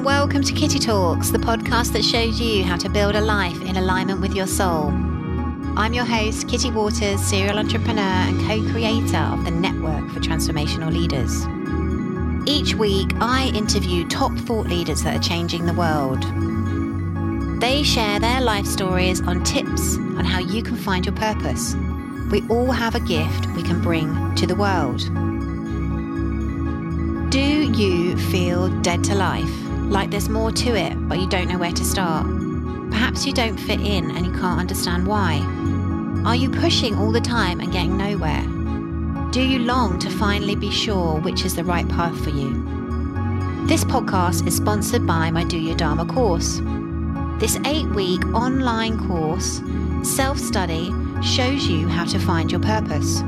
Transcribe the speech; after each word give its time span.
and 0.00 0.06
welcome 0.06 0.42
to 0.42 0.54
Kitty 0.54 0.78
Talks, 0.78 1.28
the 1.28 1.36
podcast 1.38 1.92
that 1.92 2.02
shows 2.02 2.40
you 2.40 2.64
how 2.64 2.76
to 2.78 2.88
build 2.88 3.16
a 3.16 3.20
life 3.20 3.60
in 3.60 3.76
alignment 3.76 4.22
with 4.22 4.34
your 4.34 4.46
soul. 4.46 4.86
I'm 5.76 5.92
your 5.92 6.06
host, 6.06 6.48
Kitty 6.48 6.70
Waters, 6.70 7.20
serial 7.20 7.58
entrepreneur 7.58 8.00
and 8.00 8.40
co 8.40 8.72
creator 8.72 9.18
of 9.18 9.44
the 9.44 9.50
Network 9.50 10.10
for 10.10 10.20
Transformational 10.20 10.90
Leaders. 10.90 11.44
Each 12.48 12.74
week, 12.74 13.12
I 13.20 13.52
interview 13.54 14.08
top 14.08 14.32
thought 14.38 14.68
leaders 14.68 15.02
that 15.02 15.16
are 15.16 15.22
changing 15.22 15.66
the 15.66 15.74
world. 15.74 16.22
They 17.60 17.82
share 17.82 18.20
their 18.20 18.40
life 18.40 18.66
stories 18.66 19.20
on 19.20 19.44
tips 19.44 19.96
on 19.96 20.24
how 20.24 20.38
you 20.38 20.62
can 20.62 20.76
find 20.76 21.04
your 21.04 21.14
purpose. 21.14 21.74
We 22.30 22.46
all 22.48 22.72
have 22.72 22.94
a 22.94 23.00
gift 23.00 23.48
we 23.54 23.62
can 23.62 23.82
bring 23.82 24.34
to 24.36 24.46
the 24.46 24.56
world. 24.56 25.00
Do 27.30 27.38
you 27.38 28.16
feel 28.16 28.70
dead 28.80 29.04
to 29.04 29.14
life? 29.14 29.69
Like 29.90 30.12
there's 30.12 30.28
more 30.28 30.52
to 30.52 30.76
it, 30.76 30.94
but 31.08 31.18
you 31.18 31.28
don't 31.28 31.48
know 31.48 31.58
where 31.58 31.72
to 31.72 31.84
start? 31.84 32.24
Perhaps 32.92 33.26
you 33.26 33.32
don't 33.32 33.58
fit 33.58 33.80
in 33.80 34.12
and 34.12 34.24
you 34.24 34.30
can't 34.30 34.60
understand 34.60 35.04
why. 35.04 35.40
Are 36.24 36.36
you 36.36 36.48
pushing 36.48 36.94
all 36.94 37.10
the 37.10 37.20
time 37.20 37.58
and 37.58 37.72
getting 37.72 37.96
nowhere? 37.96 38.42
Do 39.32 39.42
you 39.42 39.58
long 39.58 39.98
to 39.98 40.08
finally 40.08 40.54
be 40.54 40.70
sure 40.70 41.18
which 41.18 41.44
is 41.44 41.56
the 41.56 41.64
right 41.64 41.88
path 41.88 42.16
for 42.22 42.30
you? 42.30 42.52
This 43.66 43.82
podcast 43.82 44.46
is 44.46 44.54
sponsored 44.56 45.08
by 45.08 45.32
my 45.32 45.42
Do 45.42 45.58
Your 45.58 45.76
Dharma 45.76 46.06
course. 46.06 46.60
This 47.40 47.58
eight 47.66 47.88
week 47.88 48.24
online 48.28 48.96
course, 49.08 49.60
self 50.04 50.38
study, 50.38 50.92
shows 51.20 51.66
you 51.66 51.88
how 51.88 52.04
to 52.04 52.18
find 52.20 52.52
your 52.52 52.60
purpose. 52.60 53.22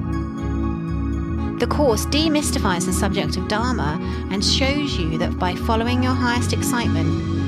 The 1.63 1.69
course 1.69 2.07
demystifies 2.07 2.87
the 2.87 2.93
subject 2.93 3.37
of 3.37 3.47
Dharma 3.47 4.01
and 4.33 4.45
shows 4.45 4.99
you 4.99 5.17
that 5.19 5.39
by 5.39 5.55
following 5.55 6.03
your 6.03 6.13
highest 6.13 6.53
excitement, 6.53 7.07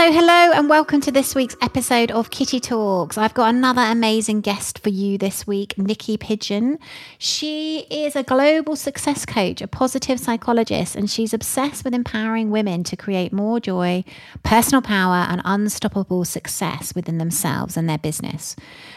So, 0.03 0.11
hello 0.11 0.51
and 0.53 0.69
welcome 0.69 1.01
to 1.03 1.13
this 1.13 1.33
week's 1.33 1.55
episode 1.61 2.11
of 2.11 2.31
Kitty 2.31 2.59
Talks. 2.59 3.17
I've 3.17 3.35
got 3.35 3.55
another 3.55 3.83
amazing 3.83 4.41
guest 4.41 4.81
for 4.81 4.89
you 4.89 5.17
this 5.17 5.47
week, 5.47 5.77
Niyc 5.77 6.19
Pidgeon. 6.19 6.81
She 7.19 7.87
is 7.89 8.17
a 8.17 8.25
global 8.25 8.75
success 8.75 9.25
coach, 9.25 9.63
a 9.63 9.69
positive 9.69 10.19
psychologist, 10.19 10.97
and 10.97 11.09
she's 11.09 11.33
obsessed 11.33 11.85
with 11.85 11.95
empowering 11.95 12.51
women 12.51 12.83
to 12.83 12.97
create 12.97 13.33
more 13.33 13.61
joy, 13.61 14.03
personal 14.43 14.83
power, 14.83 15.25
and 15.31 15.41
unstoppable 15.45 16.25
success 16.25 16.97
within 16.97 17.19
themselves 17.19 17.77
and 17.77 17.89
their 17.89 17.97
business. 17.97 18.57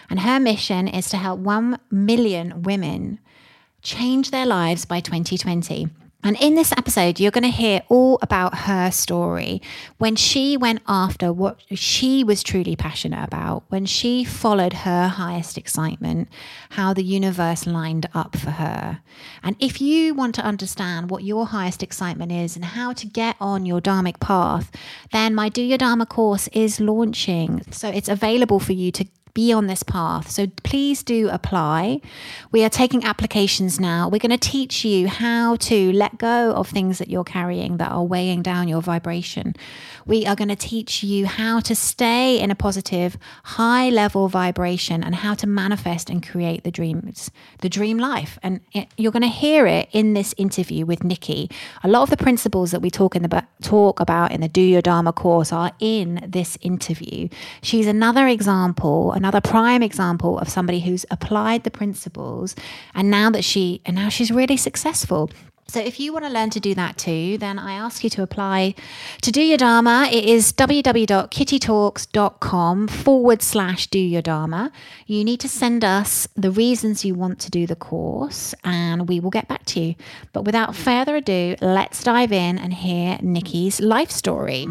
And 0.09 0.21
her 0.21 0.39
mission 0.39 0.88
is 0.88 1.07
to 1.09 1.17
help 1.17 1.39
1 1.39 1.77
million 1.91 2.63
women 2.63 3.19
change 3.83 4.31
their 4.31 4.47
lives 4.47 4.85
by 4.85 5.01
2020. 5.01 5.88
And 6.25 6.36
in 6.41 6.56
this 6.56 6.72
episode, 6.72 7.19
you're 7.19 7.30
going 7.30 7.44
to 7.44 7.50
hear 7.50 7.84
all 7.88 8.18
about 8.19 8.56
her 8.62 8.90
story 8.90 9.62
when 10.00 10.16
she 10.16 10.58
went 10.58 10.81
after 10.88 11.31
what 11.31 11.62
she 11.75 12.24
was 12.24 12.41
truly 12.41 12.75
passionate 12.75 13.24
about, 13.24 13.62
when 13.69 13.86
she 13.86 14.24
followed 14.24 14.74
her 14.74 15.08
highest 15.08 15.56
excitement, 15.56 16.28
how 16.72 16.96
the 16.96 17.03
universe 17.03 17.68
lined 17.68 18.09
up 18.16 18.36
for 18.36 18.50
her. 18.50 19.02
And 19.44 19.56
if 19.59 19.80
you 19.80 20.16
want 20.16 20.34
to 20.36 20.41
understand 20.41 21.12
what 21.12 21.24
your 21.24 21.46
highest 21.46 21.84
excitement 21.84 22.31
is 22.31 22.56
and 22.56 22.66
how 22.66 22.94
to 22.94 23.06
get 23.06 23.36
on 23.40 23.68
your 23.68 23.80
Dharmic 23.80 24.19
path, 24.19 24.72
then 25.12 25.36
my 25.36 25.47
Do 25.47 25.62
Your 25.62 25.78
Dharma 25.78 26.07
course 26.07 26.47
is 26.47 26.80
launching. 26.80 27.62
So 27.69 27.88
it's 27.88 28.09
available 28.09 28.59
for 28.59 28.74
you 28.74 28.92
to 28.94 29.06
be 29.35 29.53
on 29.53 29.68
this 29.68 29.84
path. 29.84 30.31
So 30.31 30.47
please 30.63 31.03
do 31.03 31.29
apply. 31.29 32.01
We 32.51 32.63
are 32.63 32.69
taking 32.69 33.03
applications 33.03 33.79
now. 33.79 34.09
We're 34.09 34.18
going 34.18 34.31
to 34.31 34.50
teach 34.50 34.84
you 34.84 35.07
how 35.09 35.57
to 35.57 35.91
let 35.91 36.18
go 36.18 36.53
of 36.53 36.69
things 36.69 36.97
that 36.97 37.09
you're 37.09 37.25
carrying 37.25 37.78
that 37.78 37.91
are 37.91 38.03
weighing 38.03 38.41
down 38.41 38.68
your 38.68 38.81
vibration. 38.81 39.53
We 40.06 40.25
are 40.25 40.35
going 40.35 40.47
to 40.47 40.56
teach 40.56 41.03
you 41.03 41.25
how 41.28 41.59
to 41.59 41.75
stay 41.75 42.40
in 42.40 42.50
a 42.50 42.56
positive, 42.56 43.18
high 43.44 43.90
level 43.90 44.29
vibration 44.29 45.03
and 45.03 45.16
how 45.16 45.34
to 45.35 45.47
manifest 45.47 46.09
and 46.09 46.25
create 46.25 46.63
the 46.63 46.72
dreams, 46.72 47.29
the 47.59 47.69
dream 47.69 47.97
life. 47.97 48.40
And 48.41 48.62
it, 48.72 48.88
you're 48.97 49.12
going 49.12 49.22
to 49.22 49.28
hear 49.28 49.68
it 49.68 49.90
in 49.91 50.13
this 50.13 50.34
interview 50.38 50.85
with 50.85 51.00
Niyc. 51.00 51.51
A 51.84 51.88
lot 51.90 52.03
of 52.03 52.09
the 52.09 52.18
principles 52.18 52.72
that 52.72 52.81
we 52.81 52.90
talk 52.90 53.18
in 53.18 53.24
the 53.24 53.45
talk 53.62 54.00
about 54.00 54.31
in 54.31 54.40
the 54.40 54.47
Do 54.47 54.62
Your 54.62 54.81
Dharma 54.81 55.12
course 55.12 55.51
are 55.51 55.74
in 55.79 56.25
this 56.25 56.57
interview. 56.62 57.28
She's 57.62 57.85
another 57.85 58.28
example, 58.28 59.12
another 59.25 59.41
prime 59.41 59.81
example 59.81 60.38
of 60.38 60.47
somebody 60.47 60.81
who's 60.81 61.03
applied 61.09 61.63
the 61.63 61.72
principles 61.72 62.56
and 62.94 63.09
now 63.09 63.31
that 63.31 63.44
she 63.44 63.81
and 63.84 63.96
now 63.96 64.08
she's 64.08 64.30
really 64.30 64.56
successful. 64.56 65.31
So 65.68 65.80
if 65.80 66.00
you 66.00 66.13
want 66.13 66.25
to 66.25 66.31
learn 66.31 66.52
to 66.52 66.59
do 66.59 66.75
that 66.75 66.96
too, 66.96 67.40
then 67.40 67.58
I 67.58 67.74
ask 67.74 68.03
you 68.03 68.09
to 68.12 68.22
apply 68.22 68.75
to 69.24 69.31
do 69.31 69.41
your 69.41 69.58
Dharma. 69.58 70.08
It 70.12 70.25
is 70.25 70.53
www.kittytalks.com 70.53 72.88
forward 72.88 73.41
slash 73.41 73.88
do 73.88 73.97
your 73.97 74.22
Dharma. 74.22 74.72
You 75.08 75.24
need 75.24 75.40
to 75.40 75.50
send 75.50 75.84
us 75.84 76.28
the 76.36 76.52
reasons 76.52 77.03
you 77.03 77.16
want 77.16 77.40
to 77.40 77.50
do 77.50 77.66
the 77.66 77.75
course 77.75 78.53
and 78.63 79.09
we 79.09 79.19
will 79.19 79.31
get 79.31 79.47
back 79.47 79.66
to 79.66 79.80
you. 79.80 79.96
But 80.34 80.44
without 80.44 80.75
further 80.75 81.16
ado, 81.16 81.56
let's 81.62 82.03
dive 82.03 82.31
in 82.31 82.59
and 82.59 82.75
hear 82.75 83.18
Niyc's 83.18 83.81
life 83.81 84.12
story. 84.12 84.68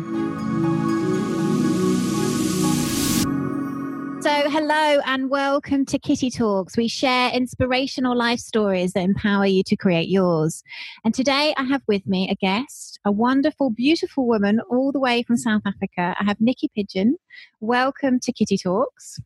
So, 4.24 4.48
hello 4.48 5.02
and 5.04 5.28
welcome 5.28 5.84
to 5.84 5.98
Kitty 5.98 6.30
Talks. 6.30 6.78
We 6.78 6.88
share 6.88 7.30
inspirational 7.30 8.16
life 8.16 8.40
stories 8.40 8.94
that 8.94 9.02
empower 9.02 9.44
you 9.44 9.62
to 9.64 9.76
create 9.76 10.08
yours. 10.08 10.62
And 11.04 11.12
today 11.12 11.52
I 11.58 11.64
have 11.64 11.82
with 11.86 12.06
me 12.06 12.30
a 12.30 12.34
guest, 12.34 12.98
a 13.04 13.12
wonderful, 13.12 13.68
beautiful 13.68 14.26
woman 14.26 14.60
all 14.70 14.92
the 14.92 14.98
way 14.98 15.24
from 15.24 15.36
South 15.36 15.60
Africa. 15.66 16.16
I 16.18 16.24
have 16.24 16.38
Niyc 16.38 16.70
Pidgeon. 16.74 17.16
Welcome 17.60 18.18
to 18.20 18.32
Kitty 18.32 18.56
Talks. 18.56 19.20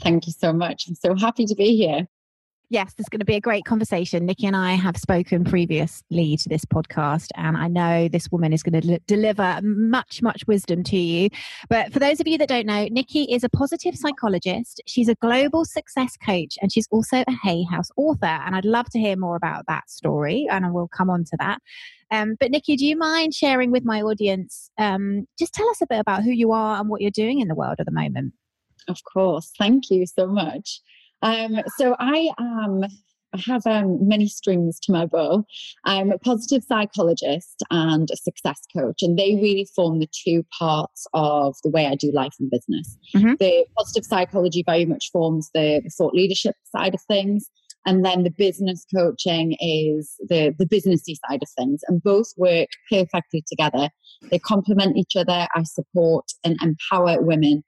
Thank 0.00 0.26
you 0.26 0.32
so 0.32 0.54
much. 0.54 0.88
I'm 0.88 0.94
so 0.94 1.14
happy 1.14 1.44
to 1.44 1.54
be 1.54 1.76
here 1.76 2.08
yes, 2.70 2.94
there's 2.94 3.08
going 3.08 3.20
to 3.20 3.24
be 3.24 3.36
a 3.36 3.40
great 3.40 3.64
conversation. 3.64 4.26
Niyc 4.26 4.44
and 4.44 4.56
I 4.56 4.72
have 4.72 4.96
spoken 4.96 5.44
previously 5.44 6.36
to 6.38 6.48
this 6.48 6.64
podcast, 6.64 7.28
and 7.36 7.56
I 7.56 7.68
know 7.68 8.08
this 8.08 8.30
woman 8.30 8.52
is 8.52 8.62
going 8.62 8.80
to 8.80 8.98
deliver 9.06 9.60
much, 9.62 10.22
much 10.22 10.46
wisdom 10.46 10.82
to 10.84 10.96
you. 10.96 11.28
But 11.68 11.92
for 11.92 11.98
those 11.98 12.20
of 12.20 12.26
you 12.26 12.38
that 12.38 12.48
don't 12.48 12.66
know, 12.66 12.86
Niyc 12.86 13.26
is 13.28 13.44
a 13.44 13.48
positive 13.48 13.96
psychologist. 13.96 14.82
She's 14.86 15.08
a 15.08 15.14
global 15.16 15.64
success 15.64 16.16
coach, 16.16 16.58
and 16.60 16.72
she's 16.72 16.88
also 16.90 17.24
a 17.26 17.32
Hay 17.42 17.64
House 17.64 17.90
author. 17.96 18.26
And 18.26 18.56
I'd 18.56 18.64
love 18.64 18.90
to 18.90 18.98
hear 18.98 19.16
more 19.16 19.36
about 19.36 19.64
that 19.68 19.88
story, 19.90 20.46
and 20.50 20.64
I 20.64 20.70
will 20.70 20.88
come 20.88 21.10
on 21.10 21.24
to 21.24 21.36
that. 21.38 21.58
Um, 22.10 22.36
but 22.38 22.50
Niyc, 22.52 22.76
do 22.76 22.86
you 22.86 22.96
mind 22.96 23.34
sharing 23.34 23.70
with 23.70 23.84
my 23.84 24.02
audience? 24.02 24.70
Um, 24.78 25.26
just 25.38 25.52
tell 25.54 25.68
us 25.70 25.80
a 25.80 25.86
bit 25.86 25.98
about 25.98 26.22
who 26.22 26.30
you 26.30 26.52
are 26.52 26.80
and 26.80 26.88
what 26.88 27.00
you're 27.00 27.10
doing 27.10 27.40
in 27.40 27.48
the 27.48 27.54
world 27.54 27.76
at 27.78 27.86
the 27.86 27.92
moment. 27.92 28.34
Of 28.88 28.98
course. 29.04 29.52
Thank 29.58 29.90
you 29.90 30.06
so 30.06 30.26
much. 30.26 30.80
Um, 31.24 31.56
so 31.76 31.96
I 31.98 32.30
am. 32.38 32.84
I 33.32 33.42
have 33.48 33.66
um, 33.66 34.06
many 34.06 34.28
strings 34.28 34.78
to 34.84 34.92
my 34.92 35.06
bow. 35.06 35.44
I'm 35.84 36.12
a 36.12 36.18
positive 36.18 36.62
psychologist 36.62 37.64
and 37.68 38.08
a 38.12 38.16
success 38.16 38.60
coach, 38.76 39.02
and 39.02 39.18
they 39.18 39.34
really 39.34 39.66
form 39.74 39.98
the 39.98 40.06
two 40.24 40.44
parts 40.56 41.04
of 41.14 41.56
the 41.64 41.70
way 41.70 41.86
I 41.86 41.96
do 41.96 42.12
life 42.12 42.34
and 42.38 42.48
business. 42.48 42.96
Mm-hmm. 43.16 43.34
The 43.40 43.66
positive 43.76 44.04
psychology 44.04 44.62
very 44.64 44.84
much 44.84 45.10
forms 45.12 45.50
the, 45.52 45.80
the 45.82 45.90
thought 45.90 46.14
leadership 46.14 46.54
side 46.76 46.94
of 46.94 47.00
things, 47.08 47.50
and 47.86 48.04
then 48.04 48.22
the 48.22 48.30
business 48.30 48.84
coaching 48.94 49.56
is 49.60 50.14
the 50.28 50.54
the 50.58 50.66
businessy 50.66 51.16
side 51.28 51.42
of 51.42 51.48
things 51.56 51.80
and 51.88 52.02
both 52.02 52.32
work 52.36 52.68
perfectly 52.90 53.44
together 53.46 53.88
they 54.30 54.38
complement 54.38 54.96
each 54.96 55.16
other 55.16 55.46
i 55.54 55.62
support 55.62 56.24
and 56.44 56.56
empower 56.62 57.20
women 57.22 57.62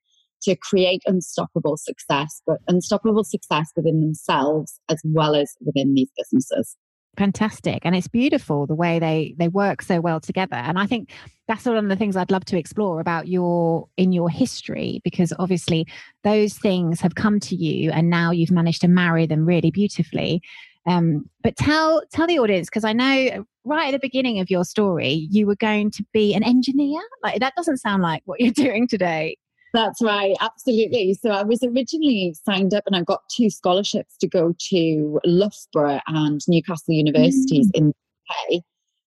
to 0.46 0.56
create 0.56 1.02
unstoppable 1.06 1.76
success, 1.76 2.40
but 2.46 2.58
unstoppable 2.68 3.24
success 3.24 3.70
within 3.76 4.00
themselves 4.00 4.80
as 4.88 5.00
well 5.04 5.34
as 5.34 5.54
within 5.64 5.94
these 5.94 6.10
businesses 6.16 6.76
fantastic 7.16 7.80
and 7.84 7.96
it's 7.96 8.08
beautiful 8.08 8.66
the 8.66 8.74
way 8.74 8.98
they 8.98 9.34
they 9.38 9.48
work 9.48 9.82
so 9.82 10.00
well 10.00 10.20
together 10.20 10.56
and 10.56 10.78
i 10.78 10.86
think 10.86 11.10
that's 11.48 11.64
one 11.64 11.76
of 11.76 11.88
the 11.88 11.96
things 11.96 12.16
i'd 12.16 12.30
love 12.30 12.44
to 12.44 12.58
explore 12.58 13.00
about 13.00 13.26
your 13.26 13.88
in 13.96 14.12
your 14.12 14.28
history 14.28 15.00
because 15.02 15.32
obviously 15.38 15.86
those 16.24 16.54
things 16.58 17.00
have 17.00 17.14
come 17.14 17.40
to 17.40 17.56
you 17.56 17.90
and 17.90 18.10
now 18.10 18.30
you've 18.30 18.50
managed 18.50 18.82
to 18.82 18.88
marry 18.88 19.26
them 19.26 19.46
really 19.46 19.70
beautifully 19.70 20.42
Um, 20.86 21.28
but 21.42 21.56
tell 21.56 22.02
tell 22.12 22.26
the 22.26 22.38
audience 22.38 22.68
because 22.68 22.84
I 22.84 22.92
know 22.92 23.44
right 23.64 23.88
at 23.88 23.90
the 23.90 23.98
beginning 23.98 24.38
of 24.38 24.50
your 24.50 24.64
story 24.64 25.26
you 25.30 25.46
were 25.46 25.56
going 25.56 25.90
to 25.92 26.04
be 26.12 26.34
an 26.34 26.44
engineer. 26.44 27.00
Like 27.22 27.40
that 27.40 27.54
doesn't 27.56 27.78
sound 27.78 28.02
like 28.02 28.22
what 28.24 28.40
you're 28.40 28.52
doing 28.66 28.86
today. 28.86 29.36
That's 29.76 30.00
right, 30.00 30.34
absolutely. 30.40 31.12
So 31.20 31.28
I 31.28 31.42
was 31.42 31.62
originally 31.62 32.34
signed 32.46 32.72
up 32.72 32.84
and 32.86 32.96
I 32.96 33.02
got 33.02 33.20
two 33.28 33.50
scholarships 33.50 34.16
to 34.22 34.26
go 34.26 34.54
to 34.70 35.20
Loughborough 35.22 36.00
and 36.06 36.40
Newcastle 36.48 36.94
universities 36.94 37.68
mm. 37.68 37.74
in 37.74 37.86
the 37.88 38.56
UK 38.56 38.62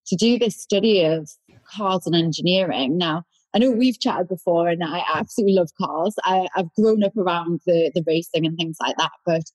to 0.06 0.16
do 0.16 0.38
this 0.38 0.62
study 0.62 1.04
of 1.04 1.27
cars 1.75 2.06
and 2.06 2.16
engineering. 2.16 3.00
Now, 3.00 3.24
I 3.56 3.57
know 3.57 3.71
we've 3.71 4.00
chatted 4.00 4.27
before 4.30 4.68
and 4.68 4.83
I 4.83 5.04
absolutely 5.12 5.56
love 5.56 5.69
cars. 5.81 6.13
I, 6.24 6.48
have 6.56 6.72
grown 6.80 7.04
up 7.04 7.18
around 7.18 7.62
the, 7.65 7.92
the 7.95 8.04
racing 8.06 8.45
and 8.45 8.56
things 8.56 8.77
like 8.80 8.95
that, 8.98 9.12
but 9.25 9.45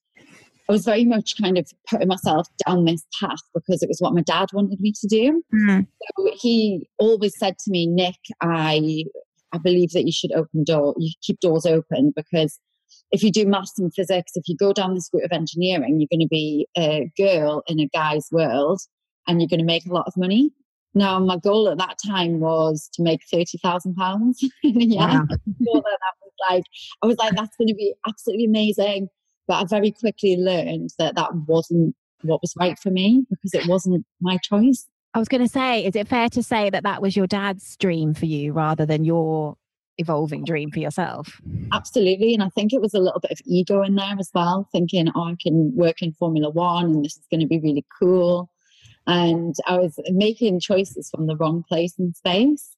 I 0.69 0.72
was 0.72 0.84
very 0.84 1.05
much 1.05 1.40
kind 1.40 1.58
of 1.58 1.70
putting 1.88 2.08
myself 2.08 2.49
down 2.67 2.87
this 2.87 3.05
path 3.20 3.38
because 3.55 3.84
it 3.84 3.88
was 3.88 3.99
what 4.00 4.14
my 4.14 4.22
dad 4.22 4.49
wanted 4.52 4.81
me 4.81 4.93
to 5.00 5.06
do. 5.06 5.44
Mm. 5.55 5.87
So 6.17 6.31
he 6.40 6.88
always 6.99 7.38
said 7.38 7.56
to 7.60 7.70
me, 7.70 7.87
Nick, 7.87 8.19
I 8.40 9.05
I 9.55 9.59
believe 9.59 9.93
that 9.93 10.05
you 10.05 10.12
should 10.12 10.33
open 10.33 10.65
door, 10.65 10.95
you 10.99 11.12
keep 11.23 11.39
doors 11.41 11.65
open 11.65 12.12
because 12.15 12.59
if 13.12 13.23
you 13.23 13.31
do 13.31 13.47
maths 13.47 13.79
and 13.79 13.95
physics, 13.95 14.33
if 14.35 14.49
you 14.49 14.56
go 14.56 14.73
down 14.73 14.95
this 14.95 15.09
route 15.12 15.25
of 15.25 15.33
engineering, 15.33 16.01
you're 16.01 16.09
going 16.11 16.27
to 16.27 16.29
be 16.29 16.67
a 16.77 17.11
girl 17.17 17.62
in 17.69 17.79
a 17.79 17.89
guy's 17.95 18.29
world 18.33 18.81
and 19.27 19.41
you're 19.41 19.49
going 19.49 19.61
to 19.61 19.65
make 19.65 19.87
a 19.87 19.93
lot 19.93 20.06
of 20.09 20.17
money. 20.17 20.51
Now, 20.95 21.19
my 21.19 21.37
goal 21.37 21.69
at 21.69 21.79
that 21.79 21.97
time 22.05 22.41
was 22.41 22.89
to 22.95 23.03
make 23.03 23.21
thirty 23.31 23.59
thousand 23.59 23.95
pounds 23.95 24.45
in 24.62 24.81
a 24.81 24.85
year. 24.85 25.01
Wow. 25.01 25.27
that 25.29 25.43
was 25.61 26.33
like, 26.49 26.65
I 27.03 27.06
was 27.06 27.17
like, 27.19 27.35
that's 27.35 27.56
going 27.56 27.69
to 27.69 27.75
be 27.75 27.95
absolutely 28.06 28.47
amazing. 28.47 29.09
But 29.47 29.62
I 29.62 29.65
very 29.67 29.91
quickly 29.91 30.37
learned 30.37 30.91
that 30.99 31.17
that 31.17 31.35
wasn't 31.47 31.95
what 32.23 32.41
was 32.43 32.55
right 32.59 32.79
for 32.79 32.91
me 32.91 33.27
because 33.29 33.55
it 33.55 33.69
wasn't 33.69 34.05
my 34.21 34.39
choice. 34.39 34.87
I 35.14 35.19
was 35.19 35.28
going 35.28 35.43
to 35.43 35.49
say, 35.49 35.84
is 35.84 35.94
it 35.94 36.08
fair 36.08 36.28
to 36.31 36.43
say 36.43 36.70
that 36.70 36.82
that 36.82 37.00
was 37.00 37.16
your 37.16 37.28
dad's 37.28 37.76
dream 37.76 38.14
for 38.14 38.26
you 38.26 38.52
rather 38.52 38.84
than 38.84 39.05
your 39.05 39.56
evolving 39.99 40.44
dream 40.44 40.72
for 40.72 40.81
yourself? 40.81 41.40
Absolutely. 41.72 42.34
And 42.34 42.43
I 42.43 42.49
think 42.49 42.72
it 42.72 42.81
was 42.81 42.94
a 42.94 42.99
little 42.99 43.20
bit 43.20 43.31
of 43.31 43.38
ego 43.46 43.82
in 43.82 43.94
there 43.94 44.16
as 44.19 44.31
well, 44.34 44.69
thinking, 44.72 45.08
oh, 45.14 45.22
I 45.22 45.37
can 45.40 45.75
work 45.76 46.02
in 46.02 46.12
Formula 46.12 46.50
One 46.50 46.87
and 46.87 47.05
this 47.05 47.16
is 47.16 47.26
going 47.31 47.40
to 47.40 47.46
be 47.46 47.61
really 47.61 47.84
cool. 48.00 48.50
And 49.06 49.55
I 49.66 49.78
was 49.78 49.99
making 50.08 50.61
choices 50.61 51.11
from 51.11 51.26
the 51.28 51.37
wrong 51.37 51.62
place 51.69 51.96
and 51.99 52.17
space. 52.17 52.75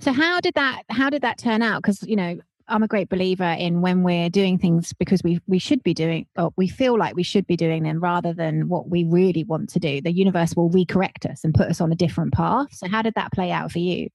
So 0.00 0.12
how 0.12 0.40
did 0.40 0.54
that 0.54 0.82
how 0.88 1.10
did 1.10 1.22
that 1.22 1.38
turn 1.38 1.62
out? 1.62 1.82
Because 1.82 2.02
you 2.02 2.16
know, 2.16 2.40
I'm 2.70 2.82
a 2.84 2.88
great 2.88 3.08
believer 3.08 3.56
in 3.58 3.80
when 3.80 4.02
we're 4.02 4.30
doing 4.30 4.56
things 4.56 4.92
because 4.92 5.22
we 5.22 5.40
we 5.46 5.58
should 5.58 5.82
be 5.82 5.92
doing 5.92 6.26
or 6.38 6.52
we 6.56 6.68
feel 6.68 6.96
like 6.96 7.16
we 7.16 7.24
should 7.24 7.46
be 7.46 7.56
doing 7.56 7.82
them 7.82 8.00
rather 8.00 8.32
than 8.32 8.68
what 8.68 8.88
we 8.88 9.04
really 9.04 9.44
want 9.44 9.68
to 9.70 9.80
do. 9.80 10.00
The 10.00 10.12
universe 10.12 10.54
will 10.54 10.70
recorrect 10.70 11.28
us 11.28 11.42
and 11.44 11.52
put 11.52 11.68
us 11.68 11.80
on 11.80 11.90
a 11.92 11.96
different 11.96 12.32
path. 12.32 12.68
So 12.72 12.88
how 12.88 13.02
did 13.02 13.14
that 13.16 13.32
play 13.32 13.50
out 13.50 13.72
for 13.72 13.80
you? 13.80 14.08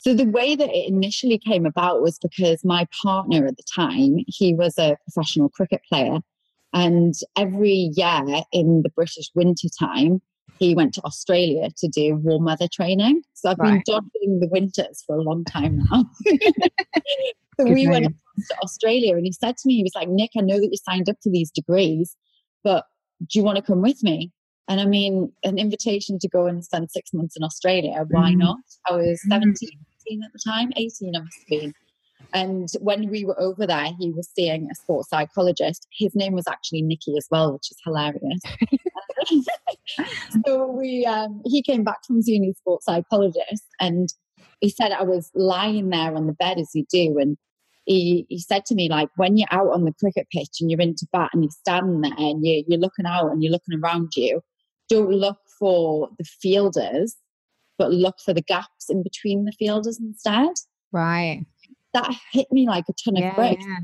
So 0.00 0.14
the 0.14 0.24
way 0.24 0.56
that 0.56 0.70
it 0.70 0.88
initially 0.88 1.38
came 1.38 1.66
about 1.66 2.02
was 2.02 2.18
because 2.18 2.64
my 2.64 2.86
partner 3.02 3.46
at 3.46 3.56
the 3.56 3.64
time, 3.74 4.24
he 4.26 4.54
was 4.54 4.78
a 4.78 4.96
professional 5.04 5.48
cricket 5.48 5.82
player. 5.88 6.20
And 6.72 7.14
every 7.36 7.90
year 7.94 8.42
in 8.52 8.82
the 8.82 8.90
British 8.90 9.30
winter 9.34 9.68
time, 9.78 10.22
he 10.58 10.74
went 10.74 10.94
to 10.94 11.02
Australia 11.02 11.68
to 11.78 11.88
do 11.88 12.16
warm 12.16 12.44
weather 12.44 12.68
training. 12.72 13.22
So 13.34 13.50
I've 13.50 13.58
right. 13.58 13.82
been 13.84 13.94
dodging 13.94 14.40
the 14.40 14.48
winters 14.48 15.02
for 15.06 15.16
a 15.16 15.22
long 15.22 15.44
time 15.44 15.82
now. 15.90 16.04
Good 17.58 17.74
we 17.74 17.86
name. 17.86 17.90
went 17.90 18.06
to 18.06 18.56
Australia 18.62 19.16
and 19.16 19.24
he 19.24 19.32
said 19.32 19.56
to 19.56 19.66
me, 19.66 19.76
he 19.76 19.82
was 19.82 19.94
like, 19.94 20.08
Nick, 20.08 20.30
I 20.36 20.42
know 20.42 20.58
that 20.58 20.68
you 20.70 20.76
signed 20.76 21.08
up 21.08 21.16
to 21.22 21.30
these 21.30 21.50
degrees, 21.50 22.16
but 22.62 22.84
do 23.20 23.38
you 23.38 23.44
want 23.44 23.56
to 23.56 23.62
come 23.62 23.82
with 23.82 24.02
me? 24.02 24.32
And 24.68 24.80
I 24.80 24.84
mean, 24.84 25.32
an 25.44 25.58
invitation 25.58 26.18
to 26.20 26.28
go 26.28 26.46
and 26.46 26.64
spend 26.64 26.90
six 26.90 27.12
months 27.12 27.36
in 27.36 27.42
Australia, 27.42 28.04
why 28.10 28.32
mm. 28.32 28.38
not? 28.38 28.58
I 28.88 28.96
was 28.96 29.20
mm. 29.26 29.30
17, 29.30 29.68
18 30.08 30.22
at 30.22 30.32
the 30.32 30.40
time, 30.44 30.70
18 30.76 31.16
I 31.16 31.20
must 31.20 31.38
have 31.38 31.60
been. 31.60 31.74
And 32.34 32.68
when 32.80 33.08
we 33.08 33.24
were 33.24 33.40
over 33.40 33.66
there, 33.66 33.90
he 33.98 34.10
was 34.10 34.28
seeing 34.34 34.68
a 34.70 34.74
sports 34.74 35.08
psychologist. 35.08 35.86
His 35.96 36.14
name 36.14 36.34
was 36.34 36.46
actually 36.46 36.82
Nicky 36.82 37.16
as 37.16 37.26
well, 37.30 37.54
which 37.54 37.70
is 37.70 37.78
hilarious. 37.84 38.40
so 40.46 40.66
we, 40.66 41.06
um, 41.06 41.40
he 41.46 41.62
came 41.62 41.84
back 41.84 42.04
from 42.06 42.20
seeing 42.20 42.44
his 42.44 42.58
sports 42.58 42.84
psychologist, 42.84 43.64
and 43.80 44.08
he 44.60 44.68
said 44.68 44.92
I 44.92 45.04
was 45.04 45.30
lying 45.34 45.88
there 45.88 46.14
on 46.14 46.26
the 46.26 46.34
bed 46.34 46.58
as 46.58 46.70
you 46.74 46.84
do, 46.92 47.18
and 47.18 47.38
he, 47.88 48.26
he 48.28 48.38
said 48.38 48.64
to 48.66 48.74
me 48.74 48.88
like 48.88 49.08
when 49.16 49.36
you're 49.36 49.48
out 49.50 49.72
on 49.72 49.84
the 49.84 49.94
cricket 49.98 50.28
pitch 50.30 50.60
and 50.60 50.70
you're 50.70 50.80
into 50.80 51.06
bat 51.12 51.30
and 51.32 51.42
you're 51.42 51.50
standing 51.50 52.00
there 52.02 52.12
and 52.16 52.46
you, 52.46 52.64
you're 52.68 52.80
looking 52.80 53.06
out 53.06 53.30
and 53.30 53.42
you're 53.42 53.52
looking 53.52 53.78
around 53.82 54.12
you, 54.16 54.40
don't 54.88 55.10
look 55.10 55.38
for 55.58 56.08
the 56.18 56.24
fielders, 56.24 57.16
but 57.78 57.90
look 57.90 58.16
for 58.24 58.32
the 58.32 58.42
gaps 58.42 58.88
in 58.88 59.02
between 59.02 59.44
the 59.44 59.52
fielders 59.52 59.98
instead. 60.00 60.52
Right 60.92 61.44
that 61.94 62.14
hit 62.32 62.50
me 62.50 62.66
like 62.66 62.84
a 62.88 62.92
ton 62.92 63.16
of 63.16 63.22
yeah, 63.22 63.34
bricks. 63.34 63.64
Yeah. 63.66 63.76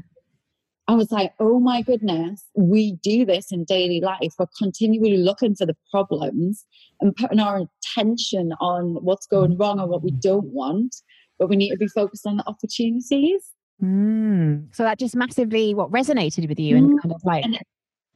I 0.86 0.94
was 0.94 1.10
like, 1.10 1.32
oh 1.40 1.60
my 1.60 1.80
goodness, 1.80 2.44
we 2.54 2.92
do 3.02 3.24
this 3.24 3.50
in 3.50 3.64
daily 3.64 4.02
life. 4.02 4.34
We're 4.38 4.46
continually 4.58 5.16
looking 5.16 5.54
for 5.54 5.64
the 5.64 5.76
problems 5.90 6.66
and 7.00 7.16
putting 7.16 7.40
our 7.40 7.62
attention 7.62 8.52
on 8.60 8.96
what's 9.02 9.26
going 9.26 9.56
mm. 9.56 9.60
wrong 9.60 9.80
and 9.80 9.88
what 9.88 10.02
we 10.02 10.10
don't 10.10 10.52
want, 10.52 10.94
but 11.38 11.48
we 11.48 11.56
need 11.56 11.70
to 11.70 11.78
be 11.78 11.86
focused 11.86 12.26
on 12.26 12.36
the 12.36 12.46
opportunities. 12.46 13.53
Mm. 13.82 14.74
So 14.74 14.82
that 14.84 14.98
just 14.98 15.16
massively 15.16 15.74
what 15.74 15.90
resonated 15.90 16.48
with 16.48 16.58
you 16.58 16.76
and 16.76 16.90
mm. 16.90 17.02
kind 17.02 17.14
of 17.14 17.20
like 17.24 17.44
and, 17.44 17.58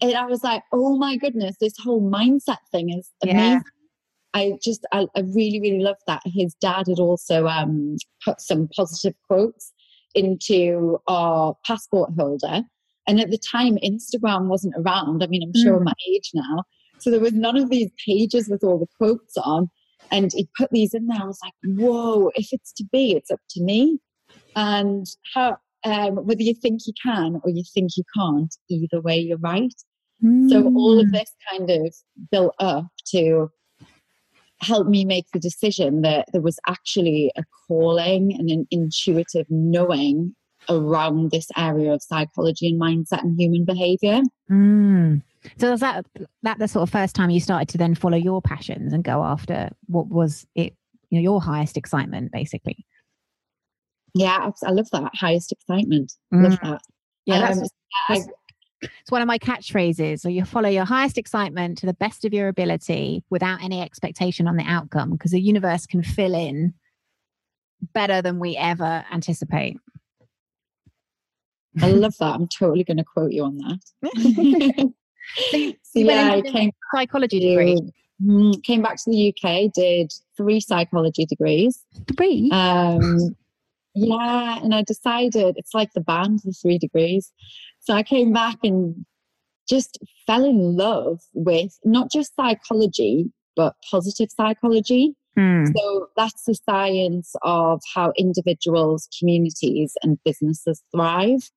and 0.00 0.14
I 0.14 0.26
was 0.26 0.44
like, 0.44 0.62
oh 0.72 0.96
my 0.96 1.16
goodness, 1.16 1.56
this 1.60 1.74
whole 1.82 2.00
mindset 2.00 2.58
thing 2.70 2.90
is 2.90 3.10
amazing. 3.22 3.38
Yeah. 3.38 3.60
I 4.34 4.52
just 4.62 4.86
I, 4.92 5.06
I, 5.16 5.20
really 5.20 5.60
really 5.60 5.80
love 5.80 5.96
that. 6.06 6.22
His 6.24 6.54
dad 6.60 6.84
had 6.88 6.98
also 6.98 7.46
um, 7.46 7.96
put 8.24 8.40
some 8.40 8.68
positive 8.76 9.14
quotes 9.26 9.72
into 10.14 10.98
our 11.08 11.56
passport 11.66 12.10
holder. 12.16 12.62
And 13.06 13.20
at 13.20 13.30
the 13.30 13.38
time, 13.38 13.78
Instagram 13.82 14.48
wasn't 14.48 14.74
around. 14.76 15.22
I 15.22 15.28
mean, 15.28 15.42
I'm 15.42 15.62
sure 15.62 15.80
mm. 15.80 15.84
my 15.84 15.94
age 16.12 16.30
now. 16.34 16.64
So 16.98 17.10
there 17.10 17.20
was 17.20 17.32
none 17.32 17.56
of 17.56 17.70
these 17.70 17.90
pages 18.04 18.48
with 18.48 18.62
all 18.62 18.78
the 18.78 18.86
quotes 18.98 19.36
on. 19.38 19.70
And 20.10 20.30
he 20.32 20.48
put 20.56 20.70
these 20.70 20.94
in 20.94 21.06
there. 21.06 21.20
I 21.22 21.26
was 21.26 21.38
like, 21.42 21.54
whoa, 21.64 22.30
if 22.34 22.48
it's 22.52 22.72
to 22.74 22.84
be, 22.92 23.12
it's 23.12 23.30
up 23.30 23.40
to 23.50 23.62
me. 23.62 23.98
And 24.58 25.06
how, 25.34 25.56
um, 25.84 26.16
whether 26.16 26.42
you 26.42 26.52
think 26.52 26.80
you 26.84 26.92
can 27.00 27.40
or 27.44 27.50
you 27.50 27.62
think 27.72 27.92
you 27.96 28.02
can't, 28.16 28.52
either 28.68 29.00
way, 29.00 29.16
you're 29.16 29.38
right. 29.38 29.72
Mm. 30.22 30.50
So 30.50 30.64
all 30.64 30.98
of 30.98 31.06
mm. 31.06 31.12
this 31.12 31.30
kind 31.48 31.70
of 31.70 31.94
built 32.32 32.56
up 32.58 32.86
to 33.12 33.52
help 34.60 34.88
me 34.88 35.04
make 35.04 35.26
the 35.32 35.38
decision 35.38 36.02
that 36.02 36.26
there 36.32 36.40
was 36.40 36.58
actually 36.66 37.30
a 37.36 37.44
calling 37.68 38.34
and 38.36 38.50
an 38.50 38.66
intuitive 38.72 39.46
knowing 39.48 40.34
around 40.68 41.30
this 41.30 41.46
area 41.56 41.92
of 41.92 42.02
psychology 42.02 42.68
and 42.68 42.80
mindset 42.80 43.22
and 43.22 43.38
human 43.38 43.64
behavior. 43.64 44.22
Mm. 44.50 45.22
So 45.58 45.70
was 45.70 45.80
that 45.80 46.04
that 46.42 46.58
the 46.58 46.66
sort 46.66 46.82
of 46.82 46.90
first 46.90 47.14
time 47.14 47.30
you 47.30 47.38
started 47.38 47.68
to 47.68 47.78
then 47.78 47.94
follow 47.94 48.18
your 48.18 48.42
passions 48.42 48.92
and 48.92 49.04
go 49.04 49.22
after 49.22 49.70
what 49.86 50.08
was 50.08 50.48
it, 50.56 50.74
you 51.10 51.18
know, 51.20 51.22
your 51.22 51.40
highest 51.40 51.76
excitement, 51.76 52.32
basically? 52.32 52.84
Yeah, 54.18 54.50
I 54.64 54.70
love 54.70 54.90
that 54.90 55.10
highest 55.14 55.52
excitement. 55.52 56.12
Mm. 56.32 56.50
Love 56.50 56.58
that. 56.62 56.82
Yeah, 57.24 57.40
that's, 57.40 57.70
that's, 58.08 58.26
it's 58.82 59.10
one 59.10 59.22
of 59.22 59.28
my 59.28 59.38
catchphrases. 59.38 60.20
So 60.20 60.28
you 60.28 60.44
follow 60.44 60.68
your 60.68 60.84
highest 60.84 61.18
excitement 61.18 61.78
to 61.78 61.86
the 61.86 61.94
best 61.94 62.24
of 62.24 62.32
your 62.32 62.48
ability 62.48 63.22
without 63.30 63.62
any 63.62 63.80
expectation 63.80 64.48
on 64.48 64.56
the 64.56 64.64
outcome 64.64 65.10
because 65.10 65.30
the 65.32 65.40
universe 65.40 65.86
can 65.86 66.02
fill 66.02 66.34
in 66.34 66.74
better 67.92 68.22
than 68.22 68.38
we 68.38 68.56
ever 68.56 69.04
anticipate. 69.12 69.76
I 71.80 71.92
love 71.92 72.16
that. 72.18 72.34
I'm 72.34 72.48
totally 72.48 72.82
going 72.82 72.96
to 72.96 73.04
quote 73.04 73.30
you 73.30 73.44
on 73.44 73.58
that. 73.58 73.78
so, 75.50 75.58
so 75.82 76.00
yeah, 76.00 76.32
I 76.32 76.42
came 76.42 76.72
psychology 76.94 77.38
degree. 77.38 77.78
Mm, 78.22 78.62
came 78.64 78.82
back 78.82 78.96
to 78.96 79.10
the 79.10 79.32
UK, 79.32 79.72
did 79.72 80.12
three 80.36 80.58
psychology 80.58 81.24
degrees. 81.24 81.84
Three. 82.16 82.50
Um, 82.52 83.36
yeah, 83.98 84.58
and 84.62 84.74
I 84.74 84.82
decided 84.82 85.56
it's 85.56 85.74
like 85.74 85.92
the 85.92 86.00
band, 86.00 86.40
the 86.44 86.52
three 86.52 86.78
degrees. 86.78 87.32
So 87.80 87.94
I 87.94 88.02
came 88.02 88.32
back 88.32 88.58
and 88.62 89.04
just 89.68 89.98
fell 90.26 90.44
in 90.44 90.76
love 90.76 91.20
with 91.34 91.78
not 91.84 92.10
just 92.10 92.34
psychology, 92.36 93.32
but 93.56 93.74
positive 93.90 94.28
psychology. 94.30 95.14
Mm. 95.38 95.72
So 95.76 96.08
that's 96.16 96.44
the 96.44 96.54
science 96.54 97.34
of 97.42 97.80
how 97.94 98.12
individuals, 98.16 99.08
communities, 99.18 99.94
and 100.02 100.18
businesses 100.24 100.82
thrive. 100.94 101.50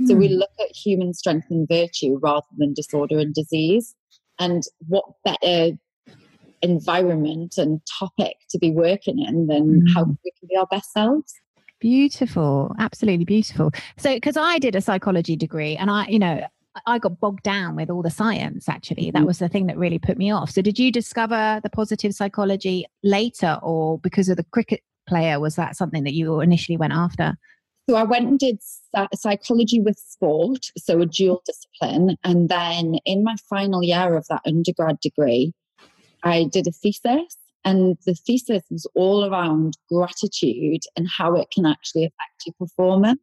Mm. 0.00 0.06
So 0.06 0.14
we 0.14 0.28
hmm. 0.28 0.34
look 0.34 0.50
at 0.60 0.74
human 0.74 1.14
strength 1.14 1.46
and 1.50 1.68
virtue 1.68 2.18
rather 2.22 2.46
than 2.56 2.74
disorder 2.74 3.18
and 3.18 3.34
disease. 3.34 3.94
And 4.38 4.62
what 4.86 5.04
better 5.24 5.76
environment 6.62 7.58
and 7.58 7.80
topic 7.98 8.36
to 8.50 8.58
be 8.58 8.70
working 8.70 9.18
in 9.18 9.46
than 9.46 9.82
mm. 9.82 9.94
how 9.94 10.04
we 10.04 10.32
can 10.38 10.48
be 10.48 10.56
our 10.56 10.66
best 10.66 10.92
selves? 10.92 11.34
Beautiful, 11.80 12.74
absolutely 12.78 13.24
beautiful. 13.24 13.70
So, 13.98 14.14
because 14.14 14.36
I 14.36 14.58
did 14.58 14.74
a 14.74 14.80
psychology 14.80 15.36
degree, 15.36 15.76
and 15.76 15.90
I, 15.90 16.06
you 16.08 16.18
know, 16.18 16.44
I 16.86 16.98
got 16.98 17.20
bogged 17.20 17.44
down 17.44 17.76
with 17.76 17.88
all 17.88 18.02
the 18.02 18.10
science, 18.10 18.68
actually. 18.68 19.10
That 19.12 19.22
Mhm. 19.22 19.26
was 19.26 19.38
the 19.38 19.48
thing 19.48 19.66
that 19.66 19.78
really 19.78 19.98
put 19.98 20.18
me 20.18 20.30
off. 20.30 20.50
So, 20.50 20.60
did 20.60 20.78
you 20.78 20.90
discover 20.90 21.60
the 21.62 21.70
positive 21.70 22.14
psychology 22.14 22.84
later, 23.04 23.58
or 23.62 23.98
because 24.00 24.28
of 24.28 24.36
the 24.36 24.44
cricket 24.44 24.82
player, 25.08 25.38
was 25.38 25.54
that 25.54 25.76
something 25.76 26.02
that 26.04 26.14
you 26.14 26.40
initially 26.40 26.76
went 26.76 26.92
after? 26.92 27.36
So 27.88 27.96
I 27.96 28.02
went 28.02 28.26
and 28.26 28.38
did 28.38 28.58
psychology 29.14 29.80
with 29.80 29.98
sport, 29.98 30.66
so 30.76 31.00
a 31.00 31.06
dual 31.06 31.42
discipline. 31.46 32.18
And 32.22 32.50
then 32.50 32.96
in 33.06 33.24
my 33.24 33.36
final 33.48 33.82
year 33.82 34.14
of 34.14 34.26
that 34.28 34.42
undergrad 34.44 35.00
degree, 35.00 35.54
I 36.22 36.44
did 36.44 36.66
a 36.66 36.70
thesis. 36.70 37.36
And 37.64 37.96
the 38.06 38.14
thesis 38.14 38.62
was 38.70 38.86
all 38.94 39.24
around 39.24 39.76
gratitude 39.90 40.82
and 40.96 41.06
how 41.08 41.34
it 41.34 41.48
can 41.52 41.66
actually 41.66 42.04
affect 42.04 42.46
your 42.46 42.54
performance. 42.58 43.20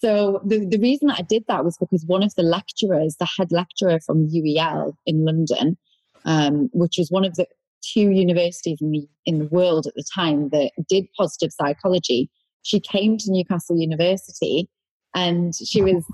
So 0.00 0.40
the, 0.44 0.64
the 0.64 0.78
reason 0.78 1.08
that 1.08 1.18
I 1.18 1.22
did 1.22 1.44
that 1.48 1.64
was 1.64 1.76
because 1.78 2.04
one 2.06 2.22
of 2.22 2.34
the 2.36 2.42
lecturers, 2.42 3.16
the 3.18 3.28
head 3.36 3.50
lecturer 3.50 3.98
from 4.04 4.28
UEL 4.28 4.94
in 5.06 5.24
London, 5.24 5.76
um, 6.24 6.70
which 6.72 6.96
was 6.98 7.10
one 7.10 7.24
of 7.24 7.34
the 7.34 7.46
two 7.82 8.10
universities 8.10 8.78
in 8.80 8.90
the 8.92 9.08
in 9.26 9.38
the 9.38 9.46
world 9.46 9.86
at 9.86 9.94
the 9.94 10.04
time 10.14 10.50
that 10.50 10.70
did 10.88 11.06
positive 11.16 11.50
psychology, 11.52 12.30
she 12.62 12.80
came 12.80 13.18
to 13.18 13.30
Newcastle 13.30 13.78
University 13.78 14.68
and 15.14 15.54
she 15.54 15.82
was 15.82 16.04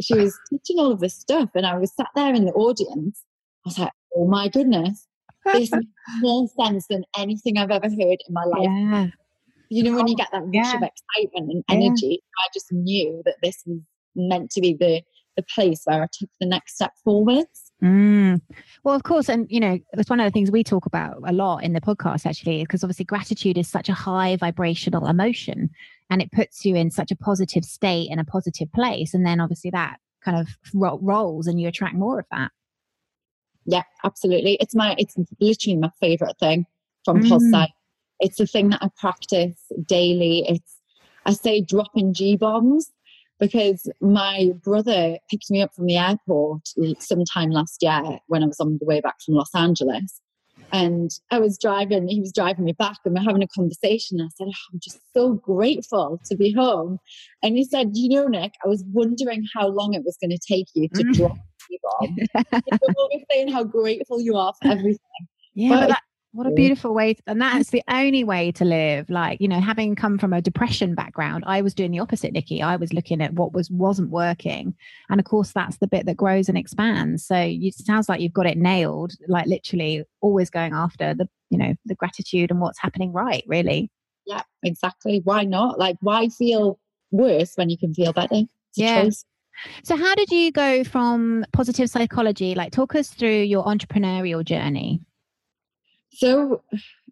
she 0.00 0.14
was 0.14 0.38
teaching 0.50 0.78
all 0.78 0.92
of 0.92 1.00
this 1.00 1.14
stuff 1.14 1.50
and 1.54 1.66
I 1.66 1.78
was 1.78 1.94
sat 1.94 2.08
there 2.14 2.34
in 2.34 2.44
the 2.44 2.52
audience. 2.52 3.22
I 3.64 3.68
was 3.68 3.78
like, 3.78 3.92
oh 4.16 4.26
my 4.26 4.48
goodness, 4.48 5.06
this 5.52 5.70
makes 5.72 5.86
more 6.20 6.48
sense 6.60 6.86
than 6.88 7.04
anything 7.16 7.58
I've 7.58 7.70
ever 7.70 7.88
heard 7.88 7.98
in 8.26 8.32
my 8.32 8.44
life. 8.44 8.62
Yeah. 8.68 9.06
You 9.70 9.82
know, 9.82 9.96
when 9.96 10.06
you 10.06 10.16
get 10.16 10.28
that 10.32 10.42
rush 10.42 10.52
Yeah. 10.54 10.76
of 10.76 10.82
excitement 10.82 11.50
and 11.52 11.64
energy, 11.68 12.22
I 12.38 12.48
just 12.52 12.72
knew 12.72 13.22
that 13.24 13.36
this 13.42 13.62
was 13.66 13.80
meant 14.14 14.50
to 14.52 14.60
be 14.60 14.74
the 14.78 15.02
the 15.36 15.42
place 15.42 15.80
where 15.84 16.00
I 16.00 16.06
took 16.12 16.30
the 16.38 16.46
next 16.46 16.76
step 16.76 16.92
forwards. 17.02 17.72
Mm. 17.82 18.40
Well, 18.84 18.94
of 18.94 19.02
course, 19.02 19.28
and 19.28 19.48
you 19.50 19.58
know, 19.58 19.80
it's 19.94 20.08
one 20.08 20.20
of 20.20 20.26
the 20.26 20.30
things 20.30 20.52
we 20.52 20.62
talk 20.62 20.86
about 20.86 21.16
a 21.26 21.32
lot 21.32 21.64
in 21.64 21.72
the 21.72 21.80
podcast, 21.80 22.24
actually, 22.24 22.62
because 22.62 22.84
obviously 22.84 23.04
gratitude 23.04 23.58
is 23.58 23.66
such 23.66 23.88
a 23.88 23.94
high 23.94 24.36
vibrational 24.36 25.08
emotion, 25.08 25.70
and 26.08 26.22
it 26.22 26.30
puts 26.30 26.64
you 26.64 26.76
in 26.76 26.92
such 26.92 27.10
a 27.10 27.16
positive 27.16 27.64
state 27.64 28.10
and 28.12 28.20
a 28.20 28.24
positive 28.24 28.70
place, 28.72 29.12
and 29.12 29.26
then 29.26 29.40
obviously 29.40 29.70
that 29.70 29.96
kind 30.24 30.38
of 30.38 30.46
ro- 30.72 31.00
rolls, 31.02 31.48
and 31.48 31.60
you 31.60 31.66
attract 31.66 31.96
more 31.96 32.20
of 32.20 32.26
that. 32.30 32.52
Yeah, 33.66 33.82
absolutely. 34.04 34.56
It's 34.60 34.74
my 34.74 34.94
it's 34.98 35.16
literally 35.40 35.76
my 35.76 35.90
favorite 36.00 36.38
thing 36.38 36.66
from 37.04 37.20
Mm. 37.20 37.28
Pulse. 37.28 37.70
It's 38.20 38.36
the 38.38 38.46
thing 38.46 38.70
that 38.70 38.82
I 38.82 38.88
practice 38.98 39.56
daily. 39.86 40.44
It's 40.48 40.76
I 41.26 41.32
say 41.32 41.60
dropping 41.60 42.14
G 42.14 42.36
bombs 42.36 42.90
because 43.40 43.90
my 44.00 44.50
brother 44.62 45.18
picked 45.30 45.50
me 45.50 45.62
up 45.62 45.74
from 45.74 45.86
the 45.86 45.96
airport 45.96 46.68
sometime 47.00 47.50
last 47.50 47.82
year 47.82 48.18
when 48.28 48.42
I 48.42 48.46
was 48.46 48.60
on 48.60 48.78
the 48.78 48.86
way 48.86 49.00
back 49.00 49.16
from 49.24 49.34
Los 49.34 49.54
Angeles. 49.54 50.20
And 50.72 51.10
I 51.30 51.38
was 51.38 51.56
driving, 51.58 52.08
he 52.08 52.20
was 52.20 52.32
driving 52.32 52.64
me 52.64 52.72
back, 52.72 52.96
and 53.04 53.14
we're 53.14 53.22
having 53.22 53.42
a 53.44 53.48
conversation. 53.48 54.20
I 54.20 54.28
said, 54.34 54.48
oh, 54.48 54.72
I'm 54.72 54.80
just 54.82 54.98
so 55.14 55.34
grateful 55.34 56.20
to 56.24 56.36
be 56.36 56.52
home. 56.52 56.98
And 57.44 57.56
he 57.56 57.64
said, 57.64 57.90
You 57.92 58.08
know, 58.08 58.26
Nick, 58.26 58.54
I 58.64 58.68
was 58.68 58.82
wondering 58.92 59.44
how 59.54 59.68
long 59.68 59.94
it 59.94 60.02
was 60.04 60.16
going 60.20 60.30
to 60.32 60.38
take 60.38 60.66
you 60.74 60.88
to 60.94 61.04
Mm. 61.04 61.14
drop 61.14 61.36
G 61.68 61.78
bomb. 61.82 62.16
You're 62.52 62.94
always 62.98 63.24
saying 63.30 63.48
how 63.48 63.64
grateful 63.64 64.20
you 64.20 64.36
are 64.36 64.52
for 64.60 64.70
everything. 64.70 64.98
Yeah, 65.54 65.68
But 65.68 65.88
that, 65.88 66.02
what 66.32 66.48
a 66.48 66.50
beautiful 66.50 66.94
way, 66.94 67.14
To, 67.14 67.22
and 67.28 67.40
that's 67.40 67.68
mm. 67.68 67.72
the 67.72 67.82
only 67.88 68.24
way 68.24 68.50
to 68.52 68.64
live. 68.64 69.08
Like 69.08 69.40
you 69.40 69.46
know, 69.46 69.60
having 69.60 69.94
come 69.94 70.18
from 70.18 70.32
a 70.32 70.42
depression 70.42 70.96
background, 70.96 71.44
I 71.46 71.62
was 71.62 71.74
doing 71.74 71.92
the 71.92 72.00
opposite, 72.00 72.34
Niyc. 72.34 72.60
I 72.60 72.74
was 72.74 72.92
looking 72.92 73.22
at 73.22 73.34
what 73.34 73.52
was 73.52 73.70
wasn't 73.70 74.10
working, 74.10 74.74
and 75.08 75.20
of 75.20 75.26
course, 75.26 75.52
that's 75.52 75.78
the 75.78 75.86
bit 75.86 76.06
that 76.06 76.16
grows 76.16 76.48
and 76.48 76.58
expands. 76.58 77.24
So 77.24 77.40
you, 77.40 77.68
it 77.68 77.74
sounds 77.74 78.08
like 78.08 78.20
you've 78.20 78.32
got 78.32 78.46
it 78.46 78.58
nailed. 78.58 79.12
Like 79.28 79.46
literally, 79.46 80.02
always 80.20 80.50
going 80.50 80.72
after 80.72 81.14
the 81.14 81.28
you 81.50 81.58
know 81.58 81.74
the 81.84 81.94
gratitude 81.94 82.50
and 82.50 82.60
what's 82.60 82.80
happening 82.80 83.12
right. 83.12 83.44
Really, 83.46 83.92
Yeah, 84.26 84.42
exactly. 84.64 85.20
Why 85.22 85.44
not? 85.44 85.78
Like, 85.78 85.98
why 86.00 86.28
feel 86.30 86.80
worse 87.12 87.52
when 87.54 87.70
you 87.70 87.78
can 87.78 87.94
feel 87.94 88.12
better? 88.12 88.34
It's 88.34 88.48
Yeah. 88.74 89.04
choice. 89.04 89.24
So 89.82 89.96
how 89.96 90.14
did 90.14 90.30
you 90.30 90.52
go 90.52 90.84
from 90.84 91.44
positive 91.52 91.88
psychology? 91.90 92.54
Like, 92.54 92.72
talk 92.72 92.94
us 92.94 93.10
through 93.10 93.42
your 93.42 93.64
entrepreneurial 93.64 94.44
journey. 94.44 95.00
So 96.10 96.62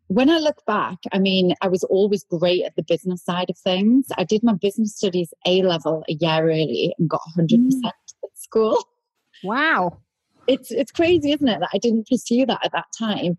when 0.08 0.30
I 0.30 0.38
look 0.38 0.64
back, 0.66 0.98
I 1.12 1.18
mean, 1.18 1.54
I 1.60 1.68
was 1.68 1.84
always 1.84 2.24
great 2.24 2.64
at 2.64 2.76
the 2.76 2.82
business 2.82 3.24
side 3.24 3.50
of 3.50 3.58
things. 3.58 4.06
I 4.16 4.24
did 4.24 4.42
my 4.42 4.54
business 4.54 4.94
studies 4.94 5.32
A 5.46 5.62
level 5.62 6.04
a 6.08 6.12
year 6.12 6.44
early 6.44 6.94
and 6.98 7.08
got 7.08 7.22
100% 7.36 7.70
at 7.84 7.94
school. 8.34 8.78
Wow. 9.44 9.98
It's 10.46 10.70
it's 10.70 10.92
crazy, 10.92 11.32
isn't 11.32 11.48
it, 11.48 11.58
that 11.58 11.70
I 11.74 11.78
didn't 11.78 12.08
pursue 12.08 12.46
that 12.46 12.64
at 12.64 12.70
that 12.70 12.86
time. 12.96 13.38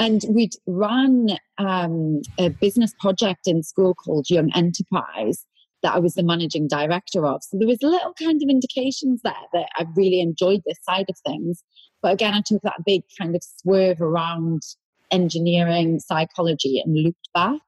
And 0.00 0.24
we'd 0.28 0.54
run 0.66 1.28
um, 1.58 2.22
a 2.38 2.48
business 2.48 2.92
project 2.98 3.46
in 3.46 3.62
school 3.62 3.94
called 3.94 4.28
Young 4.28 4.50
Enterprise 4.52 5.46
that 5.84 5.94
I 5.94 5.98
was 5.98 6.14
the 6.14 6.22
managing 6.24 6.66
director 6.66 7.24
of. 7.26 7.42
So 7.44 7.58
there 7.58 7.68
was 7.68 7.82
little 7.82 8.14
kind 8.14 8.42
of 8.42 8.48
indications 8.48 9.20
there 9.22 9.34
that 9.52 9.68
I 9.76 9.84
really 9.94 10.20
enjoyed 10.20 10.62
this 10.66 10.78
side 10.82 11.06
of 11.08 11.16
things. 11.24 11.62
But 12.02 12.14
again, 12.14 12.34
I 12.34 12.42
took 12.44 12.62
that 12.62 12.84
big 12.84 13.02
kind 13.18 13.36
of 13.36 13.42
swerve 13.44 14.00
around 14.00 14.62
engineering, 15.10 16.00
psychology, 16.00 16.82
and 16.84 16.96
looped 16.96 17.28
back. 17.34 17.60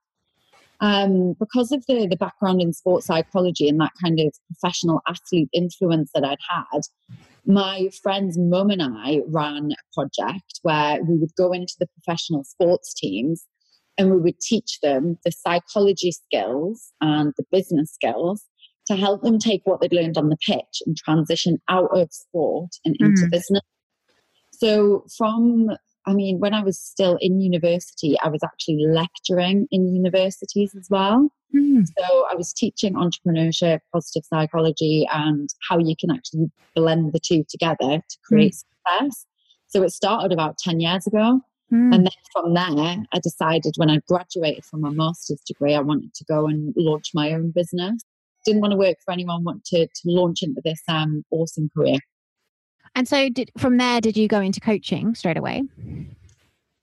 Um, 0.80 1.34
because 1.38 1.72
of 1.72 1.84
the 1.86 2.06
the 2.06 2.16
background 2.16 2.60
in 2.60 2.72
sports 2.72 3.06
psychology 3.06 3.66
and 3.68 3.80
that 3.80 3.92
kind 4.02 4.20
of 4.20 4.34
professional 4.48 5.00
athlete 5.08 5.48
influence 5.52 6.10
that 6.14 6.24
I'd 6.24 6.38
had, 6.50 6.82
my 7.46 7.88
friend's 8.02 8.36
mum 8.36 8.70
and 8.70 8.82
I 8.82 9.20
ran 9.28 9.72
a 9.72 9.94
project 9.94 10.60
where 10.62 11.02
we 11.02 11.16
would 11.16 11.34
go 11.36 11.52
into 11.52 11.74
the 11.78 11.86
professional 11.86 12.44
sports 12.44 12.92
teams 12.92 13.46
and 13.98 14.10
we 14.10 14.18
would 14.20 14.40
teach 14.40 14.78
them 14.82 15.18
the 15.24 15.32
psychology 15.32 16.12
skills 16.12 16.92
and 17.00 17.32
the 17.36 17.44
business 17.50 17.92
skills 17.92 18.44
to 18.86 18.94
help 18.94 19.22
them 19.22 19.38
take 19.38 19.62
what 19.64 19.80
they'd 19.80 19.92
learned 19.92 20.16
on 20.16 20.28
the 20.28 20.36
pitch 20.46 20.82
and 20.86 20.96
transition 20.96 21.58
out 21.68 21.88
of 21.96 22.12
sport 22.12 22.70
and 22.84 22.96
into 23.00 23.22
Mhm. 23.26 23.30
business. 23.30 23.62
So, 24.52 25.04
from, 25.16 25.70
I 26.06 26.14
mean, 26.14 26.38
when 26.38 26.54
I 26.54 26.62
was 26.62 26.80
still 26.80 27.18
in 27.20 27.40
university, 27.40 28.16
I 28.22 28.28
was 28.28 28.42
actually 28.42 28.86
lecturing 28.86 29.66
in 29.70 29.92
universities 29.94 30.74
as 30.74 30.88
well. 30.88 31.30
Hmm. 31.52 31.82
So 31.84 32.26
I 32.30 32.34
was 32.34 32.52
teaching 32.52 32.94
entrepreneurship, 32.94 33.80
positive 33.92 34.24
psychology, 34.24 35.06
and 35.12 35.48
how 35.68 35.78
you 35.78 35.94
can 35.98 36.10
actually 36.10 36.50
blend 36.74 37.12
the 37.12 37.20
two 37.20 37.44
together 37.48 38.02
to 38.08 38.18
create 38.24 38.54
success. 38.54 39.26
So 39.68 39.82
it 39.82 39.90
started 39.90 40.32
about 40.32 40.58
10 40.58 40.80
years 40.80 41.06
ago. 41.06 41.40
Hmm. 41.70 41.92
And 41.92 42.06
then 42.06 42.12
from 42.32 42.54
there, 42.54 43.04
I 43.12 43.18
decided 43.22 43.74
when 43.76 43.90
I 43.90 43.98
graduated 44.08 44.64
from 44.64 44.82
my 44.82 44.90
master's 44.90 45.40
degree, 45.40 45.74
I 45.74 45.80
wanted 45.80 46.14
to 46.14 46.24
go 46.24 46.46
and 46.46 46.72
launch 46.76 47.10
my 47.14 47.32
own 47.32 47.50
business. 47.50 48.02
Didn't 48.44 48.60
want 48.60 48.72
to 48.72 48.76
work 48.76 48.96
for 49.04 49.12
anyone, 49.12 49.42
wanted 49.42 49.64
to, 49.64 49.86
to 49.86 50.02
launch 50.04 50.42
into 50.42 50.60
this 50.64 50.80
um, 50.88 51.24
awesome 51.30 51.68
career. 51.76 51.98
And 52.94 53.08
so, 53.08 53.28
did 53.28 53.50
from 53.58 53.76
there, 53.76 54.00
did 54.00 54.16
you 54.16 54.28
go 54.28 54.40
into 54.40 54.60
coaching 54.60 55.14
straight 55.14 55.36
away? 55.36 55.64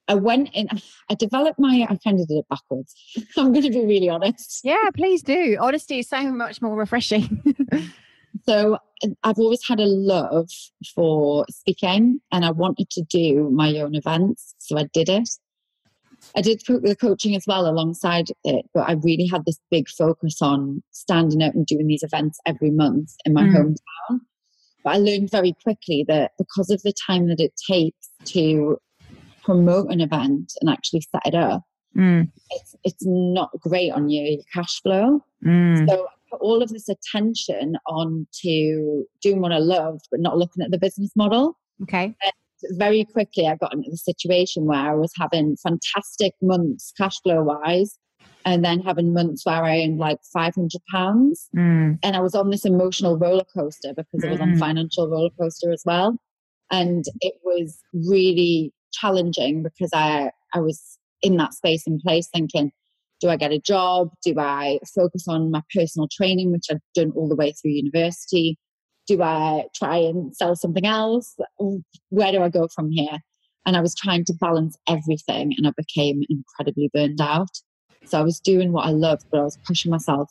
I 0.07 0.15
went 0.15 0.49
in, 0.53 0.67
I 1.09 1.15
developed 1.15 1.59
my, 1.59 1.87
I 1.89 1.97
kind 2.03 2.19
of 2.19 2.27
did 2.27 2.39
it 2.39 2.45
backwards. 2.49 2.93
I'm 3.37 3.53
going 3.53 3.63
to 3.63 3.69
be 3.69 3.85
really 3.85 4.09
honest. 4.09 4.59
Yeah, 4.63 4.89
please 4.93 5.23
do. 5.23 5.57
Honesty 5.59 5.99
is 5.99 6.09
so 6.09 6.31
much 6.31 6.61
more 6.61 6.75
refreshing. 6.75 7.41
So 8.47 8.77
I've 9.23 9.37
always 9.39 9.65
had 9.67 9.79
a 9.79 9.85
love 9.85 10.49
for 10.95 11.45
speaking 11.49 12.19
and 12.31 12.45
I 12.45 12.51
wanted 12.51 12.89
to 12.91 13.03
do 13.03 13.49
my 13.51 13.77
own 13.77 13.95
events. 13.95 14.55
So 14.59 14.77
I 14.77 14.87
did 14.93 15.09
it. 15.09 15.29
I 16.35 16.41
did 16.41 16.61
the 16.67 16.95
coaching 16.99 17.35
as 17.35 17.45
well 17.45 17.69
alongside 17.69 18.25
it, 18.43 18.65
but 18.73 18.89
I 18.89 18.93
really 18.93 19.27
had 19.27 19.45
this 19.45 19.59
big 19.69 19.87
focus 19.87 20.41
on 20.41 20.81
standing 20.91 21.43
out 21.43 21.53
and 21.53 21.65
doing 21.65 21.85
these 21.85 22.01
events 22.01 22.39
every 22.45 22.71
month 22.71 23.11
in 23.25 23.33
my 23.33 23.43
Mm. 23.43 23.53
hometown. 23.53 24.19
But 24.83 24.95
I 24.95 24.97
learned 24.97 25.29
very 25.29 25.53
quickly 25.63 26.03
that 26.07 26.31
because 26.39 26.71
of 26.71 26.81
the 26.81 26.93
time 27.05 27.27
that 27.27 27.39
it 27.39 27.53
takes 27.69 28.09
to 28.29 28.77
promote 29.43 29.91
an 29.91 30.01
event 30.01 30.53
and 30.59 30.69
actually 30.69 31.01
set 31.01 31.21
it 31.25 31.35
up, 31.35 31.63
Mm, 31.95 32.31
it's, 32.49 32.75
it's 32.83 33.05
not 33.05 33.51
great 33.59 33.91
on 33.91 34.09
your, 34.09 34.39
cash 34.51 34.81
flow. 34.81 35.23
mm, 35.45 35.87
So 35.87 36.07
put 36.33 36.41
all 36.41 36.61
of 36.61 36.69
this 36.69 36.89
attention 36.89 37.75
on 37.87 38.27
to 38.41 39.05
doing 39.21 39.41
what 39.41 39.51
I 39.51 39.59
loved, 39.59 40.01
but 40.11 40.19
not 40.19 40.37
looking 40.37 40.63
at 40.63 40.71
the 40.71 40.77
business 40.79 41.11
model. 41.15 41.57
okay. 41.83 42.15
Very 42.77 43.03
quickly, 43.03 43.45
I 43.47 43.55
got 43.55 43.73
into 43.73 43.89
the 43.91 43.97
situation 43.97 44.65
where 44.65 44.79
I 44.79 44.95
was 44.95 45.11
having 45.19 45.57
fantastic 45.61 46.33
months 46.41 46.93
cash 46.97 47.19
flow 47.21 47.43
wise, 47.43 47.97
and 48.45 48.63
then 48.63 48.79
having 48.79 49.13
months 49.13 49.45
where 49.45 49.63
I 49.63 49.81
earned 49.81 49.99
like 49.99 50.19
five 50.31 50.55
hundred 50.55 50.81
pounds, 50.91 51.49
Mm, 51.55 51.99
and 52.01 52.15
I 52.15 52.21
was 52.21 52.35
on 52.35 52.49
this 52.51 52.63
emotional 52.65 53.17
roller 53.17 53.43
coaster 53.53 53.93
because 53.95 54.23
it 54.23 54.29
was 54.29 54.39
on 54.39 54.53
Mm. 54.53 54.59
financial 54.59 55.09
roller 55.09 55.29
coaster 55.39 55.71
as 55.73 55.83
well, 55.85 56.15
and 56.71 57.03
it 57.19 57.33
was 57.43 57.77
really 57.93 58.71
challenging 58.93 59.61
because 59.61 59.89
I 59.93 60.31
I 60.53 60.61
was 60.61 60.97
in 61.21 61.35
that 61.37 61.53
space 61.53 61.85
and 61.85 61.99
place 61.99 62.29
thinking, 62.33 62.71
do 63.23 63.29
I 63.29 63.37
get 63.37 63.53
a 63.53 63.59
job? 63.59 64.09
Do 64.21 64.35
I 64.37 64.79
focus 64.93 65.29
on 65.29 65.49
my 65.49 65.61
personal 65.73 66.09
training, 66.11 66.51
which 66.51 66.65
I've 66.69 66.81
done 66.93 67.13
all 67.15 67.29
the 67.29 67.37
way 67.37 67.53
through 67.53 67.71
university? 67.71 68.57
Do 69.07 69.21
I 69.21 69.63
try 69.73 69.95
and 69.95 70.35
sell 70.35 70.57
something 70.57 70.85
else? 70.85 71.33
Where 72.09 72.33
do 72.33 72.43
I 72.43 72.49
go 72.49 72.67
from 72.67 72.91
here? 72.91 73.19
And 73.65 73.77
I 73.77 73.81
was 73.81 73.95
trying 73.95 74.25
to 74.25 74.33
balance 74.33 74.77
everything 74.89 75.53
and 75.57 75.65
I 75.65 75.71
became 75.77 76.23
incredibly 76.29 76.89
burned 76.93 77.21
out. 77.21 77.47
So 78.03 78.19
I 78.19 78.23
was 78.23 78.41
doing 78.41 78.73
what 78.73 78.87
I 78.87 78.89
loved, 78.89 79.23
but 79.31 79.39
I 79.39 79.43
was 79.43 79.57
pushing 79.65 79.89
myself 79.89 80.29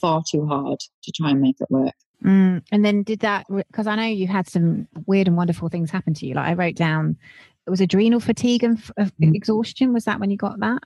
far 0.00 0.22
too 0.26 0.46
hard 0.46 0.78
to 1.02 1.12
try 1.12 1.32
and 1.32 1.40
make 1.42 1.56
it 1.60 1.70
work. 1.70 1.92
Mm, 2.24 2.62
and 2.72 2.82
then 2.82 3.02
did 3.02 3.20
that 3.20 3.44
because 3.50 3.86
I 3.86 3.94
know 3.94 4.04
you 4.04 4.26
had 4.26 4.48
some 4.48 4.88
weird 5.06 5.28
and 5.28 5.36
wonderful 5.36 5.68
things 5.68 5.90
happen 5.90 6.14
to 6.14 6.26
you. 6.26 6.32
Like 6.32 6.48
I 6.48 6.54
wrote 6.54 6.76
down, 6.76 7.18
it 7.66 7.70
was 7.70 7.82
adrenal 7.82 8.20
fatigue 8.20 8.64
and 8.64 8.78
f- 8.78 9.12
mm. 9.20 9.34
exhaustion. 9.34 9.92
Was 9.92 10.06
that 10.06 10.18
when 10.18 10.30
you 10.30 10.38
got 10.38 10.60
that? 10.60 10.82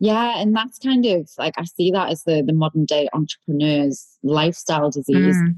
Yeah, 0.00 0.40
and 0.40 0.54
that's 0.54 0.78
kind 0.78 1.04
of 1.06 1.28
like 1.38 1.54
I 1.56 1.64
see 1.64 1.90
that 1.90 2.10
as 2.10 2.22
the 2.24 2.42
the 2.46 2.52
modern 2.52 2.84
day 2.84 3.08
entrepreneur's 3.12 4.06
lifestyle 4.22 4.90
disease. 4.90 5.36
Mm. 5.36 5.56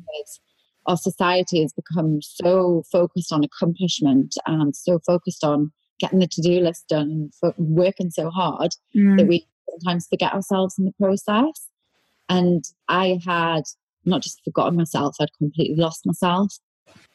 Our 0.87 0.97
society 0.97 1.61
has 1.61 1.75
become 1.75 2.21
so 2.23 2.83
focused 2.91 3.33
on 3.33 3.45
accomplishment 3.45 4.35
and 4.47 4.75
so 4.75 4.99
focused 5.07 5.45
on 5.45 5.73
getting 6.01 6.21
the 6.21 6.27
to 6.27 6.41
do 6.41 6.61
list 6.61 6.89
done, 6.89 7.31
for 7.39 7.55
working 7.59 8.11
so 8.11 8.31
hard 8.31 8.71
mm. 8.97 9.19
that 9.19 9.27
we 9.27 9.47
sometimes 9.69 10.07
forget 10.09 10.33
ourselves 10.33 10.77
in 10.79 10.87
the 10.87 10.93
process. 10.99 11.69
And 12.29 12.65
I 12.89 13.21
had 13.25 13.65
not 14.05 14.23
just 14.23 14.41
forgotten 14.45 14.77
myself, 14.77 15.17
I'd 15.21 15.29
completely 15.37 15.77
lost 15.77 16.07
myself. 16.07 16.55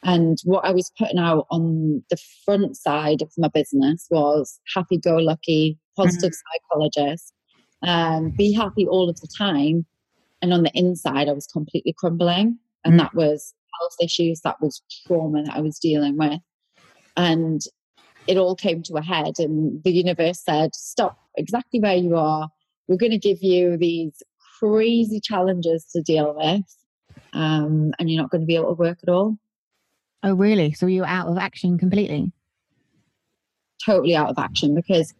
And 0.04 0.38
what 0.44 0.66
I 0.66 0.72
was 0.72 0.92
putting 0.98 1.18
out 1.18 1.48
on 1.50 2.04
the 2.12 2.18
front 2.46 2.78
side 2.78 3.22
of 3.22 3.32
my 3.38 3.48
business 3.48 4.06
was 4.12 4.60
happy 4.74 4.98
go 4.98 5.16
lucky, 5.16 5.80
positive 5.98 6.32
mm-hmm. 6.32 6.90
psychologist, 6.92 7.34
um, 7.82 8.32
be 8.38 8.54
happy 8.54 8.86
all 8.86 9.10
of 9.10 9.20
the 9.20 9.28
time. 9.36 9.86
And 10.42 10.54
on 10.54 10.64
the 10.64 10.72
inside, 10.76 11.28
I 11.28 11.34
was 11.34 11.48
completely 11.48 11.96
crumbling. 11.98 12.60
And 12.84 12.94
mm-hmm. 12.94 12.98
that 12.98 13.16
was 13.16 13.54
health 13.80 13.96
issues, 14.02 14.42
that 14.42 14.62
was 14.62 14.82
trauma 15.08 15.44
that 15.44 15.56
I 15.56 15.62
was 15.62 15.80
dealing 15.80 16.18
with. 16.18 16.40
And 17.18 17.62
it 18.28 18.38
all 18.38 18.56
came 18.56 18.84
to 18.84 18.98
a 18.98 19.02
head. 19.02 19.40
And 19.40 19.84
the 19.84 19.92
universe 19.92 20.44
said, 20.44 20.76
stop 20.76 21.18
exactly 21.36 21.80
where 21.80 21.96
you 21.96 22.16
are. 22.16 22.50
We're 22.88 22.98
going 22.98 23.12
to 23.12 23.18
give 23.18 23.42
you 23.42 23.78
these 23.78 24.22
crazy 24.60 25.20
challenges 25.20 25.86
to 25.96 26.02
deal 26.02 26.36
with. 26.38 26.64
Um, 27.34 27.92
and 27.98 28.10
you're 28.10 28.22
not 28.22 28.30
going 28.30 28.42
to 28.42 28.48
be 28.48 28.56
able 28.56 28.68
to 28.68 28.74
work 28.74 29.00
at 29.04 29.10
all. 29.10 29.38
Oh, 30.26 30.34
really? 30.34 30.74
So 30.74 30.88
you 30.88 31.02
were 31.02 31.08
out 31.08 31.28
of 31.28 31.38
action 31.38 31.78
completely? 31.78 32.32
Totally 33.86 34.16
out 34.16 34.30
of 34.30 34.40
action 34.40 34.76
because 34.76 35.14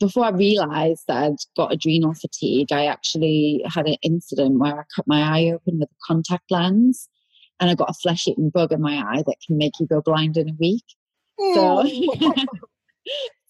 before 0.00 0.26
I 0.26 0.30
realized 0.30 1.04
that 1.08 1.24
I'd 1.24 1.36
got 1.56 1.72
adrenal 1.72 2.14
fatigue, 2.14 2.72
I 2.72 2.86
actually 2.86 3.62
had 3.66 3.86
an 3.86 3.96
incident 4.02 4.58
where 4.58 4.80
I 4.80 4.82
cut 4.94 5.06
my 5.06 5.22
eye 5.22 5.50
open 5.52 5.80
with 5.80 5.88
a 5.90 5.96
contact 6.06 6.50
lens 6.50 7.08
and 7.60 7.68
I 7.68 7.74
got 7.74 7.90
a 7.90 7.94
flesh 7.94 8.28
eating 8.28 8.50
bug 8.50 8.72
in 8.72 8.80
my 8.80 8.96
eye 8.96 9.22
that 9.26 9.36
can 9.44 9.58
make 9.58 9.72
you 9.80 9.86
go 9.86 10.00
blind 10.00 10.36
in 10.36 10.50
a 10.50 10.56
week. 10.58 10.84
So 11.54 11.82
it's 11.84 12.46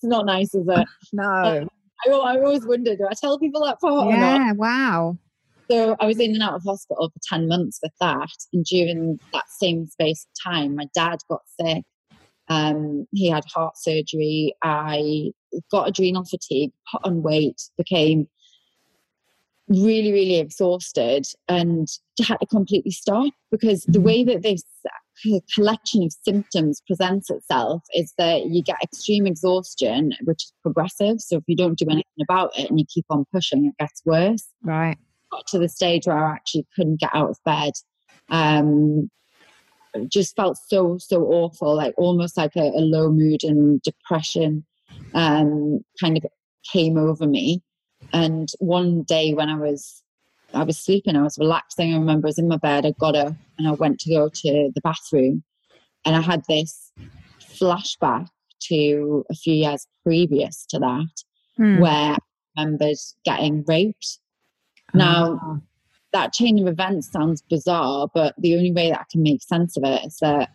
not 0.03 0.27
nice, 0.27 0.55
is 0.55 0.67
it? 0.67 0.89
No. 1.13 1.69
I, 2.07 2.11
I 2.11 2.39
always 2.39 2.65
wonder, 2.65 2.97
do 2.97 3.07
I 3.11 3.15
tell 3.15 3.39
people 3.39 3.65
that 3.67 3.81
part? 3.81 4.09
Yeah, 4.09 4.53
wow. 4.53 5.19
So 5.71 5.97
I 6.01 6.07
was 6.07 6.19
in 6.19 6.33
and 6.33 6.43
out 6.43 6.55
of 6.55 6.63
hospital 6.65 7.11
for 7.11 7.21
10 7.29 7.49
months 7.49 7.79
with 7.83 7.93
that. 8.01 8.31
And 8.53 8.65
during 8.65 9.19
that 9.33 9.45
same 9.61 9.87
space 9.87 10.27
of 10.27 10.53
time, 10.53 10.77
my 10.77 10.87
dad 10.95 11.19
got 11.29 11.43
sick. 11.61 11.85
Um, 12.49 13.07
he 13.13 13.29
had 13.29 13.45
heart 13.53 13.77
surgery. 13.77 14.55
I 14.63 15.33
got 15.71 15.89
adrenal 15.89 16.25
fatigue, 16.25 16.71
put 16.91 17.03
on 17.05 17.23
weight, 17.23 17.61
became 17.77 18.27
really, 19.69 20.13
really 20.13 20.39
exhausted 20.39 21.27
and 21.47 21.87
had 22.27 22.39
to 22.39 22.47
completely 22.47 22.91
stop 22.91 23.35
because 23.51 23.85
the 23.85 24.01
way 24.01 24.25
that 24.25 24.43
this 24.43 24.63
collection 25.55 26.03
of 26.05 26.13
symptoms 26.23 26.81
presents 26.87 27.29
itself 27.29 27.83
is 27.95 28.15
that 28.17 28.47
you 28.47 28.63
get 28.63 28.77
extreme 28.83 29.27
exhaustion, 29.27 30.13
which 30.25 30.45
is 30.45 30.53
progressive. 30.63 31.21
So 31.21 31.37
if 31.37 31.45
you 31.47 31.57
don't 31.57 31.77
do 31.77 31.85
anything 31.91 32.05
about 32.23 32.59
it 32.59 32.71
and 32.71 32.79
you 32.79 32.87
keep 32.89 33.05
on 33.11 33.27
pushing, 33.31 33.67
it 33.67 33.75
gets 33.79 34.01
worse. 34.07 34.47
Right 34.63 34.97
got 35.31 35.47
to 35.49 35.59
the 35.59 35.69
stage 35.69 36.07
where 36.07 36.19
I 36.19 36.33
actually 36.33 36.67
couldn't 36.75 37.01
get 37.01 37.11
out 37.15 37.31
of 37.31 37.39
bed. 37.45 37.73
Um, 38.31 39.11
just 40.09 40.37
felt 40.37 40.59
so 40.69 40.99
so 40.99 41.23
awful, 41.25 41.75
like 41.75 41.95
almost 41.97 42.37
like 42.37 42.55
a, 42.57 42.61
a 42.61 42.83
low 42.83 43.11
mood 43.11 43.43
and 43.43 43.81
depression 43.83 44.65
um, 45.15 45.81
kind 46.01 46.17
of 46.17 46.27
came 46.73 46.97
over 46.97 47.27
me. 47.27 47.63
And 48.13 48.49
one 48.59 49.03
day 49.03 49.35
when 49.35 49.49
I 49.49 49.57
was 49.57 50.03
I 50.55 50.65
was 50.65 50.79
sleeping, 50.79 51.17
I 51.17 51.23
was 51.23 51.39
relaxing. 51.39 51.93
I 51.93 51.99
remember 51.99 52.27
I 52.27 52.31
was 52.31 52.39
in 52.39 52.49
my 52.49 52.57
bed, 52.57 52.87
I 52.87 52.93
got 52.99 53.17
up 53.17 53.35
and 53.59 53.69
I 53.69 53.73
went 53.73 53.99
to 54.01 54.15
go 54.15 54.29
to 54.29 54.71
the 54.75 54.81
bathroom, 54.83 55.43
and 56.05 56.17
I 56.17 56.21
had 56.21 56.43
this 56.49 56.93
flashback 57.41 58.29
to 58.61 59.25
a 59.31 59.35
few 59.35 59.55
years 59.55 59.87
previous 60.05 60.65
to 60.67 60.79
that, 60.79 61.15
mm. 61.59 61.81
where 61.81 61.93
I 61.93 62.19
remembered 62.57 62.97
getting 63.25 63.65
raped 63.67 64.19
now, 64.95 65.41
oh. 65.43 65.61
that 66.13 66.33
chain 66.33 66.59
of 66.59 66.67
events 66.67 67.11
sounds 67.11 67.43
bizarre, 67.43 68.09
but 68.13 68.35
the 68.39 68.57
only 68.57 68.73
way 68.73 68.91
that 68.91 69.01
I 69.01 69.05
can 69.11 69.23
make 69.23 69.43
sense 69.43 69.77
of 69.77 69.85
it 69.85 70.05
is 70.07 70.19
that 70.19 70.51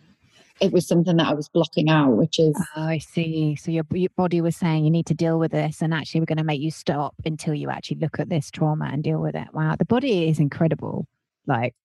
it 0.62 0.72
was 0.72 0.88
something 0.88 1.17
that 1.17 1.28
I 1.28 1.34
was 1.34 1.50
blocking 1.50 1.89
out, 1.89 2.12
which 2.12 2.39
is. 2.39 2.56
Oh, 2.76 2.84
I 2.84 2.98
see. 3.00 3.56
So 3.56 3.72
your, 3.72 3.86
your 3.91 4.10
body 4.15 4.39
was 4.41 4.56
saying 4.56 4.86
you 4.86 4.91
need 4.91 5.08
to 5.08 5.13
deal 5.13 5.39
with 5.39 5.52
this, 5.52 5.82
and 5.82 5.93
actually, 5.93 6.22
we're 6.22 6.28
going 6.28 6.38
to 6.38 6.43
make 6.43 6.62
you 6.62 6.72
stop 6.72 7.15
until 7.26 7.54
you 7.54 7.69
actually 7.69 7.98
look 7.98 8.19
at 8.19 8.30
this 8.30 8.52
trauma 8.52 8.89
and 8.91 9.04
deal 9.04 9.19
with 9.19 9.36
it. 9.36 9.48
Wow, 9.54 9.76
the 9.78 9.86
body 9.86 10.30
is 10.30 10.39
incredible. 10.39 11.08
Like, 11.48 11.76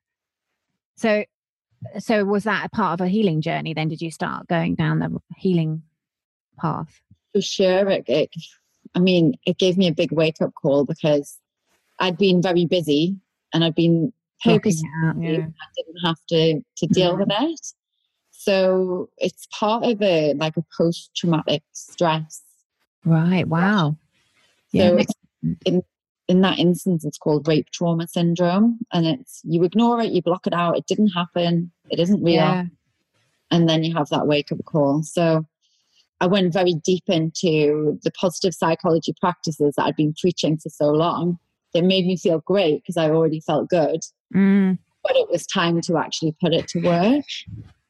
so, 0.96 1.24
so 1.98 2.24
was 2.24 2.44
that 2.44 2.66
a 2.66 2.68
part 2.68 3.00
of 3.00 3.04
a 3.06 3.08
healing 3.08 3.40
journey? 3.40 3.74
Then 3.74 3.88
did 3.88 4.00
you 4.00 4.10
start 4.10 4.46
going 4.46 4.74
down 4.74 4.98
the 4.98 5.18
healing 5.36 5.82
path? 6.60 7.00
For 7.32 7.42
sure, 7.42 7.88
it, 7.88 8.04
it 8.08 8.30
I 8.94 9.00
mean, 9.00 9.34
it 9.46 9.58
gave 9.58 9.76
me 9.76 9.88
a 9.88 9.92
big 9.92 10.12
wake 10.12 10.40
up 10.40 10.54
call 10.54 10.84
because 10.84 11.38
I'd 12.00 12.18
been 12.18 12.42
very 12.42 12.66
busy 12.66 13.16
and 13.52 13.64
I'd 13.64 13.74
been 13.74 14.12
focused. 14.42 14.84
Yeah. 14.84 15.10
I 15.10 15.66
didn't 15.76 16.04
have 16.04 16.18
to 16.28 16.60
to 16.76 16.86
deal 16.86 17.16
with 17.16 17.28
it. 17.30 17.60
So 18.30 19.10
it's 19.18 19.46
part 19.58 19.84
of 19.84 20.00
a 20.00 20.34
like 20.34 20.56
a 20.56 20.64
post 20.76 21.10
traumatic 21.16 21.62
stress. 21.72 22.42
Right. 23.04 23.46
Wow. 23.46 23.96
So 24.74 24.96
yeah. 24.96 25.04
in 25.64 25.82
in 26.28 26.42
that 26.42 26.58
instance, 26.58 27.04
it's 27.04 27.18
called 27.18 27.48
rape 27.48 27.70
trauma 27.72 28.06
syndrome, 28.06 28.78
and 28.92 29.06
it's 29.06 29.40
you 29.44 29.64
ignore 29.64 30.00
it, 30.00 30.12
you 30.12 30.22
block 30.22 30.46
it 30.46 30.52
out. 30.52 30.76
It 30.76 30.86
didn't 30.86 31.08
happen. 31.08 31.72
It 31.90 31.98
isn't 31.98 32.22
real. 32.22 32.34
Yeah. 32.34 32.64
And 33.50 33.68
then 33.68 33.82
you 33.82 33.94
have 33.96 34.10
that 34.10 34.26
wake 34.26 34.52
up 34.52 34.58
call. 34.66 35.02
So 35.02 35.46
I 36.20 36.26
went 36.26 36.52
very 36.52 36.74
deep 36.74 37.04
into 37.06 37.98
the 38.02 38.10
positive 38.10 38.52
psychology 38.52 39.14
practices 39.20 39.74
that 39.76 39.84
I'd 39.84 39.96
been 39.96 40.14
preaching 40.20 40.58
for 40.58 40.68
so 40.68 40.90
long 40.90 41.38
it 41.78 41.84
made 41.84 42.06
me 42.06 42.16
feel 42.16 42.40
great 42.40 42.82
because 42.82 42.96
I 42.96 43.10
already 43.10 43.40
felt 43.40 43.68
good. 43.68 44.00
Mm. 44.34 44.78
But 45.02 45.16
it 45.16 45.30
was 45.30 45.46
time 45.46 45.80
to 45.82 45.96
actually 45.96 46.36
put 46.40 46.52
it 46.52 46.68
to 46.68 46.80
work. 46.80 47.24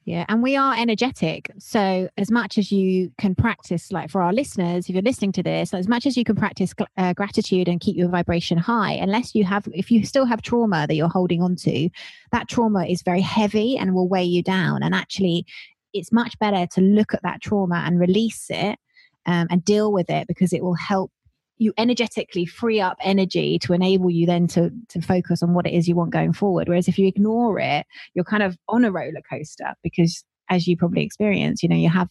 Yeah, 0.05 0.25
and 0.31 0.43
we 0.43 0.57
are 0.57 0.75
energetic. 0.75 1.51
So, 1.59 2.09
as 2.17 2.31
much 2.31 2.57
as 2.57 2.73
you 2.73 3.13
can 3.19 3.35
practice, 3.35 3.93
like 3.93 4.09
for 4.09 4.23
our 4.23 4.33
listeners, 4.33 4.89
if 4.89 4.95
you're 4.95 5.03
listening 5.03 5.33
to 5.33 5.43
this, 5.43 5.75
as 5.75 5.87
much 5.87 6.07
as 6.07 6.17
you 6.17 6.25
can 6.25 6.35
practice 6.35 6.73
uh, 6.97 7.13
gratitude 7.13 7.69
and 7.69 7.79
keep 7.79 7.95
your 7.95 8.09
vibration 8.09 8.57
high, 8.57 8.93
unless 8.93 9.35
you 9.35 9.45
have, 9.45 9.69
if 9.75 9.91
you 9.91 10.07
still 10.07 10.25
have 10.25 10.41
trauma 10.41 10.87
that 10.87 10.95
you're 10.95 11.11
holding 11.11 11.43
on 11.43 11.57
to, 11.57 11.91
that 12.33 12.49
trauma 12.49 12.87
is 12.87 13.03
very 13.03 13.21
heavy 13.21 13.77
and 13.77 13.95
will 13.95 14.09
weigh 14.09 14.25
you 14.25 14.43
down. 14.43 14.83
And 14.83 14.95
actually, 14.95 15.45
it's 15.93 16.11
much 16.11 16.39
better 16.39 16.67
to 16.73 16.81
look 16.81 17.13
at 17.13 17.23
that 17.23 17.43
trauma 17.43 17.83
and 17.85 18.01
release 18.01 18.47
it 18.49 18.79
um, 19.27 19.47
and 19.51 19.63
deal 19.63 19.93
with 19.93 20.09
it 20.09 20.27
because 20.27 20.55
it 20.55 20.63
will 20.63 20.75
help 20.75 21.13
you 21.59 21.73
energetically 21.77 22.47
free 22.47 22.81
up 22.81 22.97
energy 23.03 23.59
to 23.59 23.73
enable 23.73 24.11
you 24.11 24.27
then 24.27 24.47
to 24.47 24.71
to 24.89 25.01
focus 25.01 25.43
on 25.43 25.55
what 25.55 25.67
it 25.67 25.75
is 25.75 25.89
you 25.89 25.95
want 25.95 26.13
going 26.13 26.33
forward. 26.33 26.69
Whereas 26.69 26.89
if 26.89 26.99
you 26.99 27.07
ignore 27.07 27.59
it 27.59 27.87
you're 28.15 28.25
kind 28.25 28.43
of 28.43 28.57
on 28.69 28.85
a 28.85 28.93
roller 28.93 29.23
coaster 29.29 29.75
because 29.83 30.25
as 30.51 30.67
you 30.67 30.77
probably 30.77 31.05
experience 31.05 31.63
you 31.63 31.69
know 31.69 31.77
you 31.77 31.91
have 31.91 32.09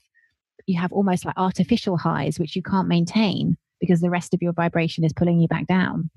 you 0.67 0.79
have 0.79 0.91
almost 0.91 1.25
like 1.25 1.37
artificial 1.37 1.97
highs 1.97 2.39
which 2.39 2.55
you 2.55 2.61
can't 2.61 2.87
maintain 2.87 3.57
because 3.79 4.01
the 4.01 4.09
rest 4.09 4.33
of 4.33 4.41
your 4.41 4.53
vibration 4.53 5.03
is 5.03 5.13
pulling 5.13 5.39
you 5.39 5.47
back 5.47 5.65
down. 5.67 6.09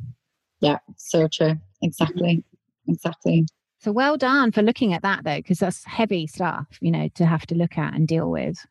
Yeah 0.61 0.79
so 0.97 1.29
true. 1.29 1.55
Exactly. 1.83 2.45
Exactly. 2.89 3.47
So 3.79 3.93
well 3.93 4.17
done 4.17 4.53
for 4.53 4.63
looking 4.63 4.93
at 4.93 5.03
that 5.03 5.25
though 5.25 5.37
because 5.37 5.61
that's 5.61 5.85
heavy 5.85 6.27
stuff 6.27 6.67
you 6.81 6.91
know 6.91 7.09
to 7.15 7.25
have 7.25 7.47
to 7.47 7.55
look 7.55 7.79
at 7.79 7.95
and 7.95 8.07
deal 8.07 8.31
with 8.31 8.67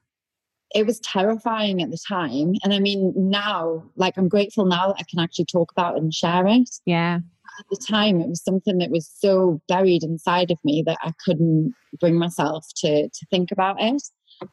it 0.76 0.86
was 0.86 1.00
terrifying 1.00 1.82
at 1.82 1.90
the 1.90 1.98
time. 2.08 2.54
And 2.64 2.74
I 2.74 2.80
mean, 2.80 3.14
now, 3.16 3.84
like, 3.96 4.18
I'm 4.18 4.30
grateful 4.30 4.66
now 4.66 4.88
that 4.88 4.98
I 5.00 5.04
can 5.10 5.20
actually 5.20 5.46
talk 5.46 5.72
about 5.72 5.96
it 5.96 6.04
and 6.04 6.14
share 6.14 6.46
it. 6.48 6.70
Yeah. 6.86 7.20
At 7.60 7.66
the 7.72 7.86
time, 7.86 8.22
it 8.22 8.30
was 8.30 8.44
something 8.44 8.78
that 8.78 8.92
was 8.92 9.12
so 9.20 9.62
buried 9.68 10.04
inside 10.04 10.52
of 10.52 10.58
me 10.64 10.84
that 10.86 10.98
I 11.02 11.12
couldn't 11.26 11.74
bring 12.00 12.18
myself 12.18 12.66
to, 12.78 13.10
to 13.10 13.26
think 13.32 13.52
about 13.52 13.82
it. 13.82 14.02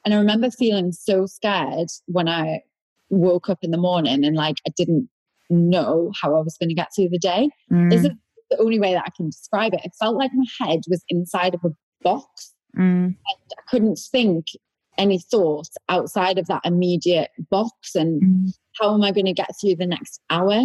And 0.05 0.15
I 0.15 0.17
remember 0.17 0.51
feeling 0.51 0.91
so 0.93 1.27
scared 1.27 1.89
when 2.07 2.29
I 2.29 2.63
woke 3.11 3.49
up 3.49 3.59
in 3.63 3.71
the 3.71 3.79
morning 3.79 4.25
and 4.25 4.35
like 4.35 4.57
I 4.67 4.73
didn't 4.77 5.09
know 5.49 6.11
how 6.21 6.35
I 6.35 6.41
was 6.41 6.57
going 6.59 6.71
to 6.71 6.75
get 6.75 6.89
through 6.95 7.11
the 7.11 7.19
day. 7.19 7.51
Mm. 7.71 7.91
This 7.91 8.05
is 8.05 8.11
the 8.51 8.59
only 8.59 8.81
way 8.81 8.95
that 8.95 9.05
I 9.07 9.11
can 9.17 9.27
describe 9.27 9.75
it. 9.75 9.85
It 9.85 9.93
felt 10.01 10.17
like 10.17 10.31
my 10.35 10.67
head 10.67 10.81
was 10.89 11.05
inside 11.09 11.55
of 11.55 11.61
a 11.65 11.71
box. 12.03 12.55
Mm. 12.77 13.15
I 13.29 13.63
couldn't 13.71 14.01
think 14.11 14.47
any 14.99 15.19
thoughts 15.19 15.77
outside 15.89 16.39
of 16.39 16.47
that 16.47 16.63
immediate 16.65 17.31
box 17.51 17.95
and 17.95 18.23
Mm. 18.23 18.53
how 18.81 18.95
am 18.95 19.03
I 19.03 19.13
going 19.13 19.27
to 19.27 19.33
get 19.33 19.51
through 19.61 19.77
the 19.77 19.87
next 19.87 20.21
hour? 20.31 20.65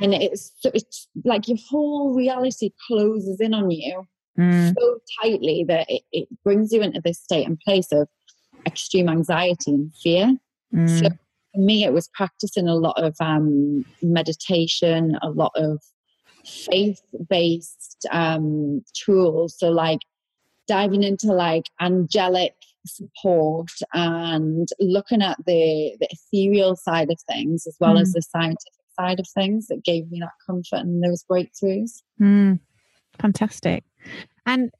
And 0.00 0.14
it's 0.14 0.52
it's 0.64 1.08
like 1.24 1.48
your 1.48 1.58
whole 1.68 2.14
reality 2.14 2.70
closes 2.86 3.40
in 3.40 3.54
on 3.54 3.70
you 3.70 4.06
Mm. 4.38 4.74
so 4.74 4.98
tightly 5.20 5.62
that 5.68 5.84
it, 5.90 6.02
it 6.12 6.28
brings 6.42 6.72
you 6.72 6.80
into 6.80 7.02
this 7.04 7.20
state 7.20 7.46
and 7.46 7.60
place 7.60 7.92
of 7.92 8.08
extreme 8.66 9.08
anxiety 9.08 9.70
and 9.72 9.94
fear. 10.02 10.34
Mm. 10.74 11.02
So 11.02 11.10
for 11.54 11.60
me, 11.60 11.84
it 11.84 11.92
was 11.92 12.08
practicing 12.14 12.66
a 12.66 12.74
lot 12.74 12.96
of 12.96 13.14
um, 13.20 13.84
meditation, 14.00 15.18
a 15.20 15.28
lot 15.28 15.52
of 15.54 15.82
faith-based 16.70 18.06
um, 18.10 18.82
tools. 18.94 19.58
So 19.58 19.70
like 19.70 20.00
diving 20.66 21.02
into 21.02 21.26
like 21.32 21.64
angelic 21.80 22.54
support 22.86 23.70
and 23.92 24.68
looking 24.80 25.22
at 25.22 25.38
the, 25.46 25.96
the 26.00 26.08
ethereal 26.10 26.76
side 26.76 27.10
of 27.10 27.18
things 27.30 27.66
as 27.66 27.76
well 27.80 27.98
as 27.98 28.10
Mm. 28.10 28.14
the 28.14 28.22
scientific 28.22 28.72
side 28.98 29.20
of 29.20 29.26
things 29.28 29.68
that 29.68 29.84
gave 29.84 30.10
me 30.10 30.20
that 30.20 30.30
comfort 30.46 30.80
and 30.86 31.02
those 31.02 31.24
breakthroughs. 31.24 32.02
Mm, 32.20 32.60
fantastic. 33.18 33.84
And 34.44 34.70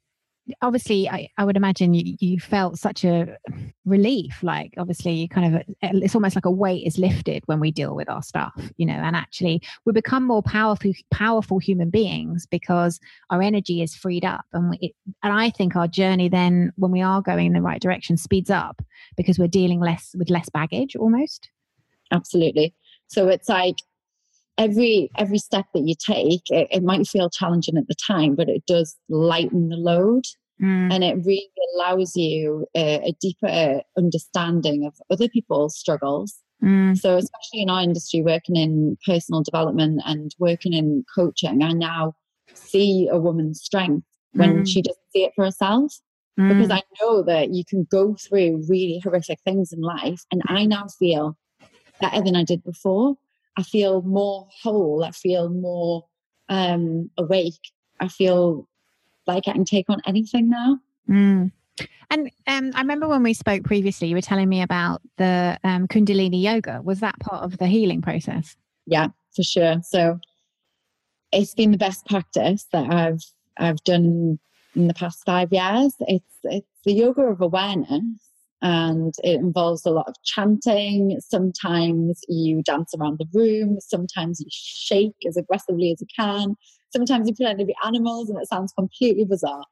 obviously, 0.61 1.09
I, 1.09 1.29
I 1.37 1.45
would 1.45 1.55
imagine 1.55 1.93
you, 1.93 2.15
you 2.19 2.39
felt 2.39 2.77
such 2.77 3.03
a 3.03 3.37
relief. 3.85 4.43
Like, 4.43 4.73
obviously, 4.77 5.13
you 5.13 5.29
kind 5.29 5.55
of, 5.55 5.61
uh, 5.61 5.99
it's 6.01 6.15
almost 6.15 6.35
like 6.35 6.45
a 6.45 6.51
weight 6.51 6.85
is 6.85 6.97
lifted 6.97 7.43
when 7.45 7.59
we 7.59 7.71
deal 7.71 7.95
with 7.95 8.09
our 8.09 8.21
stuff, 8.21 8.53
you 8.77 8.85
know, 8.85 8.93
and 8.93 9.15
actually 9.15 9.61
we 9.85 9.93
become 9.93 10.25
more 10.25 10.43
powerful, 10.43 10.91
powerful 11.11 11.59
human 11.59 11.89
beings 11.89 12.45
because 12.45 12.99
our 13.29 13.41
energy 13.41 13.81
is 13.81 13.95
freed 13.95 14.25
up. 14.25 14.45
And, 14.53 14.71
we, 14.71 14.77
it, 14.81 14.91
and 15.23 15.33
I 15.33 15.49
think 15.49 15.75
our 15.75 15.87
journey 15.87 16.29
then, 16.29 16.73
when 16.75 16.91
we 16.91 17.01
are 17.01 17.21
going 17.21 17.47
in 17.47 17.53
the 17.53 17.61
right 17.61 17.81
direction, 17.81 18.17
speeds 18.17 18.49
up 18.49 18.81
because 19.15 19.39
we're 19.39 19.47
dealing 19.47 19.79
less 19.79 20.13
with 20.17 20.29
less 20.29 20.49
baggage 20.49 20.95
almost. 20.95 21.49
Absolutely. 22.11 22.73
So 23.07 23.27
it's 23.27 23.49
like 23.49 23.77
every 24.57 25.09
every 25.17 25.37
step 25.37 25.65
that 25.73 25.87
you 25.87 25.95
take, 25.95 26.41
it, 26.49 26.67
it 26.71 26.83
might 26.83 27.07
feel 27.07 27.29
challenging 27.29 27.77
at 27.77 27.87
the 27.87 27.95
time, 27.95 28.35
but 28.35 28.49
it 28.49 28.65
does 28.65 28.95
lighten 29.09 29.69
the 29.69 29.77
load. 29.77 30.23
Mm, 30.61 30.93
and 30.93 31.03
it 31.03 31.15
really 31.25 31.49
allows 31.75 32.15
you 32.15 32.67
a, 32.75 33.09
a 33.09 33.13
deeper 33.19 33.81
understanding 33.97 34.85
of 34.85 34.93
other 35.09 35.27
people's 35.27 35.75
struggles. 35.77 36.35
mm, 36.63 36.95
So, 36.97 37.17
especially 37.17 37.61
in 37.61 37.69
our 37.69 37.81
industry, 37.81 38.21
working 38.21 38.55
in 38.55 38.97
personal 39.05 39.41
development 39.41 40.01
and 40.05 40.33
working 40.37 40.73
in 40.73 41.03
coaching, 41.13 41.63
I 41.63 41.71
now 41.73 42.13
see 42.53 43.09
a 43.11 43.17
woman's 43.19 43.61
strength 43.61 44.05
when 44.33 44.63
Mm. 44.63 44.67
she 44.67 44.81
doesn't 44.81 45.11
see 45.11 45.23
it 45.23 45.33
for 45.35 45.45
herself. 45.45 45.93
Because 46.37 46.69
mm, 46.69 46.73
I 46.73 46.81
know 47.01 47.23
that 47.23 47.53
you 47.53 47.63
can 47.65 47.87
go 47.89 48.15
through 48.15 48.63
really 48.67 48.99
horrific 49.03 49.39
things 49.45 49.71
in 49.71 49.81
life, 49.81 50.21
and 50.31 50.41
I 50.47 50.65
now 50.65 50.87
feel 50.99 51.37
better 52.01 52.21
than 52.21 52.35
I 52.35 52.43
did 52.43 52.63
before. 52.63 53.15
I 53.57 53.63
feel 53.63 54.01
more 54.01 54.47
whole. 54.61 55.03
I 55.03 55.11
feel 55.11 55.49
more 55.49 56.05
um, 56.49 57.09
awake. 57.17 57.71
I 57.99 58.07
feel 58.07 58.67
like 59.27 59.47
I 59.47 59.53
can 59.53 59.65
take 59.65 59.89
on 59.89 60.01
anything 60.05 60.49
now. 60.49 60.79
Mm. 61.09 61.51
And 62.09 62.31
um, 62.47 62.71
I 62.75 62.81
remember 62.81 63.07
when 63.07 63.23
we 63.23 63.33
spoke 63.33 63.63
previously, 63.63 64.07
you 64.07 64.15
were 64.15 64.21
telling 64.21 64.49
me 64.49 64.61
about 64.61 65.01
the 65.17 65.57
um, 65.63 65.87
Kundalini 65.87 66.41
yoga. 66.41 66.81
Was 66.83 66.99
that 66.99 67.19
part 67.19 67.43
of 67.43 67.57
the 67.57 67.67
healing 67.67 68.01
process? 68.01 68.55
yeah 68.85 69.07
for 69.35 69.43
sure 69.43 69.81
so 69.83 70.19
it's 71.31 71.53
been 71.53 71.71
the 71.71 71.77
best 71.77 72.05
practice 72.05 72.67
that 72.71 72.91
i've 72.91 73.23
i've 73.57 73.83
done 73.83 74.39
in 74.75 74.87
the 74.87 74.93
past 74.93 75.23
five 75.25 75.51
years 75.51 75.95
it's 76.01 76.37
it's 76.43 76.67
the 76.85 76.93
yoga 76.93 77.21
of 77.21 77.41
awareness 77.41 78.01
and 78.63 79.13
it 79.25 79.41
involves 79.41 79.85
a 79.85 79.91
lot 79.91 80.07
of 80.07 80.15
chanting. 80.23 81.19
Sometimes 81.19 82.21
you 82.29 82.63
dance 82.63 82.93
around 82.97 83.19
the 83.19 83.27
room. 83.37 83.77
Sometimes 83.81 84.39
you 84.39 84.47
shake 84.49 85.17
as 85.27 85.35
aggressively 85.35 85.91
as 85.91 85.99
you 85.99 86.07
can. 86.17 86.55
Sometimes 86.89 87.27
you 87.27 87.35
pretend 87.35 87.59
to 87.59 87.65
be 87.65 87.75
animals 87.85 88.29
and 88.29 88.39
it 88.41 88.47
sounds 88.47 88.71
completely 88.71 89.25
bizarre. 89.25 89.65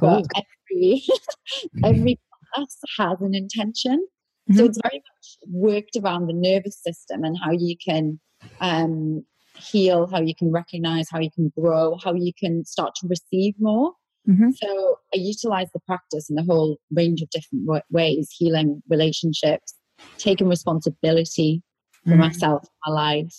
But 0.00 0.24
every 0.34 1.02
every 1.84 2.18
class 2.54 2.78
has 2.98 3.20
an 3.20 3.34
intention. 3.34 4.06
So 4.54 4.64
Mhm. 4.64 4.66
it's 4.66 4.80
very 4.82 4.96
much 4.96 5.38
worked 5.48 5.96
around 6.02 6.26
the 6.26 6.32
nervous 6.32 6.82
system 6.82 7.24
and 7.24 7.36
how 7.44 7.50
you 7.52 7.76
can 7.76 8.18
um, 8.62 9.26
heal, 9.56 10.06
how 10.06 10.22
you 10.22 10.34
can 10.34 10.50
recognize, 10.50 11.10
how 11.10 11.18
you 11.20 11.30
can 11.30 11.52
grow, 11.60 11.98
how 12.02 12.14
you 12.14 12.32
can 12.32 12.64
start 12.64 12.94
to 12.96 13.08
receive 13.08 13.54
more. 13.58 13.92
Mhm. 14.28 14.54
So 14.54 14.98
I 15.14 15.18
utilize 15.18 15.68
the 15.72 15.80
practice 15.80 16.28
in 16.28 16.38
a 16.38 16.44
whole 16.44 16.76
range 16.90 17.22
of 17.22 17.30
different 17.30 17.66
wa- 17.66 17.80
ways 17.90 18.30
healing 18.36 18.82
relationships, 18.88 19.74
taking 20.18 20.48
responsibility 20.48 21.62
for 22.04 22.14
Mm. 22.14 22.18
myself, 22.18 22.66
my 22.86 22.92
life, 22.92 23.34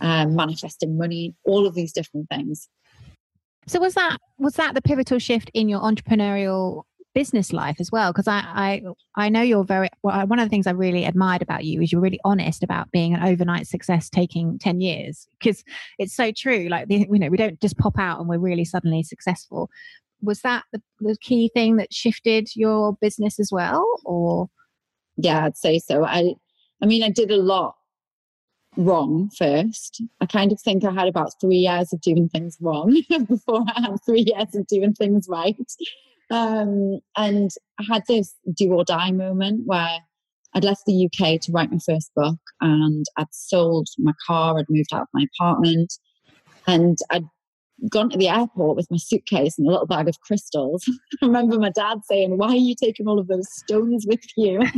um, 0.00 0.34
manifesting 0.34 0.96
money, 0.96 1.34
all 1.44 1.66
of 1.66 1.74
these 1.74 1.92
different 1.92 2.28
things. 2.30 2.68
So 3.66 3.78
was 3.80 3.94
that 3.94 4.18
was 4.38 4.54
that 4.54 4.74
the 4.74 4.82
pivotal 4.82 5.18
shift 5.18 5.50
in 5.54 5.68
your 5.68 5.80
entrepreneurial 5.80 6.84
business 7.14 7.52
life 7.52 7.76
as 7.80 7.90
well? 7.92 8.12
Because 8.12 8.26
I, 8.28 8.38
I 8.46 8.82
I 9.16 9.28
know 9.28 9.42
you're 9.42 9.64
very 9.64 9.88
well. 10.02 10.26
One 10.26 10.38
of 10.38 10.46
the 10.46 10.50
things 10.50 10.66
I 10.66 10.70
really 10.72 11.04
admired 11.04 11.42
about 11.42 11.64
you 11.64 11.82
is 11.82 11.92
you're 11.92 12.00
really 12.00 12.20
honest 12.24 12.62
about 12.62 12.90
being 12.92 13.14
an 13.14 13.22
overnight 13.22 13.66
success 13.66 14.08
taking 14.08 14.58
ten 14.58 14.80
years. 14.80 15.28
Because 15.38 15.62
it's 15.98 16.14
so 16.14 16.32
true. 16.32 16.68
Like 16.70 16.88
the, 16.88 17.06
you 17.10 17.18
know, 17.18 17.28
we 17.28 17.36
don't 17.36 17.60
just 17.60 17.76
pop 17.76 17.98
out 17.98 18.18
and 18.20 18.28
we're 18.28 18.38
really 18.38 18.64
suddenly 18.64 19.02
successful. 19.02 19.68
Was 20.22 20.40
that 20.42 20.64
the, 20.72 20.82
the 21.00 21.16
key 21.20 21.50
thing 21.54 21.76
that 21.76 21.92
shifted 21.92 22.48
your 22.54 22.96
business 23.00 23.38
as 23.38 23.50
well, 23.52 23.86
or? 24.04 24.48
Yeah, 25.16 25.44
I'd 25.44 25.56
say 25.56 25.78
so. 25.78 26.04
I, 26.04 26.34
I 26.82 26.86
mean, 26.86 27.02
I 27.02 27.10
did 27.10 27.30
a 27.30 27.36
lot 27.36 27.74
wrong 28.76 29.30
first. 29.36 30.02
I 30.20 30.26
kind 30.26 30.52
of 30.52 30.60
think 30.60 30.84
I 30.84 30.92
had 30.92 31.08
about 31.08 31.32
three 31.40 31.56
years 31.56 31.92
of 31.92 32.00
doing 32.00 32.28
things 32.28 32.56
wrong 32.60 33.02
before 33.28 33.64
I 33.74 33.80
had 33.80 33.96
three 34.04 34.24
years 34.26 34.54
of 34.54 34.66
doing 34.66 34.94
things 34.94 35.26
right. 35.28 35.56
Um, 36.30 37.00
and 37.16 37.50
I 37.78 37.84
had 37.92 38.04
this 38.06 38.34
do 38.54 38.72
or 38.72 38.84
die 38.84 39.10
moment 39.10 39.62
where 39.66 39.98
I'd 40.54 40.64
left 40.64 40.86
the 40.86 41.06
UK 41.06 41.40
to 41.42 41.52
write 41.52 41.72
my 41.72 41.78
first 41.84 42.12
book 42.14 42.38
and 42.60 43.04
I'd 43.16 43.32
sold 43.32 43.88
my 43.98 44.12
car, 44.26 44.58
I'd 44.58 44.66
moved 44.68 44.92
out 44.92 45.02
of 45.02 45.08
my 45.12 45.26
apartment, 45.34 45.92
and 46.66 46.98
I'd 47.10 47.24
gone 47.88 48.10
to 48.10 48.18
the 48.18 48.28
airport 48.28 48.76
with 48.76 48.90
my 48.90 48.96
suitcase 48.96 49.58
and 49.58 49.66
a 49.66 49.70
little 49.70 49.86
bag 49.86 50.08
of 50.08 50.20
crystals. 50.20 50.84
I 51.22 51.26
remember 51.26 51.58
my 51.58 51.70
dad 51.70 51.98
saying, 52.04 52.36
Why 52.36 52.48
are 52.48 52.56
you 52.56 52.74
taking 52.74 53.06
all 53.06 53.18
of 53.18 53.28
those 53.28 53.50
stones 53.52 54.06
with 54.08 54.20
you? 54.36 54.60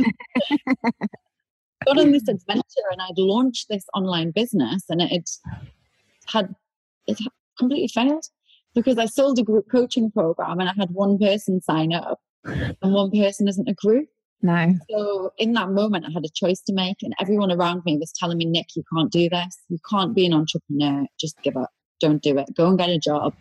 got 1.85 1.99
on 1.99 2.11
this 2.11 2.23
adventure 2.27 2.87
and 2.91 3.01
I'd 3.01 3.17
launched 3.17 3.67
this 3.69 3.85
online 3.93 4.31
business 4.31 4.83
and 4.89 5.01
it 5.01 5.29
had 6.27 6.53
it 7.07 7.19
had 7.19 7.27
completely 7.57 7.87
failed 7.87 8.25
because 8.73 8.97
I 8.97 9.05
sold 9.05 9.39
a 9.39 9.43
group 9.43 9.65
coaching 9.71 10.11
program 10.11 10.59
and 10.59 10.69
I 10.69 10.73
had 10.77 10.91
one 10.91 11.17
person 11.19 11.61
sign 11.61 11.93
up 11.93 12.19
and 12.45 12.75
one 12.81 13.11
person 13.11 13.47
isn't 13.47 13.69
a 13.69 13.73
group. 13.73 14.07
No. 14.41 14.73
So 14.89 15.31
in 15.37 15.53
that 15.53 15.69
moment 15.69 16.05
I 16.05 16.11
had 16.11 16.25
a 16.25 16.29
choice 16.33 16.61
to 16.61 16.73
make 16.73 16.97
and 17.01 17.13
everyone 17.19 17.51
around 17.51 17.83
me 17.85 17.97
was 17.97 18.11
telling 18.11 18.37
me, 18.37 18.45
Nick, 18.45 18.67
you 18.75 18.83
can't 18.93 19.11
do 19.11 19.29
this. 19.29 19.59
You 19.69 19.77
can't 19.89 20.15
be 20.15 20.25
an 20.25 20.33
entrepreneur. 20.33 21.05
Just 21.19 21.41
give 21.43 21.55
up. 21.55 21.69
Don't 21.99 22.21
do 22.21 22.37
it. 22.37 22.49
Go 22.55 22.67
and 22.67 22.77
get 22.77 22.89
a 22.89 22.99
job. 22.99 23.33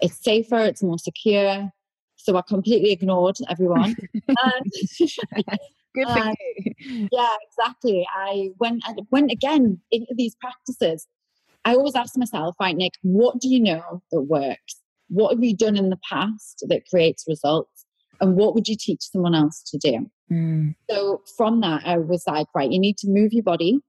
It's 0.00 0.22
safer, 0.22 0.58
it's 0.58 0.82
more 0.82 0.98
secure. 0.98 1.70
So 2.16 2.36
I 2.36 2.42
completely 2.42 2.92
ignored 2.92 3.36
everyone. 3.48 3.96
And- 4.28 5.48
Good 5.94 6.08
for 6.08 6.18
you. 6.18 7.08
yeah, 7.12 7.34
exactly. 7.48 8.06
I 8.14 8.50
went 8.58 8.82
and 8.86 9.00
went 9.10 9.32
again 9.32 9.80
into 9.90 10.14
these 10.16 10.36
practices. 10.36 11.06
I 11.64 11.74
always 11.74 11.94
ask 11.94 12.16
myself, 12.16 12.54
right, 12.60 12.76
Nick, 12.76 12.92
what 13.02 13.40
do 13.40 13.48
you 13.48 13.60
know 13.60 14.02
that 14.12 14.22
works? 14.22 14.80
What 15.08 15.34
have 15.34 15.42
you 15.42 15.56
done 15.56 15.76
in 15.76 15.90
the 15.90 15.98
past 16.08 16.64
that 16.68 16.82
creates 16.88 17.24
results? 17.26 17.86
And 18.20 18.36
what 18.36 18.54
would 18.54 18.68
you 18.68 18.76
teach 18.78 19.00
someone 19.02 19.34
else 19.34 19.62
to 19.66 19.78
do? 19.78 20.10
Mm. 20.30 20.74
So 20.88 21.22
from 21.36 21.60
that, 21.62 21.82
I 21.84 21.98
was 21.98 22.22
like, 22.26 22.46
right, 22.54 22.70
you 22.70 22.78
need 22.78 22.96
to 22.98 23.08
move 23.08 23.32
your 23.32 23.42
body. 23.42 23.80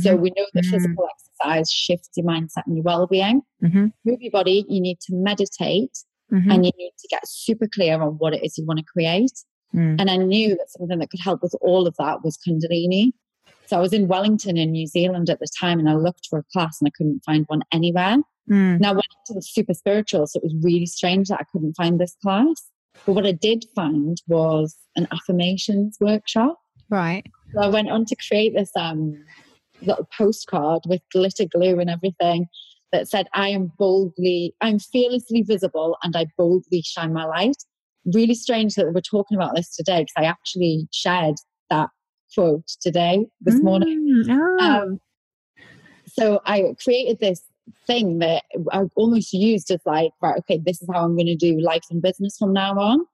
So 0.00 0.16
Mhm. 0.16 0.20
we 0.20 0.30
know 0.36 0.46
that 0.54 0.64
Mm. 0.64 0.70
physical 0.70 1.06
exercise 1.10 1.70
shifts 1.70 2.10
your 2.16 2.26
mindset 2.26 2.66
and 2.66 2.76
your 2.76 2.84
well-being. 2.84 3.42
Mhm. 3.62 3.92
Move 4.04 4.20
your 4.20 4.30
body. 4.30 4.64
You 4.68 4.80
need 4.80 5.00
to 5.00 5.14
meditate, 5.14 5.98
Mhm. 6.32 6.52
and 6.52 6.64
you 6.66 6.72
need 6.76 6.92
to 6.98 7.08
get 7.08 7.26
super 7.26 7.66
clear 7.68 8.00
on 8.02 8.18
what 8.18 8.34
it 8.34 8.44
is 8.44 8.58
you 8.58 8.64
want 8.66 8.78
to 8.80 8.84
create. 8.84 9.32
Mm. 9.74 10.00
And 10.00 10.10
I 10.10 10.16
knew 10.16 10.50
that 10.56 10.70
something 10.70 10.98
that 10.98 11.10
could 11.10 11.20
help 11.20 11.42
with 11.42 11.54
all 11.60 11.86
of 11.86 11.94
that 11.98 12.24
was 12.24 12.38
Kundalini. 12.38 13.12
So 13.66 13.76
I 13.76 13.80
was 13.80 13.92
in 13.92 14.08
Wellington 14.08 14.56
in 14.56 14.72
New 14.72 14.86
Zealand 14.86 15.28
at 15.28 15.40
the 15.40 15.46
time 15.60 15.78
and 15.78 15.90
I 15.90 15.94
looked 15.94 16.26
for 16.30 16.38
a 16.38 16.44
class 16.52 16.80
and 16.80 16.88
I 16.88 16.90
couldn't 16.96 17.20
find 17.24 17.44
one 17.48 17.62
anywhere. 17.70 18.16
Mm. 18.50 18.80
Now 18.80 18.90
I 18.90 18.92
went 18.92 19.06
into 19.28 19.34
the 19.34 19.42
super 19.42 19.74
spiritual, 19.74 20.26
so 20.26 20.38
it 20.38 20.44
was 20.44 20.54
really 20.62 20.86
strange 20.86 21.28
that 21.28 21.40
I 21.40 21.44
couldn't 21.52 21.74
find 21.74 22.00
this 22.00 22.16
class. 22.22 22.70
But 23.04 23.12
what 23.12 23.26
I 23.26 23.32
did 23.32 23.66
find 23.74 24.16
was 24.26 24.74
an 24.96 25.06
affirmations 25.12 25.98
workshop. 26.00 26.58
Right. 26.88 27.26
So 27.52 27.60
I 27.60 27.68
went 27.68 27.90
on 27.90 28.06
to 28.06 28.16
create 28.16 28.54
this 28.54 28.70
um, 28.74 29.22
little 29.82 30.08
postcard 30.16 30.82
with 30.86 31.00
glitter 31.12 31.44
glue 31.44 31.78
and 31.78 31.90
everything 31.90 32.46
that 32.92 33.08
said, 33.08 33.28
I 33.34 33.48
am 33.48 33.72
boldly, 33.78 34.54
I'm 34.60 34.78
fearlessly 34.78 35.42
visible 35.42 35.96
and 36.02 36.16
I 36.16 36.26
boldly 36.36 36.82
shine 36.82 37.12
my 37.12 37.24
light. 37.24 37.56
really 38.14 38.34
strange 38.34 38.74
that 38.74 38.92
we're 38.92 39.00
talking 39.00 39.36
about 39.36 39.54
this 39.54 39.74
today 39.74 40.00
because 40.00 40.14
I 40.16 40.24
actually 40.24 40.88
shared 40.92 41.34
that 41.70 41.90
quote 42.34 42.66
today, 42.80 43.26
this 43.40 43.56
mm, 43.56 43.64
morning. 43.64 44.24
Oh. 44.30 44.58
Um, 44.58 45.00
so 46.06 46.40
I 46.46 46.74
created 46.82 47.18
this 47.20 47.42
thing 47.86 48.18
that 48.18 48.44
I 48.72 48.84
almost 48.96 49.32
used 49.32 49.70
as 49.70 49.80
like, 49.84 50.12
right, 50.22 50.38
okay, 50.38 50.60
this 50.64 50.80
is 50.80 50.88
how 50.92 51.04
I'm 51.04 51.16
going 51.16 51.26
to 51.26 51.36
do 51.36 51.60
life 51.60 51.84
and 51.90 52.02
business 52.02 52.36
from 52.38 52.52
now 52.52 52.72
on. 52.78 53.06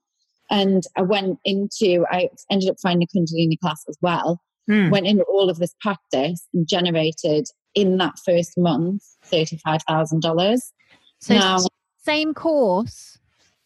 And 0.51 0.85
I 0.97 1.03
went 1.03 1.39
into, 1.45 2.05
I 2.11 2.29
ended 2.51 2.71
up 2.71 2.77
finding 2.81 3.09
a 3.11 3.19
Kundalini 3.19 3.59
class 3.59 3.85
as 3.89 3.97
well. 4.01 4.41
Mm. 4.69 4.91
Went 4.91 5.07
into 5.07 5.25
all 5.25 5.51
of 5.51 5.59
this 5.59 5.75
practice 5.81 6.47
and 6.55 6.67
generated 6.67 7.47
in 7.75 7.99
that 7.99 8.15
first 8.25 8.57
month 8.57 9.03
$35,000. 9.31 10.59
So, 11.21 11.35
now, 11.35 11.59
same 12.03 12.35
course. 12.35 13.19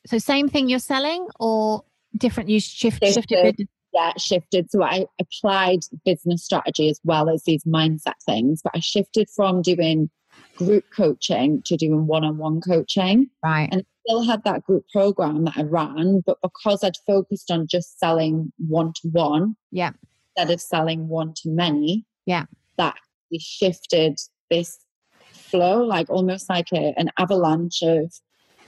So, 0.06 0.18
same 0.18 0.48
thing 0.48 0.68
you're 0.68 0.78
selling 0.78 1.28
or 1.38 1.84
different? 2.16 2.48
You 2.48 2.60
shift, 2.60 3.04
shifted, 3.04 3.28
shifted 3.28 3.68
yeah, 3.92 4.12
shifted. 4.18 4.70
So 4.70 4.82
I 4.82 5.06
applied 5.20 5.80
business 6.04 6.44
strategy 6.44 6.88
as 6.88 7.00
well 7.04 7.28
as 7.28 7.44
these 7.44 7.64
mindset 7.64 8.14
things, 8.24 8.60
but 8.62 8.72
I 8.74 8.80
shifted 8.80 9.28
from 9.34 9.62
doing 9.62 10.10
group 10.56 10.84
coaching 10.94 11.62
to 11.64 11.76
doing 11.76 12.06
one-on-one 12.06 12.60
coaching. 12.60 13.30
Right. 13.42 13.68
And 13.70 13.84
still 14.06 14.22
had 14.22 14.44
that 14.44 14.64
group 14.64 14.84
program 14.92 15.44
that 15.44 15.56
I 15.56 15.62
ran, 15.62 16.22
but 16.26 16.38
because 16.42 16.82
I'd 16.84 16.96
focused 17.06 17.50
on 17.50 17.66
just 17.66 17.98
selling 17.98 18.52
one-to-one, 18.58 19.56
yeah, 19.70 19.90
instead 20.38 20.54
of 20.54 20.60
selling 20.60 21.08
one 21.08 21.32
to 21.34 21.48
many, 21.48 22.04
yeah, 22.26 22.44
that 22.76 22.94
shifted 23.40 24.18
this 24.50 24.78
flow, 25.32 25.82
like 25.82 26.08
almost 26.08 26.48
like 26.48 26.68
a, 26.72 26.94
an 26.96 27.10
avalanche 27.18 27.82
of 27.82 28.12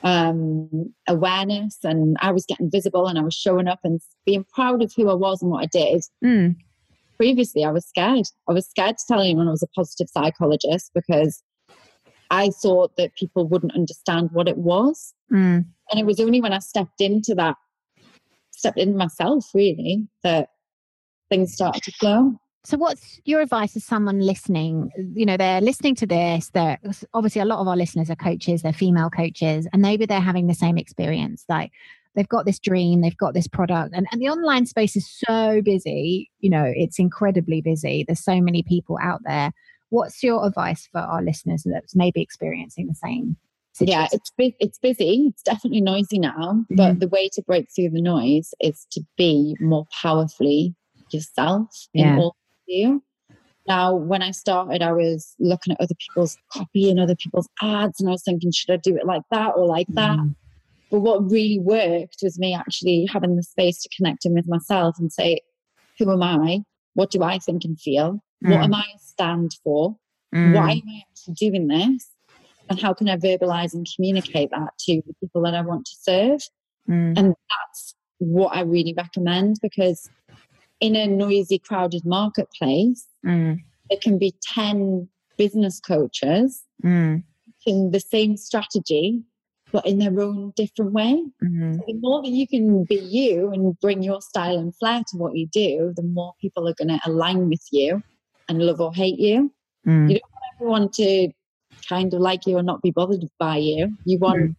um, 0.02 0.92
awareness 1.08 1.78
and 1.84 2.16
I 2.20 2.32
was 2.32 2.46
getting 2.46 2.70
visible 2.70 3.06
and 3.06 3.18
I 3.18 3.22
was 3.22 3.34
showing 3.34 3.68
up 3.68 3.80
and 3.84 4.00
being 4.26 4.44
proud 4.52 4.82
of 4.82 4.92
who 4.96 5.08
I 5.08 5.14
was 5.14 5.42
and 5.42 5.50
what 5.50 5.62
I 5.62 5.66
did. 5.66 6.02
Mm. 6.24 6.56
Previously, 7.16 7.64
I 7.64 7.70
was 7.70 7.86
scared. 7.86 8.26
I 8.48 8.52
was 8.52 8.68
scared 8.68 8.96
to 8.96 9.04
tell 9.06 9.20
anyone 9.20 9.46
I 9.46 9.50
was 9.50 9.62
a 9.62 9.68
positive 9.68 10.08
psychologist 10.08 10.90
because 10.94 11.42
I 12.30 12.50
thought 12.50 12.96
that 12.96 13.14
people 13.14 13.46
wouldn't 13.46 13.74
understand 13.74 14.30
what 14.32 14.48
it 14.48 14.56
was. 14.56 15.12
Mm. 15.30 15.66
And 15.90 16.00
it 16.00 16.06
was 16.06 16.18
only 16.18 16.40
when 16.40 16.52
I 16.52 16.60
stepped 16.60 17.00
into 17.00 17.34
that, 17.34 17.56
stepped 18.52 18.78
into 18.78 18.96
myself 18.96 19.44
really, 19.54 20.08
that 20.22 20.48
things 21.30 21.54
started 21.54 21.82
to 21.84 21.92
flow. 21.92 22.34
So, 22.62 22.76
what's 22.76 23.20
your 23.24 23.40
advice 23.40 23.72
to 23.72 23.80
someone 23.80 24.20
listening? 24.20 24.90
You 25.14 25.24
know, 25.24 25.38
they're 25.38 25.62
listening 25.62 25.94
to 25.96 26.06
this. 26.06 26.50
They're 26.50 26.78
obviously 27.14 27.40
a 27.40 27.46
lot 27.46 27.60
of 27.60 27.68
our 27.68 27.76
listeners 27.76 28.10
are 28.10 28.16
coaches, 28.16 28.62
they're 28.62 28.72
female 28.72 29.08
coaches, 29.08 29.66
and 29.72 29.80
maybe 29.80 30.04
they're 30.04 30.20
having 30.20 30.46
the 30.46 30.54
same 30.54 30.76
experience. 30.76 31.44
Like 31.48 31.72
they've 32.14 32.28
got 32.28 32.44
this 32.44 32.58
dream, 32.58 33.00
they've 33.00 33.16
got 33.16 33.32
this 33.32 33.48
product, 33.48 33.94
and, 33.94 34.06
and 34.12 34.20
the 34.20 34.28
online 34.28 34.66
space 34.66 34.94
is 34.94 35.08
so 35.08 35.62
busy. 35.62 36.30
You 36.40 36.50
know, 36.50 36.70
it's 36.76 36.98
incredibly 36.98 37.62
busy. 37.62 38.04
There's 38.06 38.22
so 38.22 38.42
many 38.42 38.62
people 38.62 38.98
out 39.02 39.22
there. 39.24 39.52
What's 39.88 40.22
your 40.22 40.46
advice 40.46 40.86
for 40.92 41.00
our 41.00 41.22
listeners 41.22 41.64
that's 41.64 41.96
maybe 41.96 42.20
experiencing 42.20 42.88
the 42.88 42.94
same? 42.94 43.36
Situation? 43.72 44.00
Yeah, 44.00 44.08
it's 44.12 44.54
it's 44.58 44.78
busy. 44.78 45.28
It's 45.30 45.42
definitely 45.42 45.80
noisy 45.80 46.18
now, 46.18 46.62
but 46.68 46.76
mm-hmm. 46.76 46.98
the 46.98 47.08
way 47.08 47.30
to 47.30 47.42
break 47.42 47.68
through 47.74 47.90
the 47.90 48.02
noise 48.02 48.52
is 48.60 48.86
to 48.90 49.00
be 49.16 49.56
more 49.60 49.86
powerfully 50.02 50.74
yourself 51.12 51.68
yeah. 51.92 52.14
in 52.14 52.18
all 52.18 52.36
you. 52.66 53.02
Now, 53.66 53.94
when 53.94 54.22
I 54.22 54.30
started, 54.30 54.82
I 54.82 54.92
was 54.92 55.34
looking 55.38 55.72
at 55.72 55.80
other 55.80 55.94
people's 55.94 56.36
copy 56.52 56.90
and 56.90 56.98
other 56.98 57.14
people's 57.14 57.48
ads, 57.62 58.00
and 58.00 58.08
I 58.08 58.12
was 58.12 58.22
thinking, 58.22 58.50
should 58.50 58.72
I 58.72 58.76
do 58.76 58.96
it 58.96 59.06
like 59.06 59.22
that 59.30 59.52
or 59.56 59.66
like 59.66 59.86
that? 59.90 60.18
Mm. 60.18 60.34
But 60.90 61.00
what 61.00 61.30
really 61.30 61.60
worked 61.60 62.16
was 62.22 62.38
me 62.38 62.54
actually 62.54 63.06
having 63.12 63.36
the 63.36 63.42
space 63.42 63.80
to 63.82 63.88
connect 63.96 64.24
in 64.24 64.34
with 64.34 64.48
myself 64.48 64.96
and 64.98 65.12
say, 65.12 65.40
who 65.98 66.10
am 66.10 66.22
I? 66.22 66.62
What 66.94 67.10
do 67.10 67.22
I 67.22 67.38
think 67.38 67.64
and 67.64 67.78
feel? 67.78 68.20
Mm. 68.44 68.50
What 68.50 68.64
am 68.64 68.74
I 68.74 68.86
stand 68.98 69.52
for? 69.62 69.96
Mm. 70.34 70.54
Why 70.54 70.70
am 70.72 70.82
I 70.88 71.02
actually 71.10 71.34
doing 71.34 71.68
this? 71.68 72.08
And 72.68 72.80
how 72.80 72.94
can 72.94 73.08
I 73.08 73.16
verbalize 73.16 73.74
and 73.74 73.86
communicate 73.94 74.50
that 74.50 74.72
to 74.80 75.02
the 75.06 75.14
people 75.20 75.42
that 75.42 75.54
I 75.54 75.60
want 75.60 75.86
to 75.86 75.96
serve? 76.00 76.40
Mm. 76.88 77.18
And 77.18 77.34
that's 77.50 77.94
what 78.18 78.56
I 78.56 78.62
really 78.62 78.94
recommend 78.96 79.58
because 79.62 80.08
in 80.80 80.96
a 80.96 81.06
noisy, 81.06 81.58
crowded 81.58 82.04
marketplace, 82.04 83.06
mm. 83.24 83.58
there 83.88 83.98
can 84.00 84.18
be 84.18 84.34
10 84.42 85.08
business 85.36 85.80
coaches 85.80 86.62
mm. 86.84 87.22
in 87.66 87.90
the 87.90 88.00
same 88.00 88.36
strategy, 88.36 89.22
but 89.72 89.86
in 89.86 89.98
their 89.98 90.20
own 90.20 90.52
different 90.56 90.92
way. 90.92 91.22
Mm-hmm. 91.44 91.74
So 91.74 91.80
the 91.86 91.98
more 92.00 92.22
that 92.22 92.30
you 92.30 92.48
can 92.48 92.84
be 92.84 92.96
you 92.96 93.50
and 93.52 93.78
bring 93.80 94.02
your 94.02 94.20
style 94.20 94.58
and 94.58 94.74
flair 94.76 95.02
to 95.08 95.16
what 95.16 95.36
you 95.36 95.46
do, 95.46 95.92
the 95.94 96.02
more 96.02 96.34
people 96.40 96.66
are 96.66 96.74
going 96.74 96.88
to 96.88 97.00
align 97.04 97.48
with 97.48 97.64
you 97.70 98.02
and 98.48 98.60
love 98.60 98.80
or 98.80 98.92
hate 98.94 99.18
you. 99.18 99.52
Mm. 99.86 100.10
You 100.10 100.18
don't 100.18 100.32
want 100.32 100.54
everyone 100.56 100.90
to 100.92 101.32
kind 101.88 102.12
of 102.12 102.20
like 102.20 102.46
you 102.46 102.56
or 102.56 102.62
not 102.62 102.82
be 102.82 102.90
bothered 102.90 103.24
by 103.38 103.56
you. 103.56 103.96
You 104.04 104.18
want 104.18 104.40
mm. 104.40 104.56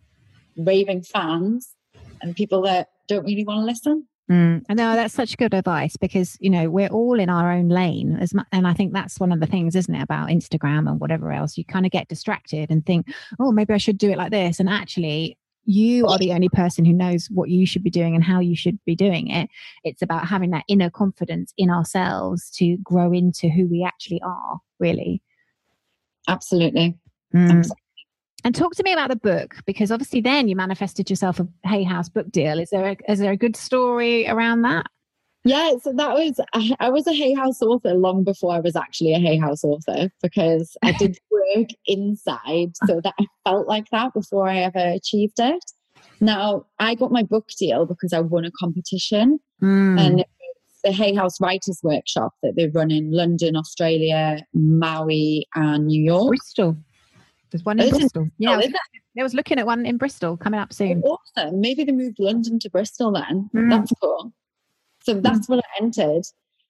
raving 0.58 1.04
fans 1.04 1.76
and 2.22 2.36
people 2.36 2.62
that 2.64 2.90
don't 3.08 3.26
really 3.26 3.44
want 3.44 3.62
to 3.62 3.66
listen. 3.66 4.08
Mm, 4.32 4.64
I 4.70 4.76
know 4.76 4.96
that's 4.96 5.14
such 5.14 5.36
good 5.36 5.54
advice 5.54 5.98
because 5.98 6.38
you 6.40 6.50
know 6.50 6.70
we're 6.70 6.88
all 6.88 7.20
in 7.20 7.30
our 7.30 7.52
own 7.52 7.68
lane 7.68 8.16
as 8.22 8.34
much, 8.34 8.48
and 8.54 8.66
I 8.66 8.74
think 8.74 8.94
that's 8.94 9.20
one 9.20 9.34
of 9.34 9.42
the 9.42 9.46
things, 9.46 9.76
isn't 9.76 9.94
it, 9.94 10.02
about 10.02 10.30
Instagram 10.30 10.90
and 10.90 11.02
whatever 11.02 11.34
else. 11.34 11.58
You 11.58 11.66
kind 11.66 11.86
of 11.86 11.92
get 11.92 12.08
distracted 12.08 12.72
and 12.72 12.86
think, 12.86 13.08
oh, 13.40 13.52
maybe 13.52 13.74
I 13.74 13.78
should 13.78 13.98
do 13.98 14.10
it 14.10 14.18
like 14.18 14.32
this, 14.32 14.62
and 14.62 14.70
actually, 14.70 15.38
you 15.66 16.08
are 16.08 16.18
the 16.18 16.32
only 16.32 16.48
person 16.48 16.86
who 16.86 16.94
knows 16.94 17.28
what 17.30 17.50
you 17.50 17.66
should 17.66 17.84
be 17.84 17.90
doing 17.90 18.16
and 18.16 18.24
how 18.24 18.40
you 18.40 18.56
should 18.56 18.80
be 18.86 18.96
doing 18.96 19.28
it. 19.28 19.50
It's 19.84 20.02
about 20.02 20.28
having 20.28 20.52
that 20.52 20.64
inner 20.70 20.90
confidence 20.90 21.54
in 21.58 21.70
ourselves 21.70 22.50
to 22.52 22.78
grow 22.78 23.12
into 23.12 23.50
who 23.50 23.68
we 23.68 23.84
actually 23.84 24.22
are. 24.22 24.62
Really, 24.80 25.22
absolutely. 26.30 26.98
Mm. 27.36 27.70
And 28.44 28.56
talk 28.56 28.74
to 28.76 28.84
me 28.84 28.94
about 28.94 29.10
the 29.10 29.16
book 29.16 29.56
because 29.66 29.92
obviously 29.92 30.22
then 30.22 30.48
you 30.48 30.56
manifested 30.56 31.10
yourself 31.10 31.40
a 31.40 31.48
Hay 31.66 31.84
House 31.84 32.10
book 32.10 32.32
deal. 32.32 32.60
Is 32.60 32.70
there 32.72 32.86
a, 32.86 32.98
is 33.12 33.20
there 33.20 33.32
a 33.32 33.38
good 33.38 33.56
story 33.56 34.28
around 34.28 34.64
that? 34.64 34.86
Yeah, 35.44 35.72
so 35.82 35.92
that 35.94 36.14
was 36.14 36.40
I 36.80 36.90
was 36.90 37.08
a 37.08 37.14
Hay 37.14 37.34
House 37.34 37.62
author 37.62 37.94
long 37.94 38.24
before 38.24 38.54
I 38.54 38.60
was 38.60 38.76
actually 38.76 39.14
a 39.14 39.20
Hay 39.20 39.38
House 39.38 39.64
author 39.64 40.10
because 40.22 40.78
I 40.84 40.92
did 40.92 41.18
work 41.56 41.70
inside 41.88 42.74
so 42.86 43.02
that 43.04 43.14
I 43.20 43.26
felt 43.44 43.68
like 43.68 43.86
that 43.92 44.14
before 44.14 44.48
I 44.48 44.58
ever 44.60 44.80
achieved 44.80 45.40
it. 45.40 45.64
Now 46.20 46.68
I 46.80 46.94
got 46.94 47.12
my 47.12 47.24
book 47.24 47.48
deal 47.58 47.88
because 47.88 48.14
I 48.14 48.20
won 48.20 48.46
a 48.46 48.52
competition 48.52 49.40
mm. 49.62 50.00
and 50.00 50.24
the 50.84 50.92
Hay 50.92 51.16
House 51.16 51.42
Writers 51.42 51.80
Workshop 51.84 52.34
that 52.44 52.56
they 52.56 52.68
run 52.68 52.92
in 52.92 53.12
London, 53.12 53.56
Australia, 53.56 54.46
Maui, 54.54 55.48
and 55.56 55.88
New 55.88 56.04
York. 56.04 56.30
Bristol. 56.30 56.78
There's 57.52 57.66
one 57.66 57.80
in 57.80 57.90
Bristol. 57.90 58.30
Yeah, 58.38 58.52
I 58.52 58.58
was, 58.58 58.74
was, 59.16 59.34
looking 59.34 59.60
at 59.60 59.66
one 59.66 59.86
in 59.86 59.98
Bristol 59.98 60.38
coming 60.38 60.60
up 60.60 60.72
soon. 60.72 61.02
Oh, 61.06 61.18
awesome. 61.38 61.60
Maybe 61.60 61.84
they 61.84 61.92
moved 61.92 62.18
London 62.20 62.60
to 62.60 62.70
Bristol 62.70 63.12
then. 63.12 63.50
Mm. 63.54 63.70
That's 63.70 63.92
cool. 64.02 64.32
So 65.04 65.16
mm. 65.16 65.22
that's 65.22 65.48
mm. 65.48 65.50
what 65.50 65.60
I 65.60 65.84
entered. 65.84 66.24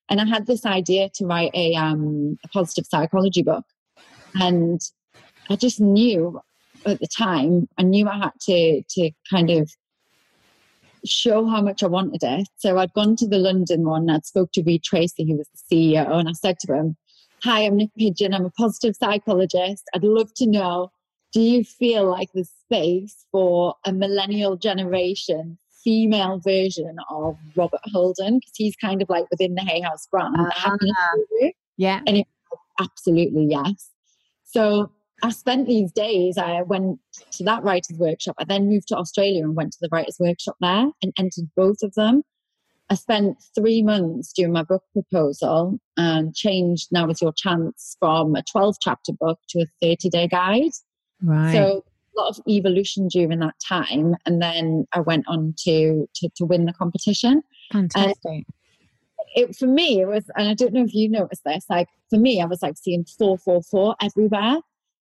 And 0.08 0.20
I 0.20 0.26
had 0.26 0.46
this 0.46 0.66
idea 0.66 1.08
to 1.14 1.26
write 1.26 1.52
a, 1.54 1.74
um, 1.74 2.36
a 2.44 2.48
positive 2.48 2.86
psychology 2.86 3.42
book. 3.42 3.64
And 4.34 4.80
I 5.48 5.56
just 5.56 5.80
knew 5.80 6.40
at 6.84 7.00
the 7.00 7.06
time, 7.06 7.68
I 7.78 7.82
knew 7.82 8.08
I 8.08 8.18
had 8.18 8.32
to 8.42 8.82
to 8.82 9.10
kind 9.30 9.50
of 9.50 9.70
show 11.04 11.46
how 11.46 11.60
much 11.60 11.82
I 11.82 11.88
wanted 11.88 12.22
it. 12.22 12.48
So 12.56 12.78
I'd 12.78 12.92
gone 12.92 13.16
to 13.16 13.26
the 13.26 13.38
London 13.38 13.84
one. 13.84 14.08
I'd 14.08 14.26
spoke 14.26 14.52
to 14.52 14.62
Reid 14.62 14.82
Tracy, 14.82 15.26
who 15.26 15.36
was 15.36 15.48
the 15.48 15.94
CEO, 15.94 16.10
and 16.10 16.28
I 16.28 16.32
said 16.32 16.58
to 16.60 16.74
him, 16.74 16.96
Hi, 17.44 17.62
I'm 17.62 17.76
Nick 17.76 17.90
Pidgeon. 17.98 18.34
I'm 18.34 18.44
a 18.44 18.50
positive 18.50 18.94
psychologist. 18.94 19.82
I'd 19.94 20.04
love 20.04 20.32
to 20.34 20.46
know 20.46 20.92
do 21.32 21.40
you 21.40 21.64
feel 21.64 22.08
like 22.08 22.28
there's 22.32 22.50
space 22.64 23.26
for 23.32 23.74
a 23.84 23.92
millennial 23.92 24.56
generation 24.56 25.58
female 25.82 26.38
version 26.38 26.98
of 27.10 27.36
Robert 27.56 27.80
Holden? 27.86 28.38
Because 28.38 28.52
he's 28.54 28.76
kind 28.76 29.02
of 29.02 29.08
like 29.08 29.24
within 29.30 29.56
the 29.56 29.62
Hay 29.62 29.80
House 29.80 30.06
brand. 30.06 30.36
Uh, 30.38 30.76
yeah. 31.78 32.00
And 32.06 32.18
it 32.18 32.26
absolutely 32.78 33.48
yes. 33.50 33.90
So 34.44 34.92
I 35.24 35.30
spent 35.30 35.66
these 35.66 35.90
days, 35.90 36.38
I 36.38 36.62
went 36.62 37.00
to 37.32 37.44
that 37.44 37.64
writer's 37.64 37.98
workshop. 37.98 38.36
I 38.38 38.44
then 38.44 38.68
moved 38.68 38.86
to 38.88 38.96
Australia 38.96 39.42
and 39.42 39.56
went 39.56 39.72
to 39.72 39.78
the 39.80 39.88
writer's 39.90 40.18
workshop 40.20 40.56
there 40.60 40.86
and 41.02 41.12
entered 41.18 41.50
both 41.56 41.82
of 41.82 41.94
them. 41.94 42.22
I 42.90 42.94
spent 42.94 43.42
three 43.54 43.82
months 43.82 44.32
doing 44.32 44.52
my 44.52 44.62
book 44.62 44.82
proposal 44.92 45.78
and 45.96 46.34
changed 46.34 46.88
Now 46.90 47.08
Is 47.08 47.22
Your 47.22 47.32
Chance 47.32 47.96
from 47.98 48.34
a 48.34 48.42
12 48.42 48.76
chapter 48.80 49.12
book 49.18 49.38
to 49.50 49.60
a 49.60 49.66
30 49.80 50.10
day 50.10 50.28
guide. 50.28 50.72
Right. 51.22 51.52
So 51.52 51.84
a 52.16 52.20
lot 52.20 52.30
of 52.30 52.40
evolution 52.48 53.08
during 53.08 53.38
that 53.38 53.54
time. 53.66 54.14
And 54.26 54.42
then 54.42 54.86
I 54.92 55.00
went 55.00 55.24
on 55.28 55.54
to, 55.64 56.06
to, 56.16 56.28
to 56.36 56.44
win 56.44 56.66
the 56.66 56.72
competition. 56.74 57.42
Fantastic. 57.72 58.44
it, 59.34 59.56
for 59.56 59.66
me, 59.66 60.00
it 60.00 60.06
was, 60.08 60.24
and 60.36 60.48
I 60.48 60.54
don't 60.54 60.74
know 60.74 60.84
if 60.84 60.92
you 60.92 61.08
noticed 61.08 61.44
this, 61.44 61.64
like 61.70 61.88
for 62.10 62.18
me, 62.18 62.42
I 62.42 62.44
was 62.44 62.62
like 62.62 62.76
seeing 62.76 63.06
444 63.18 63.96
everywhere. 64.02 64.58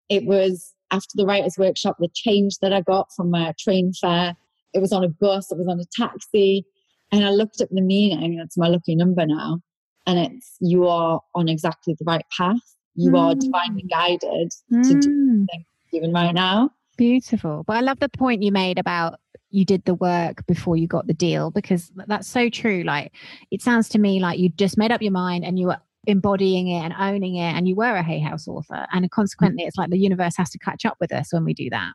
It 0.08 0.26
was 0.26 0.74
after 0.92 1.12
the 1.14 1.26
writer's 1.26 1.58
workshop, 1.58 1.96
the 1.98 2.08
change 2.12 2.58
that 2.58 2.72
I 2.72 2.82
got 2.82 3.08
from 3.16 3.30
my 3.30 3.54
train 3.58 3.92
fare 3.92 4.36
it 4.72 4.80
was 4.80 4.92
on 4.92 5.04
a 5.04 5.08
bus, 5.08 5.50
it 5.50 5.58
was 5.58 5.68
on 5.68 5.80
a 5.80 5.84
taxi. 5.92 6.64
And 7.12 7.24
I 7.24 7.30
looked 7.30 7.60
up 7.60 7.68
the 7.70 7.80
meaning, 7.80 8.38
it's 8.38 8.56
my 8.56 8.68
lucky 8.68 8.94
number 8.94 9.26
now. 9.26 9.60
And 10.06 10.18
it's 10.18 10.56
you 10.60 10.86
are 10.86 11.20
on 11.34 11.48
exactly 11.48 11.94
the 11.98 12.04
right 12.04 12.24
path. 12.36 12.56
You 12.94 13.12
mm. 13.12 13.18
are 13.18 13.34
divinely 13.34 13.84
guided 13.90 14.52
mm. 14.72 14.82
to 14.82 15.00
do 15.00 15.08
mm. 15.08 15.46
things 15.50 15.66
even 15.92 16.12
right 16.12 16.34
now. 16.34 16.70
Beautiful. 16.96 17.64
But 17.66 17.76
I 17.76 17.80
love 17.80 18.00
the 18.00 18.08
point 18.08 18.42
you 18.42 18.52
made 18.52 18.78
about 18.78 19.18
you 19.50 19.64
did 19.64 19.84
the 19.84 19.94
work 19.94 20.46
before 20.46 20.76
you 20.76 20.86
got 20.86 21.06
the 21.06 21.14
deal 21.14 21.50
because 21.50 21.90
that's 22.06 22.28
so 22.28 22.48
true. 22.48 22.82
Like 22.84 23.12
it 23.50 23.62
sounds 23.62 23.88
to 23.90 23.98
me 23.98 24.20
like 24.20 24.38
you 24.38 24.48
just 24.50 24.78
made 24.78 24.92
up 24.92 25.02
your 25.02 25.12
mind 25.12 25.44
and 25.44 25.58
you 25.58 25.68
were 25.68 25.78
embodying 26.06 26.68
it 26.68 26.82
and 26.82 26.94
owning 26.98 27.36
it 27.36 27.52
and 27.54 27.68
you 27.68 27.74
were 27.74 27.94
a 27.94 28.02
Hay 28.02 28.20
House 28.20 28.46
author. 28.48 28.86
And 28.92 29.10
consequently, 29.10 29.64
it's 29.64 29.76
like 29.76 29.90
the 29.90 29.98
universe 29.98 30.36
has 30.36 30.50
to 30.50 30.58
catch 30.58 30.84
up 30.84 30.96
with 31.00 31.12
us 31.12 31.32
when 31.32 31.44
we 31.44 31.54
do 31.54 31.68
that. 31.70 31.92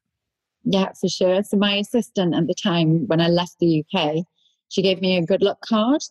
Yeah, 0.64 0.92
for 1.00 1.08
sure. 1.08 1.44
So 1.44 1.58
my 1.58 1.76
assistant 1.76 2.36
at 2.36 2.48
the 2.48 2.56
time 2.56 3.08
when 3.08 3.22
I 3.22 3.28
left 3.28 3.56
the 3.60 3.84
UK, 3.84 4.26
she 4.70 4.82
gave 4.82 5.02
me 5.02 5.18
a 5.18 5.26
good 5.26 5.42
luck 5.42 5.60
card. 5.68 6.02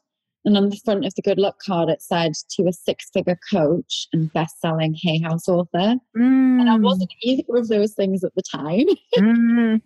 And 0.47 0.59
on 0.59 0.69
the 0.69 0.77
front 0.85 1.07
of 1.07 1.15
the 1.15 1.23
good 1.23 1.39
luck 1.39 1.57
card, 1.65 1.89
it 1.89 2.03
said 2.03 2.33
to 2.51 2.69
a 2.69 2.73
six 2.73 3.09
figure 3.11 3.39
coach 3.51 4.09
and 4.13 4.33
best 4.33 4.61
selling 4.61 4.95
Hay 5.03 5.19
House 5.21 5.49
author. 5.49 5.97
Mm. 6.17 6.61
And 6.61 6.69
I 6.69 6.77
wasn't 6.77 7.13
either 7.23 7.57
of 7.57 7.69
those 7.69 7.95
things 7.95 8.25
at 8.25 8.35
the 8.35 8.43
time. 8.43 8.87
Mm. 9.17 9.81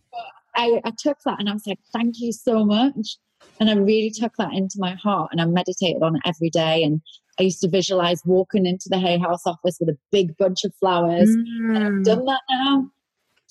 I, 0.56 0.80
I 0.84 0.92
took 0.98 1.18
that 1.24 1.38
and 1.38 1.48
I 1.48 1.52
was 1.52 1.66
like, 1.66 1.78
thank 1.92 2.16
you 2.18 2.32
so 2.32 2.64
much. 2.64 3.16
And 3.60 3.70
I 3.70 3.74
really 3.74 4.10
took 4.10 4.32
that 4.38 4.52
into 4.52 4.76
my 4.78 4.94
heart 4.94 5.28
and 5.30 5.40
I 5.40 5.44
meditated 5.44 6.02
on 6.02 6.16
it 6.16 6.22
every 6.24 6.50
day. 6.50 6.82
And 6.82 7.00
I 7.38 7.44
used 7.44 7.60
to 7.60 7.68
visualize 7.68 8.22
walking 8.24 8.66
into 8.66 8.88
the 8.88 8.98
Hay 8.98 9.18
House 9.18 9.46
office 9.46 9.76
with 9.78 9.90
a 9.90 9.98
big 10.10 10.36
bunch 10.36 10.64
of 10.64 10.74
flowers. 10.80 11.28
Mm. 11.28 11.76
And 11.76 11.84
I've 11.84 11.92
mm. 11.92 12.04
done 12.04 12.24
that 12.24 12.40
now. 12.50 12.90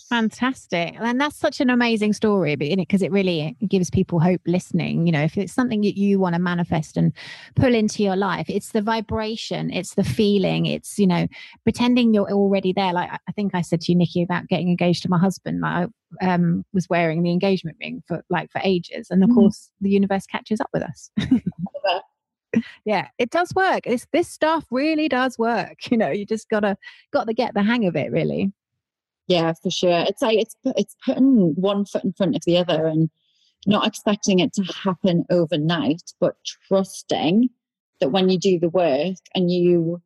Fantastic. 0.10 0.96
And 1.00 1.20
that's 1.20 1.36
such 1.36 1.60
an 1.60 1.70
amazing 1.70 2.14
story 2.14 2.56
because 2.56 3.02
it 3.02 3.12
really 3.12 3.58
gives 3.68 3.90
people 3.90 4.22
hope 4.22 4.40
listening. 4.46 5.06
You 5.06 5.12
know, 5.12 5.22
if 5.22 5.38
it's 5.38 5.52
something 5.52 5.82
that 5.82 5.98
you 5.98 6.18
want 6.18 6.34
to 6.34 6.40
manifest 6.40 6.96
and 6.96 7.12
pull 7.56 7.76
into 7.76 8.04
your 8.04 8.16
life, 8.16 8.50
it's 8.50 8.72
the 8.72 8.82
vibration, 8.82 9.70
it's 9.70 9.96
the 9.96 10.06
feeling, 10.06 10.66
it's, 10.66 10.98
you 10.98 11.08
know, 11.08 11.28
pretending 11.64 12.14
you're 12.14 12.32
already 12.32 12.72
there. 12.72 12.94
Like 12.94 13.10
I 13.12 13.32
think 13.34 13.54
I 13.54 13.62
said 13.62 13.82
to 13.82 13.92
you, 13.92 13.98
Niyc, 13.98 14.24
about 14.24 14.48
getting 14.48 14.70
engaged 14.70 15.04
to 15.04 15.10
my 15.10 15.20
husband. 15.20 15.60
Like 15.60 15.90
I 16.22 16.34
um, 16.34 16.64
was 16.74 16.88
wearing 16.88 17.24
the 17.24 17.32
engagement 17.32 17.76
ring 17.82 18.02
for 18.08 18.24
like 18.30 18.50
for 18.50 18.62
ages. 18.64 19.08
And 19.10 19.24
of 19.26 19.30
mm. 19.30 19.36
course, 19.36 19.72
the 19.82 19.90
universe 19.90 20.26
catches 20.26 20.62
up 20.62 20.70
with 20.74 20.84
us. 20.84 21.12
yeah 22.86 23.10
it 23.18 23.30
does 23.30 23.54
work 23.56 23.82
it's, 23.86 24.08
this 24.14 24.28
stuff 24.28 24.66
really 24.72 25.10
does 25.10 25.38
work 25.38 25.76
you 25.92 25.98
know 25.98 26.10
you 26.10 26.26
just 26.26 26.50
gotta 26.50 26.78
gotta 27.12 27.34
get 27.34 27.54
the 27.54 27.62
hang 27.62 27.86
of 27.86 27.96
it 27.96 28.10
really 28.10 28.52
yeah, 29.28 29.54
for 29.62 29.70
sure. 29.70 30.06
It's 30.08 30.22
like 30.22 30.40
it's 30.40 30.56
it's 30.66 30.96
putting 31.06 31.54
one 31.56 31.86
foot 31.86 32.04
in 32.04 32.14
front 32.14 32.36
of 32.36 32.44
the 32.46 32.58
other 32.58 32.86
and 32.86 33.10
not 33.66 33.86
expecting 33.86 34.40
it 34.40 34.54
to 34.54 34.64
happen 34.64 35.26
overnight, 35.30 36.14
but 36.20 36.36
trusting 36.68 37.50
that 38.00 38.12
when 38.12 38.30
you 38.30 38.40
do 38.40 38.60
the 38.60 38.70
work 38.70 39.18
and 39.36 39.52
you 39.52 40.02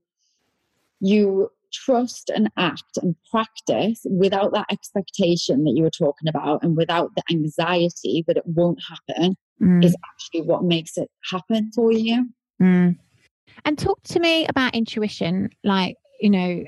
you 1.00 1.50
trust 1.72 2.30
and 2.30 2.50
act 2.58 2.98
and 3.02 3.16
practice 3.30 4.06
without 4.10 4.54
that 4.54 4.66
expectation 4.72 5.64
that 5.64 5.74
you 5.76 5.84
were 5.84 5.90
talking 5.90 6.28
about 6.28 6.62
and 6.64 6.76
without 6.76 7.12
the 7.16 7.24
anxiety 7.32 8.24
that 8.28 8.38
it 8.38 8.46
won't 8.46 8.80
happen 8.88 9.36
mm. 9.62 9.84
is 9.84 9.96
actually 10.12 10.42
what 10.42 10.64
makes 10.64 10.98
it 10.98 11.10
happen 11.30 11.72
for 11.74 11.92
you. 11.92 12.28
Mm. 12.62 12.98
And 13.64 13.78
talk 13.78 14.04
to 14.04 14.20
me 14.20 14.46
about 14.48 14.76
intuition. 14.76 15.50
Like, 15.64 15.96
you 16.20 16.30
know, 16.30 16.64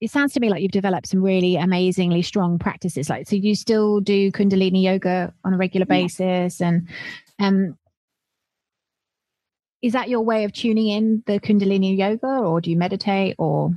it 0.00 0.10
sounds 0.10 0.32
to 0.32 0.40
me 0.40 0.48
like 0.48 0.62
you've 0.62 0.72
developed 0.72 1.06
some 1.06 1.22
really 1.22 1.56
amazingly 1.56 2.22
strong 2.22 2.58
practices. 2.58 3.10
Like 3.10 3.28
so 3.28 3.36
you 3.36 3.54
still 3.54 4.00
do 4.00 4.32
kundalini 4.32 4.82
yoga 4.82 5.32
on 5.44 5.52
a 5.52 5.58
regular 5.58 5.86
basis 5.86 6.60
and 6.60 6.88
um 7.38 7.76
is 9.82 9.92
that 9.94 10.08
your 10.08 10.20
way 10.20 10.44
of 10.44 10.52
tuning 10.52 10.88
in 10.88 11.22
the 11.26 11.40
kundalini 11.40 11.96
yoga 11.96 12.26
or 12.26 12.60
do 12.60 12.70
you 12.70 12.76
meditate 12.76 13.34
or? 13.38 13.72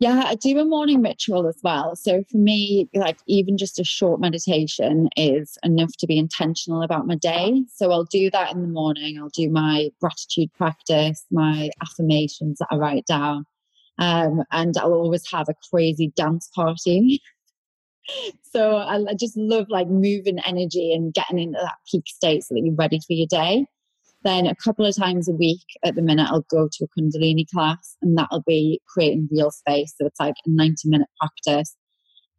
Yeah 0.00 0.22
i 0.26 0.34
do 0.34 0.58
a 0.58 0.64
morning 0.64 1.02
ritual 1.02 1.46
as 1.46 1.60
well. 1.62 1.94
So 1.94 2.24
for 2.30 2.38
me 2.38 2.88
like 2.92 3.18
even 3.28 3.56
just 3.56 3.78
a 3.78 3.84
short 3.84 4.20
meditation 4.20 5.08
is 5.16 5.56
enough 5.62 5.92
to 5.98 6.06
be 6.08 6.18
intentional 6.18 6.82
about 6.82 7.06
my 7.06 7.14
day. 7.14 7.62
So 7.68 7.92
i'll 7.92 8.04
do 8.04 8.28
that 8.30 8.52
in 8.52 8.62
the 8.62 8.68
morning. 8.68 9.18
I'll 9.18 9.28
do 9.28 9.48
my 9.48 9.90
gratitude 10.00 10.52
practice 10.54 11.24
my 11.30 11.70
affirmations 11.80 12.58
that 12.58 12.68
i 12.72 12.76
write 12.76 13.06
down 13.06 13.46
um, 14.00 14.42
and 14.50 14.76
I'll 14.78 14.94
always 14.94 15.30
have 15.30 15.48
a 15.48 15.54
crazy 15.70 16.12
dance 16.16 16.50
party. 16.54 17.20
so 18.42 18.76
I, 18.76 18.96
I 19.10 19.14
just 19.14 19.36
love 19.36 19.66
like 19.68 19.88
moving 19.88 20.38
energy 20.40 20.92
and 20.92 21.14
getting 21.14 21.38
into 21.38 21.60
that 21.62 21.76
peak 21.90 22.04
state 22.06 22.42
so 22.42 22.54
that 22.54 22.62
you're 22.64 22.74
ready 22.74 22.98
for 22.98 23.12
your 23.12 23.28
day. 23.28 23.66
Then 24.22 24.46
a 24.46 24.56
couple 24.56 24.84
of 24.84 24.96
times 24.96 25.28
a 25.28 25.32
week 25.32 25.62
at 25.84 25.94
the 25.94 26.02
minute, 26.02 26.28
I'll 26.30 26.44
go 26.50 26.68
to 26.70 26.84
a 26.84 27.00
Kundalini 27.00 27.44
class 27.52 27.96
and 28.02 28.16
that'll 28.18 28.42
be 28.46 28.80
creating 28.88 29.28
real 29.30 29.50
space. 29.50 29.94
So 29.98 30.06
it's 30.06 30.20
like 30.20 30.34
a 30.46 30.50
90 30.50 30.88
minute 30.88 31.08
practice 31.18 31.76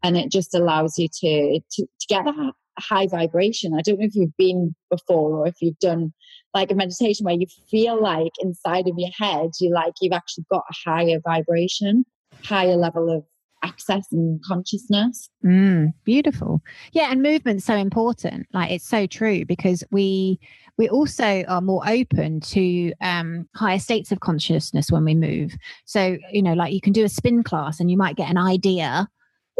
and 0.04 0.18
it 0.18 0.32
just 0.32 0.54
allows 0.56 0.98
you 0.98 1.08
to, 1.08 1.60
to, 1.60 1.86
to 1.86 2.08
get 2.08 2.26
that 2.26 2.54
high 2.80 3.08
vibration. 3.08 3.74
I 3.78 3.82
don't 3.82 4.00
know 4.00 4.06
if 4.06 4.16
you've 4.16 4.38
been 4.38 4.76
before 4.90 5.38
or 5.38 5.48
if 5.48 5.56
you've 5.62 5.80
done 5.80 6.14
like 6.54 6.72
a 6.72 6.76
meditation 6.76 7.26
where 7.26 7.36
you 7.36 7.48
feel 7.70 8.02
like 8.02 8.32
inside 8.40 8.88
of 8.88 8.96
your 8.98 9.12
head, 9.18 9.52
you 9.60 9.72
like 9.74 9.94
you've 10.02 10.14
actually 10.14 10.46
got 10.52 10.64
a 10.70 10.90
higher 10.90 11.20
vibration, 11.24 12.06
higher 12.44 12.76
level 12.76 13.10
of 13.10 13.24
access 13.64 14.06
and 14.12 14.44
consciousness. 14.44 15.30
Mm, 15.46 15.94
beautiful. 16.04 16.62
Yeah, 16.92 17.12
and 17.12 17.22
movement's 17.22 17.66
so 17.66 17.76
important. 17.76 18.48
Like 18.54 18.72
it's 18.72 18.88
so 18.88 19.08
true 19.08 19.46
because 19.46 19.84
we 19.92 20.40
we 20.78 20.90
also 20.90 21.44
are 21.48 21.62
more 21.62 21.88
open 21.88 22.40
to 22.42 22.94
um, 23.02 23.48
higher 23.56 23.80
states 23.80 24.12
of 24.12 24.20
consciousness 24.20 24.92
when 24.92 25.06
we 25.06 25.16
move. 25.16 25.54
So 25.86 26.18
you 26.32 26.42
know, 26.42 26.54
like 26.54 26.74
you 26.74 26.82
can 26.82 26.94
do 26.94 27.06
a 27.06 27.10
spin 27.10 27.44
class 27.44 27.80
and 27.80 27.90
you 27.90 27.98
might 27.98 28.16
get 28.16 28.30
an 28.30 28.38
idea 28.38 29.08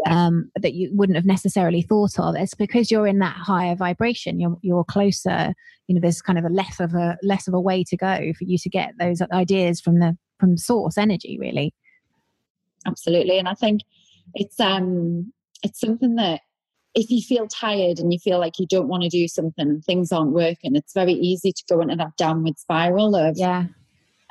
um, 0.06 0.50
that 0.60 0.74
you 0.74 0.90
wouldn't 0.92 1.16
have 1.16 1.24
necessarily 1.24 1.82
thought 1.82 2.18
of. 2.18 2.34
It's 2.36 2.54
because 2.54 2.90
you're 2.90 3.06
in 3.06 3.18
that 3.20 3.36
higher 3.36 3.74
vibration. 3.74 4.40
You're 4.40 4.58
you're 4.62 4.84
closer. 4.84 5.54
You 5.86 5.94
know, 5.94 6.00
there's 6.00 6.22
kind 6.22 6.38
of 6.38 6.44
a 6.44 6.48
less 6.48 6.80
of 6.80 6.94
a 6.94 7.16
less 7.22 7.48
of 7.48 7.54
a 7.54 7.60
way 7.60 7.84
to 7.84 7.96
go 7.96 8.32
for 8.36 8.44
you 8.44 8.58
to 8.58 8.68
get 8.68 8.94
those 8.98 9.22
ideas 9.32 9.80
from 9.80 10.00
the 10.00 10.16
from 10.38 10.56
source 10.56 10.98
energy. 10.98 11.38
Really, 11.40 11.74
absolutely. 12.86 13.38
And 13.38 13.48
I 13.48 13.54
think 13.54 13.82
it's 14.34 14.58
um 14.60 15.32
it's 15.62 15.80
something 15.80 16.16
that 16.16 16.40
if 16.94 17.10
you 17.10 17.22
feel 17.22 17.46
tired 17.46 17.98
and 17.98 18.12
you 18.12 18.18
feel 18.18 18.38
like 18.38 18.58
you 18.58 18.66
don't 18.66 18.88
want 18.88 19.02
to 19.02 19.08
do 19.08 19.26
something 19.26 19.66
and 19.66 19.84
things 19.84 20.12
aren't 20.12 20.32
working, 20.32 20.76
it's 20.76 20.92
very 20.92 21.14
easy 21.14 21.52
to 21.52 21.64
go 21.68 21.80
into 21.80 21.96
that 21.96 22.16
downward 22.16 22.58
spiral 22.58 23.14
of 23.14 23.36
yeah 23.36 23.66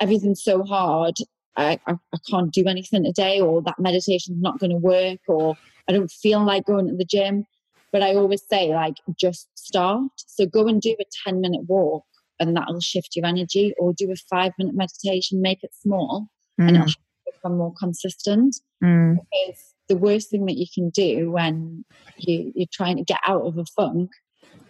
everything's 0.02 0.42
so 0.42 0.64
hard 0.64 1.14
I, 1.56 1.78
I, 1.86 1.92
I 1.92 2.18
can't 2.30 2.52
do 2.52 2.64
anything 2.66 3.04
today, 3.04 3.40
or 3.40 3.62
that 3.62 3.78
meditation's 3.78 4.40
not 4.40 4.58
going 4.58 4.70
to 4.70 4.76
work, 4.76 5.20
or 5.28 5.56
I 5.88 5.92
don't 5.92 6.10
feel 6.10 6.44
like 6.44 6.66
going 6.66 6.88
to 6.88 6.96
the 6.96 7.04
gym. 7.04 7.46
But 7.90 8.02
I 8.02 8.14
always 8.14 8.42
say, 8.48 8.74
like, 8.74 8.94
just 9.20 9.48
start. 9.54 10.10
So 10.16 10.46
go 10.46 10.66
and 10.66 10.80
do 10.80 10.96
a 10.98 11.04
10 11.24 11.40
minute 11.40 11.62
walk, 11.68 12.04
and 12.40 12.56
that'll 12.56 12.80
shift 12.80 13.14
your 13.14 13.26
energy, 13.26 13.74
or 13.78 13.92
do 13.92 14.10
a 14.10 14.16
five 14.30 14.52
minute 14.58 14.74
meditation, 14.74 15.42
make 15.42 15.62
it 15.62 15.74
small, 15.74 16.28
mm. 16.60 16.68
and 16.68 16.76
it'll 16.76 16.92
become 17.26 17.58
more 17.58 17.74
consistent. 17.78 18.56
Mm. 18.82 19.16
Because 19.16 19.74
the 19.88 19.96
worst 19.96 20.30
thing 20.30 20.46
that 20.46 20.56
you 20.56 20.66
can 20.72 20.90
do 20.90 21.30
when 21.30 21.84
you, 22.16 22.52
you're 22.54 22.66
trying 22.72 22.96
to 22.96 23.04
get 23.04 23.20
out 23.26 23.42
of 23.42 23.58
a 23.58 23.64
funk 23.76 24.10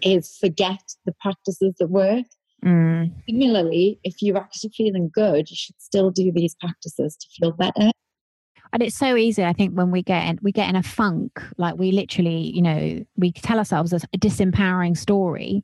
is 0.03 0.37
forget 0.41 0.83
the 1.07 1.15
practices 1.21 1.75
that 1.79 1.89
work 1.89 2.27
Mm. 2.65 3.13
Similarly, 3.29 3.99
if 4.05 4.23
you're 4.23 4.39
actually 4.39 4.71
feeling 4.71 5.11
good, 5.13 5.51
you 5.51 5.57
should 5.57 5.81
still 5.81 6.11
do 6.11 6.31
these 6.33 6.55
practices 6.55 7.17
to 7.17 7.27
feel 7.39 7.53
better. 7.53 7.91
And 8.73 8.83
it's 8.83 8.97
so 8.97 9.17
easy, 9.17 9.45
I 9.45 9.53
think, 9.53 9.75
when 9.75 9.91
we 9.91 10.03
get 10.03 10.27
in, 10.27 10.39
we 10.43 10.51
get 10.51 10.69
in 10.69 10.77
a 10.77 10.83
funk, 10.83 11.43
like 11.59 11.77
we 11.77 11.93
literally, 11.93 12.53
you 12.55 12.63
know, 12.63 13.05
we 13.17 13.33
tell 13.33 13.59
ourselves 13.59 13.93
a 13.93 13.99
disempowering 14.17 14.97
story, 14.97 15.63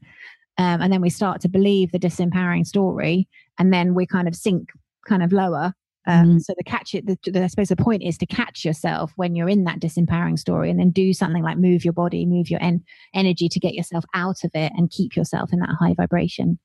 um, 0.59 0.82
and 0.82 0.92
then 0.92 1.01
we 1.01 1.09
start 1.09 1.40
to 1.42 1.49
believe 1.49 1.90
the 1.90 1.99
disempowering 1.99 2.66
story, 2.66 3.26
and 3.59 3.72
then 3.72 3.94
we 3.94 4.05
kind 4.05 4.28
of 4.28 4.36
sink 4.36 4.70
kind 5.09 5.22
of 5.22 5.32
lower. 5.32 5.72
Um, 6.07 6.36
mm. 6.36 6.40
So 6.42 6.53
the 6.57 6.64
catch 6.64 6.94
it, 6.94 7.07
the, 7.07 7.16
the, 7.30 7.44
I 7.44 7.46
suppose 7.46 7.68
the 7.68 7.76
point 7.76 8.03
is 8.03 8.18
to 8.18 8.26
catch 8.26 8.64
yourself 8.64 9.12
when 9.16 9.34
you're 9.34 9.49
in 9.49 9.64
that 9.64 9.80
disempowering 9.80 10.38
story, 10.38 10.68
and 10.68 10.78
then 10.78 10.90
do 10.90 11.14
something 11.14 11.42
like 11.42 11.57
move 11.57 11.84
your 11.84 11.94
body, 11.94 12.26
move 12.26 12.51
your 12.51 12.62
en- 12.62 12.84
energy 13.14 13.49
to 13.49 13.61
get 13.61 13.72
yourself 13.72 14.05
out 14.12 14.44
of 14.44 14.51
it, 14.53 14.72
and 14.76 14.90
keep 14.90 15.16
yourself 15.16 15.51
in 15.51 15.61
that 15.61 15.76
high 15.80 15.94
vibration 15.94 16.59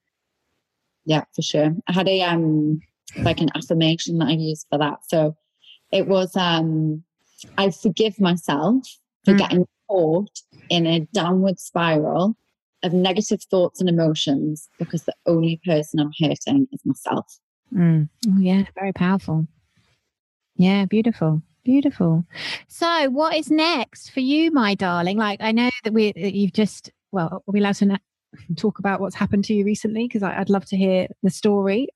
yeah, 1.05 1.23
for 1.35 1.41
sure. 1.41 1.75
I 1.87 1.93
had 1.93 2.07
a 2.07 2.21
um 2.21 2.81
like 3.17 3.41
an 3.41 3.49
affirmation 3.55 4.17
that 4.19 4.29
I 4.29 4.31
used 4.31 4.67
for 4.69 4.79
that. 4.79 4.99
So 5.07 5.35
it 5.91 6.07
was 6.07 6.35
um 6.35 7.03
I 7.57 7.71
forgive 7.71 8.19
myself 8.19 8.85
for 9.25 9.33
mm. 9.33 9.37
getting 9.37 9.67
caught 9.89 10.31
in 10.69 10.87
a 10.87 11.01
downward 11.13 11.59
spiral 11.59 12.35
of 12.83 12.93
negative 12.93 13.41
thoughts 13.43 13.79
and 13.79 13.89
emotions 13.89 14.69
because 14.77 15.03
the 15.03 15.15
only 15.25 15.59
person 15.65 15.99
I'm 15.99 16.11
hurting 16.19 16.67
is 16.71 16.81
myself. 16.85 17.39
Mm. 17.73 18.09
Oh, 18.27 18.39
yeah, 18.39 18.63
very 18.75 18.93
powerful. 18.93 19.47
Yeah, 20.55 20.85
beautiful. 20.85 21.41
Beautiful. 21.63 22.25
So, 22.67 23.09
what 23.09 23.35
is 23.35 23.49
next 23.49 24.09
for 24.11 24.19
you, 24.19 24.51
my 24.51 24.75
darling? 24.75 25.17
Like, 25.17 25.41
I 25.41 25.53
know 25.53 25.69
that 25.85 25.93
we 25.93 26.11
you've 26.15 26.51
just 26.51 26.91
well, 27.11 27.43
are 27.47 27.51
we 27.51 27.59
allowed 27.59 27.75
to 27.75 27.99
talk 28.55 28.79
about 28.79 28.99
what's 28.99 29.15
happened 29.15 29.45
to 29.45 29.53
you 29.53 29.65
recently? 29.65 30.07
Because 30.07 30.23
I'd 30.23 30.49
love 30.49 30.65
to 30.65 30.77
hear 30.77 31.07
the 31.21 31.29
story. 31.29 31.87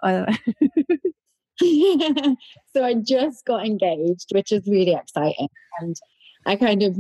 So 2.74 2.84
I 2.84 2.94
just 2.94 3.46
got 3.46 3.66
engaged, 3.66 4.28
which 4.32 4.52
is 4.52 4.68
really 4.68 4.94
exciting. 4.94 5.50
And 5.80 5.96
I 6.46 6.56
kind 6.56 6.84
of, 6.84 6.96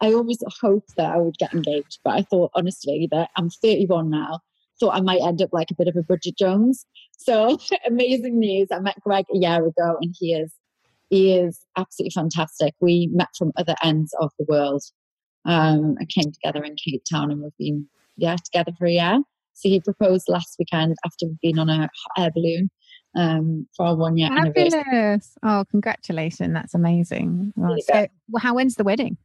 I 0.00 0.12
always 0.12 0.42
hoped 0.60 0.96
that 0.96 1.14
I 1.14 1.18
would 1.18 1.38
get 1.38 1.52
engaged, 1.52 2.00
but 2.04 2.14
I 2.14 2.22
thought 2.22 2.50
honestly 2.54 3.08
that 3.12 3.30
I'm 3.36 3.50
31 3.50 4.10
now, 4.10 4.40
thought 4.80 4.94
I 4.94 5.00
might 5.00 5.20
end 5.20 5.42
up 5.42 5.50
like 5.52 5.70
a 5.70 5.74
bit 5.74 5.88
of 5.88 5.96
a 5.96 6.02
Bridget 6.02 6.36
Jones. 6.38 6.86
So 7.18 7.58
amazing 7.86 8.38
news. 8.38 8.68
I 8.72 8.78
met 8.80 9.00
Greg 9.00 9.26
a 9.32 9.38
year 9.38 9.64
ago 9.66 9.98
and 10.00 10.14
he 10.18 10.34
is, 10.34 10.52
he 11.10 11.34
is 11.34 11.60
absolutely 11.76 12.12
fantastic. 12.12 12.74
We 12.80 13.08
met 13.12 13.28
from 13.36 13.52
other 13.56 13.74
ends 13.82 14.14
of 14.20 14.30
the 14.38 14.46
world. 14.48 14.82
Um, 15.44 15.96
I 16.00 16.04
came 16.04 16.32
together 16.32 16.64
in 16.64 16.76
Cape 16.76 17.02
Town 17.10 17.30
and 17.30 17.42
we've 17.42 17.56
been, 17.58 17.88
yeah, 18.18 18.36
together 18.44 18.72
for 18.78 18.86
a 18.86 18.92
year. 18.92 19.18
So 19.54 19.68
he 19.68 19.80
proposed 19.80 20.26
last 20.28 20.54
weekend 20.58 20.96
after 21.04 21.26
we've 21.26 21.40
been 21.40 21.58
on 21.58 21.68
a 21.70 21.78
hot 21.78 21.90
air 22.18 22.30
balloon 22.34 22.70
um, 23.16 23.66
for 23.76 23.86
our 23.86 23.96
one 23.96 24.16
year 24.16 24.28
Fabulous. 24.28 24.74
anniversary. 24.74 25.32
Oh, 25.42 25.64
congratulations. 25.70 26.52
That's 26.54 26.74
amazing. 26.74 27.52
Well, 27.56 27.76
so, 27.80 28.06
well, 28.28 28.40
how, 28.42 28.54
when's 28.54 28.74
the 28.76 28.84
wedding? 28.84 29.16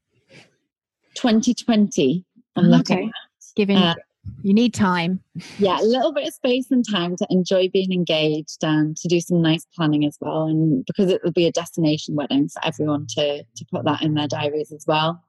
2020. 1.15 2.25
I'm 2.55 2.65
Oh, 2.65 2.67
looking 2.69 2.97
okay. 2.97 3.11
Giving, 3.55 3.77
Uh, 3.77 3.93
you 4.41 4.53
need 4.53 4.73
time. 4.73 5.19
Yeah, 5.59 5.79
a 5.79 5.83
little 5.83 6.13
bit 6.13 6.27
of 6.27 6.33
space 6.33 6.71
and 6.71 6.83
time 6.89 7.15
to 7.17 7.27
enjoy 7.29 7.69
being 7.69 7.91
engaged 7.91 8.63
and 8.63 8.95
to 8.97 9.07
do 9.07 9.19
some 9.19 9.41
nice 9.41 9.65
planning 9.75 10.05
as 10.05 10.17
well. 10.21 10.43
And 10.45 10.83
because 10.85 11.11
it 11.11 11.21
will 11.23 11.31
be 11.31 11.45
a 11.45 11.51
destination 11.51 12.15
wedding 12.15 12.47
for 12.49 12.65
everyone 12.65 13.05
to 13.17 13.43
to 13.43 13.65
put 13.71 13.85
that 13.85 14.01
in 14.01 14.13
their 14.15 14.27
diaries 14.27 14.71
as 14.71 14.85
well. 14.87 15.23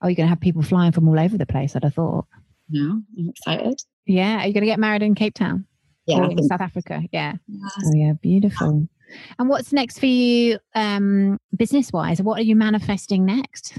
Oh, 0.00 0.08
you're 0.08 0.14
going 0.16 0.26
to 0.26 0.30
have 0.30 0.40
people 0.40 0.62
flying 0.62 0.92
from 0.92 1.08
all 1.08 1.18
over 1.18 1.36
the 1.36 1.46
place, 1.46 1.74
I'd 1.74 1.84
have 1.84 1.94
thought. 1.94 2.26
No, 2.68 3.02
I'm 3.18 3.28
excited. 3.28 3.80
Yeah. 4.06 4.42
Are 4.42 4.46
you 4.46 4.52
going 4.52 4.62
to 4.62 4.66
get 4.66 4.78
married 4.78 5.02
in 5.02 5.14
Cape 5.14 5.34
Town? 5.34 5.66
Yeah, 6.06 6.28
in 6.28 6.42
South 6.44 6.60
Africa? 6.60 7.02
Yeah. 7.12 7.34
Oh, 7.52 7.92
yeah. 7.94 8.12
Beautiful. 8.22 8.88
And 9.38 9.48
what's 9.48 9.72
next 9.72 9.98
for 9.98 10.06
you 10.06 10.58
um, 10.74 11.38
business 11.56 11.92
wise? 11.92 12.22
What 12.22 12.38
are 12.38 12.44
you 12.44 12.56
manifesting 12.56 13.24
next? 13.24 13.78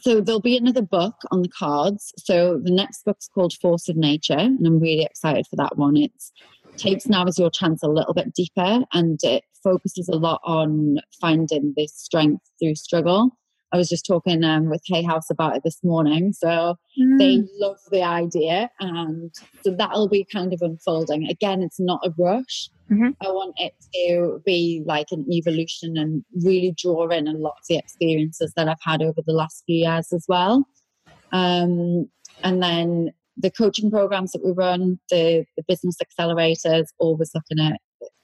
so 0.00 0.20
there'll 0.20 0.40
be 0.40 0.56
another 0.56 0.82
book 0.82 1.14
on 1.30 1.42
the 1.42 1.48
cards. 1.48 2.12
So 2.18 2.60
the 2.62 2.70
next 2.70 3.04
book's 3.04 3.28
called 3.28 3.54
Force 3.54 3.88
of 3.88 3.96
Nature, 3.96 4.38
and 4.38 4.66
I'm 4.66 4.80
really 4.80 5.04
excited 5.04 5.46
for 5.48 5.56
that 5.56 5.76
one. 5.76 5.96
It's 5.96 6.32
takes 6.76 7.06
now 7.06 7.24
as 7.24 7.38
your 7.38 7.50
chance 7.50 7.82
a 7.82 7.88
little 7.88 8.14
bit 8.14 8.34
deeper, 8.34 8.84
and 8.92 9.18
it 9.22 9.44
focuses 9.62 10.08
a 10.08 10.16
lot 10.16 10.40
on 10.44 10.96
finding 11.20 11.72
this 11.76 11.94
strength 11.94 12.42
through 12.60 12.74
struggle. 12.74 13.30
I 13.72 13.76
was 13.76 13.88
just 13.88 14.06
talking 14.06 14.44
um, 14.44 14.70
with 14.70 14.82
Hay 14.86 15.02
House 15.02 15.30
about 15.30 15.56
it 15.56 15.62
this 15.64 15.82
morning, 15.82 16.32
so 16.32 16.76
they 17.18 17.38
Mm. 17.38 17.48
love 17.58 17.78
the 17.90 18.02
idea, 18.02 18.70
and 18.80 19.32
so 19.64 19.74
that'll 19.76 20.08
be 20.08 20.24
kind 20.32 20.52
of 20.52 20.60
unfolding. 20.62 21.26
Again, 21.28 21.62
it's 21.62 21.80
not 21.80 22.00
a 22.04 22.12
rush. 22.18 22.70
Mhm. 22.90 23.14
I 23.20 23.28
want 23.28 23.54
it 23.58 23.72
to 23.94 24.42
be 24.44 24.82
like 24.86 25.06
an 25.10 25.24
evolution 25.32 25.96
and 25.96 26.24
really 26.44 26.72
draw 26.76 27.08
in 27.08 27.26
a 27.26 27.32
lot 27.32 27.52
of 27.52 27.64
the 27.68 27.76
experiences 27.78 28.52
that 28.56 28.68
I've 28.68 28.76
had 28.82 29.02
over 29.02 29.20
the 29.26 29.32
last 29.32 29.62
few 29.66 29.76
years 29.86 30.12
as 30.12 30.24
well. 30.28 30.66
Um, 31.32 32.08
and 32.42 32.62
then 32.62 33.10
the 33.36 33.50
coaching 33.50 33.90
programs 33.90 34.32
that 34.32 34.44
we 34.44 34.52
run, 34.52 35.00
the, 35.10 35.44
the 35.56 35.64
business 35.66 35.96
accelerators, 36.04 36.86
always 36.98 37.30
looking 37.34 37.58
at 37.64 37.80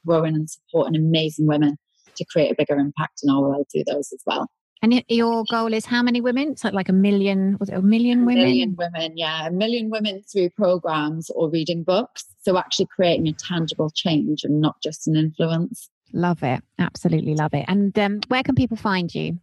growing 0.07 0.35
and 0.37 0.49
supporting 0.49 0.95
amazing 0.97 1.47
women 1.47 1.77
to 2.17 2.25
create 2.27 2.53
a 2.53 2.55
bigger 2.57 2.79
impact 2.79 3.21
in 3.23 3.31
our 3.31 3.41
world 3.41 3.67
through 3.73 3.85
those 3.87 4.13
as 4.13 4.23
well. 4.27 4.47
And 4.83 5.05
your 5.09 5.45
goal 5.51 5.75
is 5.75 5.85
how 5.85 6.03
many 6.03 6.21
women? 6.23 6.53
It's 6.53 6.65
like, 6.65 6.73
like 6.73 6.89
a 6.89 6.93
million, 6.95 7.59
was 7.61 7.69
it 7.69 7.75
a 7.75 7.83
million 7.83 8.23
A 8.23 8.27
women? 8.27 8.45
million 8.45 8.77
women, 8.77 9.17
yeah, 9.17 9.47
a 9.47 9.51
million 9.51 9.91
women 9.91 10.23
through 10.23 10.51
programs 10.51 11.29
or 11.31 11.51
reading 11.51 11.83
books. 11.83 12.25
So 12.41 12.57
actually 12.57 12.87
creating 12.87 13.29
a 13.29 13.33
tangible 13.35 13.91
change 13.91 14.43
and 14.43 14.61
not 14.61 14.81
just 14.83 15.07
an 15.07 15.17
influence. 15.17 15.91
Love 16.13 16.43
it. 16.43 16.63
Absolutely 16.79 17.35
love 17.35 17.53
it. 17.53 17.67
And 17.69 17.97
um, 17.99 18.21
where 18.29 18.43
can 18.43 18.55
people 18.55 18.79
find 18.79 19.15
you? 19.15 19.39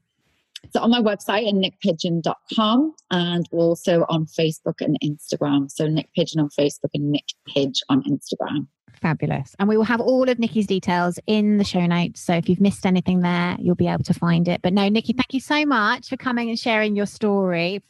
So 0.74 0.82
on 0.82 0.92
my 0.92 1.02
website 1.02 1.48
at 1.48 1.54
niycpidgeon.com 1.54 2.96
and 3.12 3.48
also 3.52 4.06
on 4.10 4.26
Facebook 4.26 4.82
and 4.82 4.98
Instagram. 5.04 5.72
So 5.72 5.88
Niyc 5.88 6.08
Pidgeon 6.18 6.40
on 6.40 6.50
Facebook 6.50 6.90
and 6.94 7.12
Nick 7.12 7.26
Pidge 7.48 7.80
on 7.90 8.04
Instagram. 8.04 8.68
Fabulous. 9.02 9.56
And 9.60 9.70
we 9.70 9.78
will 9.78 9.84
have 9.84 10.02
all 10.02 10.28
of 10.28 10.38
Niyc's 10.38 10.66
details 10.66 11.20
in 11.28 11.58
the 11.58 11.64
show 11.64 11.86
notes. 11.86 12.22
So 12.22 12.34
if 12.34 12.50
you've 12.50 12.62
missed 12.62 12.86
anything 12.86 13.22
there, 13.22 13.56
you'll 13.60 13.76
be 13.76 13.88
able 13.88 14.04
to 14.06 14.14
find 14.14 14.48
it. 14.48 14.62
But 14.62 14.74
no, 14.74 14.90
Nikki, 14.90 15.14
thank 15.14 15.34
you 15.34 15.40
so 15.40 15.66
much 15.66 16.10
for 16.10 16.18
coming 16.18 16.50
and 16.50 16.58
sharing 16.58 16.96
your 16.96 17.06
story. 17.06 17.84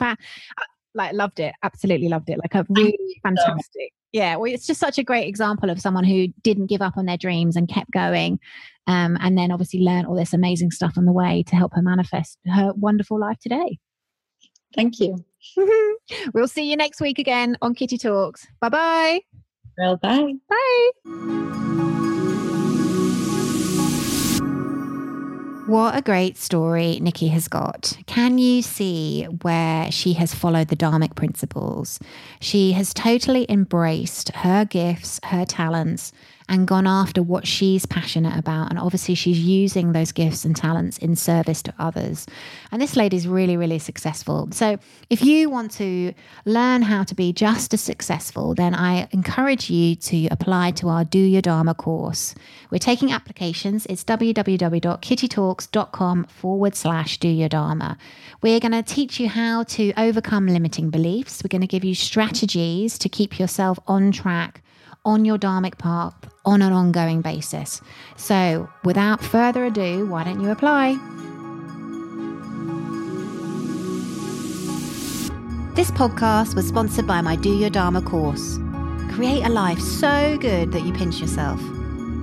Like, 0.97 1.13
loved 1.13 1.39
it. 1.39 1.53
Absolutely 1.63 2.09
loved 2.09 2.29
it. 2.29 2.37
Like, 2.37 2.55
a 2.55 2.65
really 2.69 3.19
fantastic. 3.23 3.93
Yeah. 4.11 4.35
Well, 4.35 4.51
it's 4.51 4.67
just 4.67 4.79
such 4.79 4.97
a 4.97 5.03
great 5.03 5.27
example 5.27 5.69
of 5.69 5.79
someone 5.79 6.03
who 6.03 6.27
didn't 6.41 6.67
give 6.67 6.81
up 6.81 6.97
on 6.97 7.05
their 7.05 7.17
dreams 7.17 7.55
and 7.55 7.67
kept 7.67 7.91
going. 7.91 8.39
Um, 8.87 9.17
and 9.21 9.37
then 9.37 9.51
obviously 9.51 9.81
learned 9.81 10.07
all 10.07 10.15
this 10.15 10.33
amazing 10.33 10.71
stuff 10.71 10.97
on 10.97 11.05
the 11.05 11.11
way 11.11 11.43
to 11.47 11.55
help 11.55 11.73
her 11.75 11.81
manifest 11.81 12.39
her 12.47 12.73
wonderful 12.73 13.19
life 13.19 13.37
today. 13.39 13.77
Thank 14.75 14.99
you. 14.99 15.17
we'll 16.33 16.47
see 16.47 16.69
you 16.69 16.77
next 16.77 17.01
week 17.01 17.19
again 17.19 17.57
on 17.61 17.75
Kitty 17.75 17.97
Talks. 17.97 18.47
Bye-bye. 18.61 19.21
Well, 19.77 19.97
bye. 19.97 20.33
Bye. 20.49 21.93
What 25.67 25.97
a 25.97 26.01
great 26.01 26.37
story 26.37 26.97
Niyc 27.03 27.29
has 27.29 27.49
got. 27.49 27.97
Can 28.05 28.37
you 28.37 28.61
see 28.61 29.25
where 29.25 29.91
she 29.91 30.13
has 30.13 30.33
followed 30.33 30.69
the 30.69 30.77
Dharmic 30.77 31.15
principles? 31.15 31.99
She 32.39 32.71
has 32.71 32.93
totally 32.93 33.45
embraced 33.49 34.29
her 34.29 34.63
gifts, 34.63 35.19
her 35.25 35.43
talents, 35.43 36.13
and 36.49 36.67
gone 36.67 36.87
after 36.87 37.21
what 37.21 37.45
she's 37.45 37.85
passionate 37.85 38.35
about. 38.37 38.69
And 38.69 38.79
obviously, 38.79 39.15
she's 39.15 39.39
using 39.39 39.91
those 39.91 40.11
gifts 40.11 40.45
and 40.45 40.55
talents 40.55 40.97
in 40.97 41.15
service 41.15 41.61
to 41.63 41.73
others. 41.77 42.25
And 42.71 42.81
this 42.81 42.95
lady's 42.95 43.27
really, 43.27 43.57
really 43.57 43.79
successful. 43.79 44.47
So, 44.51 44.77
if 45.09 45.21
you 45.23 45.49
want 45.49 45.71
to 45.73 46.13
learn 46.45 46.83
how 46.83 47.03
to 47.03 47.15
be 47.15 47.33
just 47.33 47.73
as 47.73 47.81
successful, 47.81 48.55
then 48.55 48.73
I 48.73 49.09
encourage 49.11 49.69
you 49.69 49.95
to 49.95 50.27
apply 50.27 50.71
to 50.71 50.87
our 50.89 51.03
Do 51.03 51.19
Your 51.19 51.41
Dharma 51.41 51.73
course. 51.73 52.33
We're 52.71 52.79
taking 52.79 53.11
applications. 53.11 53.85
It's 53.87 54.05
www.kittytalks.com 54.05 56.23
forward 56.25 56.75
slash 56.75 57.17
Do 57.17 57.27
Your 57.27 57.49
Dharma. 57.49 57.97
We're 58.41 58.59
going 58.59 58.71
to 58.71 58.83
teach 58.83 59.19
you 59.19 59.27
how 59.27 59.63
to 59.63 59.91
overcome 59.97 60.47
limiting 60.47 60.89
beliefs. 60.89 61.43
We're 61.43 61.49
going 61.49 61.61
to 61.61 61.67
give 61.67 61.83
you 61.83 61.95
strategies 61.95 62.97
to 62.99 63.09
keep 63.09 63.39
yourself 63.39 63.79
on 63.87 64.11
track 64.11 64.61
on 65.07 65.23
your 65.23 65.37
dharmic 65.37 65.77
path 65.77 66.13
on 66.45 66.61
an 66.61 66.73
ongoing 66.73 67.21
basis. 67.21 67.81
So, 68.17 68.69
without 68.83 69.23
further 69.23 69.63
ado, 69.63 70.05
why 70.05 70.25
don't 70.25 70.41
you 70.41 70.51
apply? 70.51 70.95
This 75.75 75.91
podcast 75.91 76.55
was 76.55 76.67
sponsored 76.67 77.07
by 77.07 77.21
my 77.21 77.37
Do 77.37 77.55
Your 77.55 77.69
Dharma 77.69 78.01
course. 78.01 78.59
Create 79.13 79.45
a 79.45 79.49
life 79.49 79.79
so 79.79 80.37
good 80.39 80.73
that 80.73 80.81
you 80.81 80.91
pinch 80.91 81.21
yourself. 81.21 81.61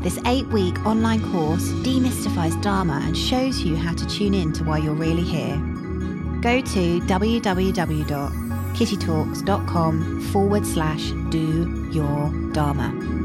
This 0.02 0.18
eight 0.26 0.46
week 0.48 0.78
online 0.84 1.22
course 1.32 1.70
demystifies 1.82 2.60
Dharma 2.60 3.00
and 3.02 3.16
shows 3.16 3.62
you 3.62 3.76
how 3.76 3.94
to 3.94 4.06
tune 4.06 4.34
in 4.34 4.52
to 4.52 4.64
why 4.64 4.76
you're 4.76 4.92
really 4.92 5.22
here. 5.22 5.56
Go 6.42 6.60
to 6.60 7.00
www.kittytalks.com 8.74 10.20
forward 10.32 10.66
slash 10.66 11.12
do 11.30 11.88
your 11.90 12.30
Dharma. 12.52 13.23